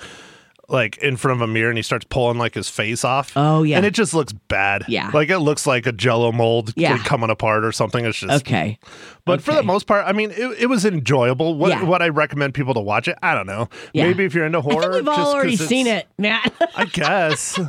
like 0.72 0.98
in 1.00 1.18
front 1.18 1.36
of 1.42 1.42
a 1.42 1.52
mirror 1.52 1.70
and 1.70 1.78
he 1.78 1.82
starts 1.84 2.06
pulling 2.10 2.38
like 2.38 2.54
his 2.56 2.70
face 2.70 3.04
off. 3.04 3.34
Oh, 3.36 3.64
yeah. 3.64 3.78
And 3.78 3.86
it 3.86 3.94
just 3.94 4.14
looks 4.14 4.32
bad. 4.34 4.86
Yeah. 4.88 5.12
Like 5.14 5.30
it 5.30 5.40
looks 5.40 5.68
like 5.68 5.86
a 5.86 5.92
jello 5.92 6.32
mold 6.32 6.74
Yeah. 6.76 6.94
like, 6.94 7.04
coming 7.04 7.30
apart 7.30 7.66
or 7.66 7.72
something. 7.72 8.06
It's 8.06 8.18
just 8.20 8.44
Okay. 8.46 8.80
but 9.26 9.42
for 9.42 9.54
the 9.54 9.64
most 9.64 9.86
part, 9.86 10.06
I 10.08 10.14
mean, 10.14 10.32
it, 10.32 10.62
it 10.62 10.66
was 10.68 10.86
enjoyable. 10.86 11.56
What 11.56 11.70
Yeah. 11.70 11.84
what 11.84 12.02
I 12.02 12.08
recommend 12.10 12.54
people 12.54 12.74
to 12.74 12.80
watch 12.80 13.08
it? 13.08 13.18
I 13.22 13.36
don't 13.36 13.48
know. 13.48 13.68
Yeah. 13.94 14.08
Maybe 14.08 14.24
if 14.26 14.34
you're 14.34 14.46
into 14.46 14.60
I 14.60 14.62
horror, 14.62 14.82
think 14.94 14.94
we've 14.94 15.10
all 15.10 15.34
already 15.34 15.56
seen 15.58 15.88
it, 15.88 16.08
Matt. 16.18 16.54
I 16.76 16.86
guess. 16.86 17.60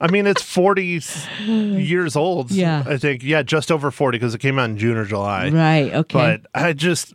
I 0.00 0.10
mean, 0.10 0.26
it's 0.26 0.42
40 0.42 1.00
years 1.46 2.14
old. 2.16 2.50
Yeah. 2.50 2.82
I 2.86 2.98
think. 2.98 3.22
Yeah, 3.22 3.42
just 3.42 3.72
over 3.72 3.90
40 3.90 4.18
because 4.18 4.34
it 4.34 4.38
came 4.40 4.58
out 4.58 4.68
in 4.68 4.76
June 4.76 4.96
or 4.98 5.04
July. 5.06 5.48
right. 5.48 5.94
Okay. 5.94 6.12
But 6.18 6.42
I 6.54 6.72
just. 6.74 7.14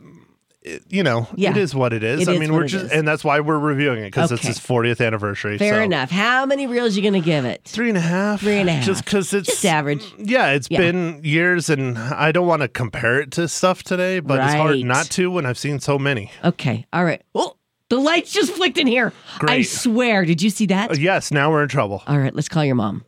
It- 0.76 0.84
you 0.90 1.04
know, 1.04 1.28
Yeah. 1.36 1.52
it 1.52 1.58
is 1.58 1.74
what 1.76 1.94
it 1.94 2.04
is. 2.04 2.22
It 2.22 2.30
I 2.30 2.34
is 2.34 2.40
mean, 2.40 2.54
we're 2.54 2.68
just, 2.68 2.92
and 2.92 3.08
that's 3.08 3.24
why 3.24 3.40
we're 3.40 3.58
reviewing 3.60 4.00
it 4.04 4.08
because 4.08 4.32
it's 4.32 4.42
Okay. 4.42 4.48
his 4.50 4.60
40th 4.60 5.06
anniversary. 5.06 5.58
Fair 5.58 5.76
so. 5.76 5.82
enough. 5.82 6.12
How 6.12 6.46
many 6.46 6.68
reels 6.68 6.96
you 6.96 7.04
gonna 7.04 7.20
give 7.20 7.46
it? 7.46 7.62
Three 7.66 7.90
and 7.90 7.98
a 7.98 8.02
half. 8.02 8.40
Three 8.42 8.58
and 8.58 8.70
a 8.70 8.74
half. 8.74 8.86
Just 8.86 9.04
because 9.06 9.34
it's 9.34 9.48
Just 9.48 9.66
average. 9.66 10.04
Yeah, 10.18 10.52
it's 10.52 10.68
Yeah. 10.70 10.80
been 10.80 11.22
years, 11.24 11.70
and 11.70 11.98
I 11.98 12.32
don't 12.32 12.48
want 12.48 12.62
to 12.62 12.68
compare 12.68 13.20
it 13.20 13.32
to 13.32 13.48
stuff 13.48 13.84
today, 13.84 14.20
but 14.20 14.40
it's 14.40 14.54
hard 14.54 14.80
not 14.84 15.06
to 15.12 15.30
when 15.32 15.46
I've 15.46 15.58
seen 15.58 15.80
so 15.80 15.98
many. 16.00 16.32
Okay. 16.44 16.86
All 16.94 17.04
right. 17.06 17.22
Oh, 17.36 17.56
the 17.90 17.98
lights 17.98 18.32
just 18.32 18.52
flicked 18.54 18.78
in 18.78 18.86
here. 18.88 19.12
I 19.42 19.64
swear. 19.64 20.24
Did 20.26 20.42
you 20.42 20.50
see 20.52 20.68
that? 20.68 20.92
Uh, 20.92 20.96
yes, 21.00 21.32
now 21.32 21.50
we're 21.52 21.64
in 21.64 21.70
trouble. 21.70 22.04
All 22.08 22.20
right. 22.20 22.36
Let's 22.36 22.48
call 22.50 22.64
your 22.64 22.76
mom. 22.76 23.04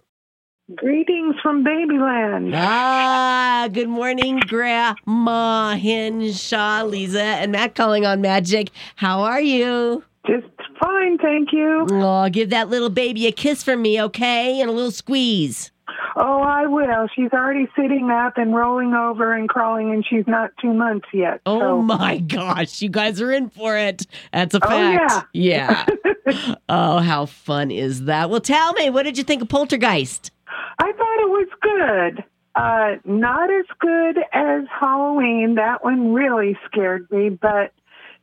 Greetings 0.75 1.35
from 1.41 1.63
Babyland. 1.65 2.53
Ah, 2.55 3.67
good 3.73 3.89
morning, 3.89 4.39
Grandma 4.47 5.75
Hinshaw, 5.75 6.83
Lisa, 6.85 7.21
and 7.21 7.51
Matt 7.51 7.73
calling 7.75 8.05
on 8.05 8.21
Magic. 8.21 8.69
How 8.95 9.21
are 9.21 9.41
you? 9.41 10.03
Just 10.27 10.45
fine, 10.79 11.17
thank 11.17 11.51
you. 11.51 11.87
Oh, 11.91 12.29
give 12.29 12.51
that 12.51 12.69
little 12.69 12.89
baby 12.91 13.25
a 13.27 13.31
kiss 13.31 13.63
from 13.63 13.81
me, 13.81 13.99
okay? 14.03 14.61
And 14.61 14.69
a 14.69 14.73
little 14.73 14.91
squeeze. 14.91 15.71
Oh, 16.15 16.41
I 16.41 16.67
will. 16.67 17.07
She's 17.15 17.31
already 17.33 17.67
sitting 17.75 18.09
up 18.11 18.37
and 18.37 18.55
rolling 18.55 18.93
over 18.93 19.33
and 19.33 19.49
crawling, 19.49 19.91
and 19.91 20.05
she's 20.07 20.25
not 20.27 20.51
two 20.61 20.73
months 20.73 21.07
yet. 21.11 21.41
Oh 21.45 21.59
so. 21.59 21.81
my 21.81 22.19
gosh, 22.19 22.81
you 22.81 22.89
guys 22.89 23.19
are 23.19 23.31
in 23.31 23.49
for 23.49 23.77
it. 23.77 24.05
That's 24.31 24.53
a 24.53 24.59
Oh, 24.63 24.69
fact. 24.69 25.27
yeah. 25.33 25.85
oh, 26.69 26.99
how 26.99 27.25
fun 27.25 27.71
is 27.71 28.05
that? 28.05 28.29
Well, 28.29 28.41
tell 28.41 28.73
me, 28.73 28.89
what 28.89 29.03
did 29.03 29.17
you 29.17 29.23
think 29.23 29.41
of 29.41 29.49
Poltergeist? 29.49 30.31
I 30.79 30.91
thought 30.91 31.19
it 31.19 31.29
was 31.29 31.47
good. 31.61 32.23
Uh, 32.53 32.95
not 33.05 33.49
as 33.49 33.65
good 33.79 34.17
as 34.33 34.63
Halloween. 34.77 35.55
That 35.55 35.83
one 35.83 36.13
really 36.13 36.57
scared 36.65 37.07
me, 37.11 37.29
but 37.29 37.71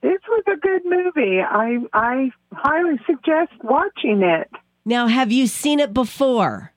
this 0.02 0.20
was 0.28 0.44
a 0.46 0.56
good 0.56 0.82
movie. 0.84 1.40
I 1.40 1.78
I 1.94 2.30
highly 2.52 2.98
suggest 3.06 3.52
watching 3.64 4.22
it. 4.22 4.50
Now, 4.84 5.06
have 5.06 5.32
you 5.32 5.46
seen 5.46 5.80
it 5.80 5.92
before? 5.94 6.72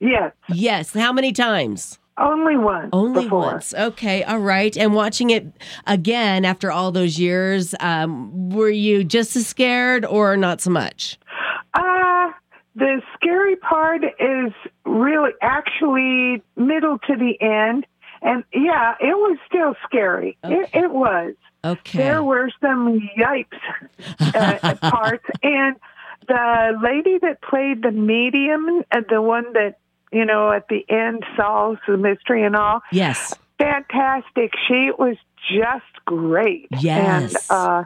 Yes, 0.00 0.32
Yes. 0.48 0.92
How 0.92 1.12
many 1.12 1.32
times? 1.32 1.98
only 2.20 2.56
once. 2.56 2.90
Only 2.92 3.22
before. 3.22 3.40
once. 3.42 3.72
Okay. 3.74 4.24
All 4.24 4.40
right. 4.40 4.76
And 4.76 4.92
watching 4.92 5.30
it 5.30 5.46
again 5.86 6.44
after 6.44 6.72
all 6.72 6.90
those 6.90 7.16
years, 7.16 7.76
um, 7.78 8.50
were 8.50 8.70
you 8.70 9.04
just 9.04 9.36
as 9.36 9.46
scared 9.46 10.04
or 10.04 10.36
not 10.36 10.60
so 10.60 10.70
much? 10.70 11.16
The 12.78 13.02
scary 13.14 13.56
part 13.56 14.04
is 14.04 14.52
really 14.84 15.32
actually 15.42 16.42
middle 16.56 16.98
to 16.98 17.16
the 17.16 17.36
end. 17.40 17.86
And 18.22 18.44
yeah, 18.52 18.94
it 19.00 19.16
was 19.16 19.38
still 19.46 19.74
scary. 19.84 20.38
It, 20.44 20.70
it 20.72 20.90
was. 20.90 21.34
Okay. 21.64 21.98
There 21.98 22.22
were 22.22 22.50
some 22.60 23.00
yipes 23.18 23.58
uh, 24.20 24.74
parts. 24.90 25.24
And 25.42 25.76
the 26.26 26.78
lady 26.82 27.18
that 27.18 27.42
played 27.42 27.82
the 27.82 27.90
medium, 27.90 28.84
uh, 28.92 29.00
the 29.08 29.20
one 29.20 29.52
that, 29.54 29.78
you 30.12 30.24
know, 30.24 30.52
at 30.52 30.68
the 30.68 30.84
end 30.88 31.24
solves 31.36 31.80
the 31.88 31.96
mystery 31.96 32.44
and 32.44 32.54
all, 32.54 32.80
yes. 32.92 33.34
fantastic. 33.58 34.52
She 34.68 34.90
was 34.96 35.16
just 35.50 36.04
great. 36.04 36.68
Yes. 36.80 37.34
And 37.34 37.58
uh 37.58 37.84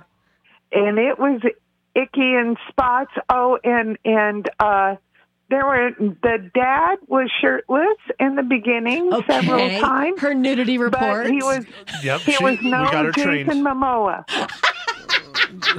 and 0.72 0.98
it 0.98 1.18
was 1.18 1.40
icky 1.94 2.34
in 2.34 2.56
spots. 2.68 3.12
Oh, 3.28 3.58
and 3.64 3.98
and 4.04 4.48
uh 4.60 4.96
there 5.50 5.66
were 5.66 5.90
the 5.98 6.50
dad 6.54 6.96
was 7.08 7.30
shirtless 7.40 7.98
in 8.18 8.36
the 8.36 8.42
beginning 8.42 9.10
several 9.26 9.68
times. 9.80 10.20
Her 10.20 10.32
nudity 10.34 10.78
report. 10.78 11.26
He 11.26 11.42
was 11.42 11.66
Yep, 12.02 12.20
he 12.22 12.32
she- 12.32 12.44
was 12.44 12.58
we 12.60 12.70
no 12.70 12.90
got 12.90 13.04
her 13.04 13.12
Jason 13.12 13.44
trained. 13.44 13.66
Momoa. 13.66 14.24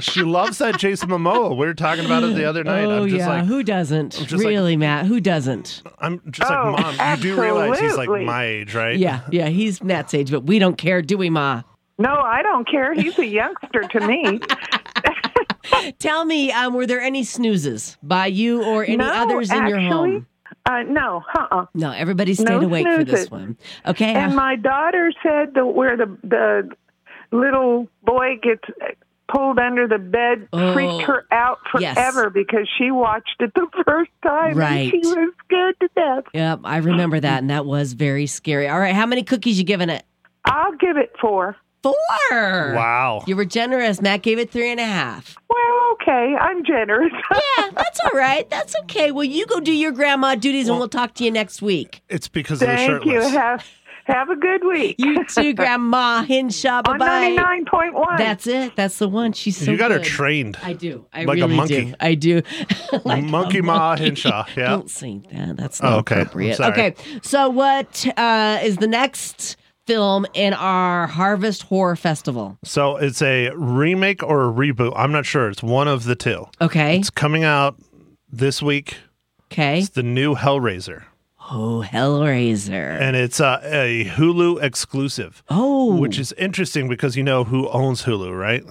She 0.00 0.22
loves 0.22 0.58
that 0.58 0.78
Jason 0.78 1.08
Momoa. 1.08 1.50
We 1.50 1.66
were 1.66 1.74
talking 1.74 2.04
about 2.04 2.22
it 2.22 2.34
the 2.36 2.44
other 2.44 2.62
night. 2.62 2.84
Oh 2.84 3.02
I'm 3.02 3.08
just 3.08 3.18
yeah, 3.18 3.28
like, 3.28 3.44
who 3.44 3.62
doesn't? 3.64 4.12
just 4.12 4.32
like- 4.32 4.44
Really, 4.46 4.76
Matt? 4.76 5.06
Who 5.06 5.20
doesn't? 5.20 5.82
I'm 5.98 6.20
just 6.30 6.50
Oh, 6.50 6.72
like, 6.76 6.96
mom. 6.98 7.16
You 7.18 7.22
do 7.22 7.40
realize 7.40 7.80
he's 7.80 7.96
like 7.96 8.08
my 8.08 8.44
age, 8.44 8.74
right? 8.74 8.96
Yeah, 8.96 9.20
yeah. 9.30 9.48
He's 9.48 9.82
Matt's 9.82 10.14
age, 10.14 10.30
but 10.30 10.44
we 10.44 10.58
don't 10.60 10.78
care, 10.78 11.02
do 11.02 11.18
we, 11.18 11.28
Ma? 11.30 11.62
No, 11.98 12.10
I 12.14 12.42
don't 12.42 12.68
care. 12.68 12.94
He's 12.94 13.18
a 13.18 13.26
youngster 13.26 13.82
to 13.82 14.00
me. 14.06 14.40
Tell 15.98 16.24
me, 16.24 16.52
um, 16.52 16.74
were 16.74 16.86
there 16.86 17.00
any 17.00 17.24
snoozes 17.24 17.96
by 18.02 18.26
you 18.26 18.62
or 18.64 18.84
any 18.84 18.96
No, 18.96 19.08
others 19.12 19.50
in 19.50 19.66
your 19.66 19.80
home? 19.80 20.26
Uh, 20.66 20.82
no, 20.82 21.22
uh-uh. 21.36 21.66
No, 21.74 21.90
everybody 21.90 22.34
stayed 22.34 22.48
No 22.48 22.60
awake 22.60 22.86
for 22.86 23.04
this 23.04 23.30
one. 23.30 23.56
Okay. 23.86 24.14
And 24.14 24.34
my 24.34 24.56
daughter 24.56 25.12
said 25.22 25.54
that 25.54 25.66
where 25.66 25.96
the 25.96 26.16
the 26.22 26.70
little 27.36 27.88
boy 28.02 28.38
gets 28.42 28.62
pulled 29.32 29.58
under 29.58 29.88
the 29.88 29.98
bed 29.98 30.46
Oh, 30.52 30.72
freaked 30.74 31.02
her 31.02 31.26
out 31.30 31.58
yes. 31.80 31.94
forever 31.94 32.30
because 32.30 32.68
she 32.78 32.90
watched 32.90 33.36
it 33.40 33.52
the 33.54 33.66
first 33.86 34.10
time 34.22 34.54
Right. 34.56 34.92
and 34.92 35.04
she 35.04 35.08
was 35.08 35.32
scared 35.44 35.76
to 35.80 35.88
death. 35.96 36.24
Yep, 36.34 36.60
I 36.64 36.76
remember 36.78 37.18
that, 37.20 37.38
and 37.38 37.50
that 37.50 37.66
was 37.66 37.94
very 37.94 38.26
scary. 38.26 38.68
All 38.68 38.78
right, 38.78 38.94
how 38.94 39.06
many 39.06 39.22
cookies 39.22 39.58
you 39.58 39.64
giving 39.64 39.88
it? 39.88 40.04
I'll 40.44 40.76
give 40.76 40.96
it 40.98 41.12
four. 41.20 41.56
Four. 41.92 42.72
Wow. 42.74 43.22
You 43.26 43.36
were 43.36 43.44
generous. 43.44 44.00
Matt 44.00 44.22
gave 44.22 44.38
it 44.38 44.50
three 44.50 44.70
and 44.70 44.80
a 44.80 44.84
half. 44.86 45.36
Well, 45.50 45.92
okay, 45.94 46.34
I'm 46.40 46.64
generous. 46.64 47.12
Yeah, 47.58 47.70
that's 47.72 48.00
all 48.04 48.18
right. 48.18 48.48
That's 48.50 48.74
okay. 48.82 49.10
Well, 49.12 49.24
you 49.24 49.46
go 49.46 49.60
do 49.60 49.72
your 49.72 49.92
grandma 49.92 50.34
duties, 50.34 50.68
and 50.68 50.78
we'll 50.78 50.88
talk 50.88 51.14
to 51.14 51.24
you 51.24 51.30
next 51.30 51.62
week. 51.62 52.02
It's 52.08 52.26
because 52.28 52.60
of 52.62 52.68
the 52.68 52.76
shirtless. 52.76 53.24
Thank 53.24 53.32
you. 53.32 53.38
Have 53.38 53.64
have 54.06 54.28
a 54.28 54.36
good 54.36 54.64
week. 54.66 54.96
You 54.98 55.24
too, 55.28 55.54
Grandma 55.54 56.24
Hinshaw. 56.24 56.82
Bye 56.82 56.98
bye. 56.98 57.06
ninety 57.06 57.36
nine 57.36 57.64
point 57.64 57.94
one. 57.94 58.16
That's 58.18 58.46
it. 58.46 58.74
That's 58.76 58.98
the 58.98 59.08
one. 59.08 59.32
She's 59.32 59.56
so 59.56 59.70
you 59.70 59.76
got 59.78 59.92
her 59.92 59.98
trained. 59.98 60.58
I 60.62 60.72
do. 60.74 61.06
I 61.12 61.24
Like 61.24 61.38
a 61.38 61.42
really 61.42 61.56
monkey. 61.56 61.84
do. 61.86 61.94
I 62.00 62.14
do. 62.14 62.42
like 63.04 63.22
a 63.22 63.26
Monkey 63.26 63.60
Ma 63.62 63.78
monkey. 63.90 64.04
Hinshaw, 64.04 64.44
yeah. 64.56 64.68
Don't 64.70 64.90
say 64.90 65.22
that. 65.32 65.56
That's 65.56 65.80
Oh, 65.82 65.88
not 65.90 65.98
okay. 66.00 66.14
I'm 66.16 66.20
appropriate. 66.22 66.56
sorry. 66.56 66.72
Okay. 66.72 66.94
So, 67.22 67.48
what 67.48 68.06
uh, 68.18 68.58
is 68.62 68.76
the 68.78 68.88
next 68.88 69.56
film 69.86 70.26
in 70.34 70.52
our 70.54 71.06
Harvest 71.06 71.62
Horror 71.64 71.96
Festival? 71.96 72.58
So 72.64 72.96
it's 72.96 73.20
a 73.22 73.50
remake 73.54 74.22
or 74.22 74.44
a 74.48 74.52
reboot. 74.52 74.92
I'm 74.96 75.12
not 75.12 75.26
sure. 75.26 75.48
It's 75.48 75.62
one 75.62 75.88
of 75.88 76.04
the 76.04 76.14
two. 76.16 76.46
Okay. 76.60 76.98
It's 76.98 77.10
coming 77.10 77.44
out 77.44 77.76
this 78.30 78.62
week. 78.62 78.96
Okay. 79.52 79.80
It's 79.80 79.90
the 79.90 80.02
new 80.02 80.34
Hellraiser, 80.34 81.04
Oh, 81.50 81.84
Hellraiser. 81.86 82.98
and 83.00 83.14
it's 83.14 83.38
uh, 83.40 83.60
a 83.62 84.06
Hulu 84.06 84.62
exclusive, 84.62 85.42
oh, 85.48 85.94
which 85.96 86.18
is 86.18 86.32
interesting 86.32 86.88
because 86.88 87.16
you 87.16 87.22
know 87.22 87.44
who 87.44 87.68
owns 87.68 88.02
Hulu, 88.04 88.36
right? 88.36 88.64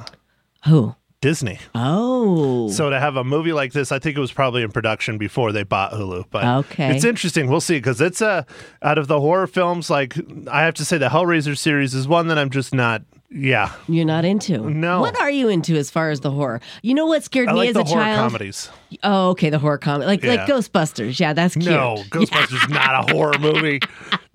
who? 0.66 0.96
Disney. 1.24 1.58
Oh, 1.74 2.68
So 2.70 2.90
to 2.90 3.00
have 3.00 3.16
a 3.16 3.24
movie 3.24 3.54
like 3.54 3.72
this, 3.72 3.94
I 3.94 3.98
think 4.00 4.18
it 4.18 4.20
was 4.20 4.34
probably 4.34 4.62
in 4.62 4.72
production 4.74 5.18
before 5.18 5.54
they 5.54 5.64
bought 5.64 5.94
Hulu. 5.94 6.26
But 6.30 6.44
Okay. 6.66 6.94
it's 6.94 7.06
interesting. 7.06 7.50
We'll 7.50 7.62
see 7.62 7.78
because 7.78 8.02
it's 8.02 8.22
uh, 8.22 8.44
out 8.82 8.98
of 8.98 9.08
the 9.08 9.22
horror 9.22 9.48
films. 9.48 9.90
Like 9.90 10.16
I 10.52 10.64
have 10.64 10.74
to 10.76 10.84
say, 10.86 10.98
the 10.98 11.08
Hellraiser 11.08 11.58
series 11.58 11.94
is 11.94 12.10
one 12.10 12.28
that 12.28 12.38
I'm 12.38 12.50
just 12.50 12.74
not. 12.74 13.04
Yeah, 13.36 13.72
you're 13.88 14.06
not 14.06 14.26
into. 14.26 14.70
No. 14.70 15.02
What 15.02 15.20
are 15.20 15.30
you 15.32 15.50
into 15.50 15.76
as 15.76 15.90
far 15.90 16.12
as 16.12 16.20
the 16.20 16.30
horror? 16.30 16.62
You 16.84 16.94
know 16.94 17.08
what 17.08 17.24
scared 17.24 17.50
I 17.50 17.54
me 17.54 17.58
like 17.60 17.70
as 17.70 17.74
the 17.76 17.82
a 17.82 17.86
horror 17.86 18.04
child? 18.04 18.32
comedies. 18.32 18.70
Oh, 19.04 19.30
okay, 19.30 19.50
the 19.50 19.58
horror 19.58 19.80
comedy, 19.80 20.06
like 20.06 20.24
like 20.24 20.42
Ghostbusters. 20.42 21.20
Yeah, 21.20 21.34
that's 21.34 21.56
cute. 21.56 21.66
No, 21.66 21.96
Ghostbusters 22.10 22.64
is 22.64 22.70
not 22.70 23.10
a 23.10 23.12
horror 23.14 23.38
movie. 23.40 23.80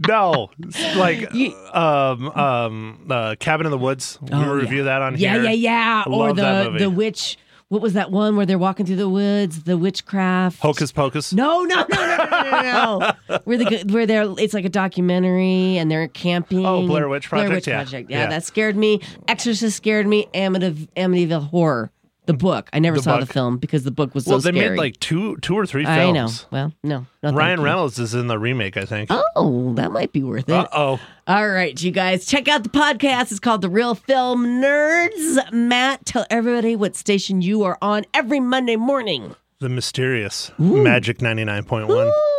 No, 0.09 0.51
like 0.97 1.33
You- 1.33 1.55
um 1.73 2.29
um 2.31 3.07
uh, 3.09 3.37
Cabin 3.39 3.67
in 3.67 3.71
the 3.71 3.79
Woods. 3.79 4.19
We 4.21 4.31
Oh, 4.33 4.39
will 4.39 4.47
yeah. 4.47 4.63
review 4.63 4.85
that 4.85 5.01
on 5.03 5.17
Yeah, 5.17 5.35
here. 5.35 5.43
yeah, 5.45 5.51
yeah. 5.53 6.03
I 6.07 6.11
Or 6.11 6.27
love 6.29 6.37
that 6.37 6.65
the 6.65 6.71
movie. 6.71 6.85
the 6.85 6.91
witch. 6.91 7.39
What 7.71 7.83
was 7.83 7.93
that 7.93 8.11
one 8.11 8.37
where 8.37 8.47
they're 8.47 8.57
walking 8.57 8.87
through 8.87 8.97
the 8.97 9.11
woods? 9.11 9.65
The 9.65 9.77
witchcraft. 9.77 10.59
Hocus 10.61 10.91
Pocus. 10.91 11.35
No, 11.35 11.65
no, 11.65 11.75
no, 11.77 11.85
no, 11.91 12.17
no, 12.17 12.25
no, 12.31 12.63
no, 12.63 13.13
no. 13.29 13.39
where 13.45 13.59
the 13.59 13.85
where 13.91 14.07
they're 14.07 14.25
it's 14.39 14.55
like 14.55 14.65
a 14.65 14.71
documentary 14.71 15.77
and 15.77 15.91
they're 15.91 16.09
camping. 16.09 16.65
Oh, 16.65 16.87
Blair 16.87 17.11
Witch 17.11 17.29
Blair 17.29 17.43
Project? 17.49 17.55
Witch 17.55 17.67
Yeah. 17.69 17.77
Project. 17.83 18.11
Yeah, 18.11 18.27
that 18.29 18.45
scared 18.45 18.75
me. 18.77 19.01
Exorcist 19.29 19.77
scared 19.77 20.07
me. 20.07 20.29
Amityville 20.33 21.49
Horror, 21.51 21.91
the 22.29 22.35
book. 22.35 22.71
I 22.73 22.79
never 22.79 22.99
The 22.99 23.03
saw 23.03 23.19
the 23.19 23.27
film 23.27 23.57
because 23.59 23.83
the 23.83 23.91
book 23.91 24.15
was 24.15 24.25
so 24.27 24.31
well, 24.31 24.39
they 24.39 24.53
scary. 24.53 24.71
made 24.71 24.79
like 24.79 25.01
two 25.01 25.37
two 25.39 25.59
or 25.59 25.67
three 25.67 25.85
films. 25.85 25.99
I 25.99 26.11
know. 26.13 26.29
Well, 26.53 26.73
no, 26.85 27.07
no. 27.25 27.33
Ryan. 27.33 27.61
Reynolds 27.61 27.99
is 27.99 28.15
in 28.15 28.29
the 28.29 28.39
remake, 28.39 28.77
I 28.77 28.85
think. 28.85 29.11
Oh, 29.35 29.73
that 29.75 29.91
might 29.91 30.13
be 30.13 30.23
worth 30.23 30.49
it. 30.49 30.53
Uh 30.55 30.69
oh. 30.73 31.01
All 31.27 31.49
right, 31.49 31.83
you 31.83 31.91
guys, 31.91 32.25
check 32.27 32.47
out 32.47 32.63
the 32.63 32.69
podcast. 32.69 33.33
It's 33.33 33.41
called 33.41 33.63
The 33.63 33.69
Real 33.69 33.95
Film 33.97 34.47
Nerds. 34.63 35.53
Matt, 35.53 36.07
tell 36.07 36.25
everybody 36.31 36.77
what 36.77 36.95
station 36.95 37.43
you 37.43 37.65
are 37.65 37.77
on 37.83 38.05
every 38.15 38.39
Monday 38.41 38.77
morning. 38.77 39.35
The 39.59 39.69
mysterious 39.69 40.53
Magic 40.59 41.21
ninety 41.21 41.45
nine 41.45 41.65
point 41.65 41.89
one. 41.89 42.07
Ooh. 42.07 42.38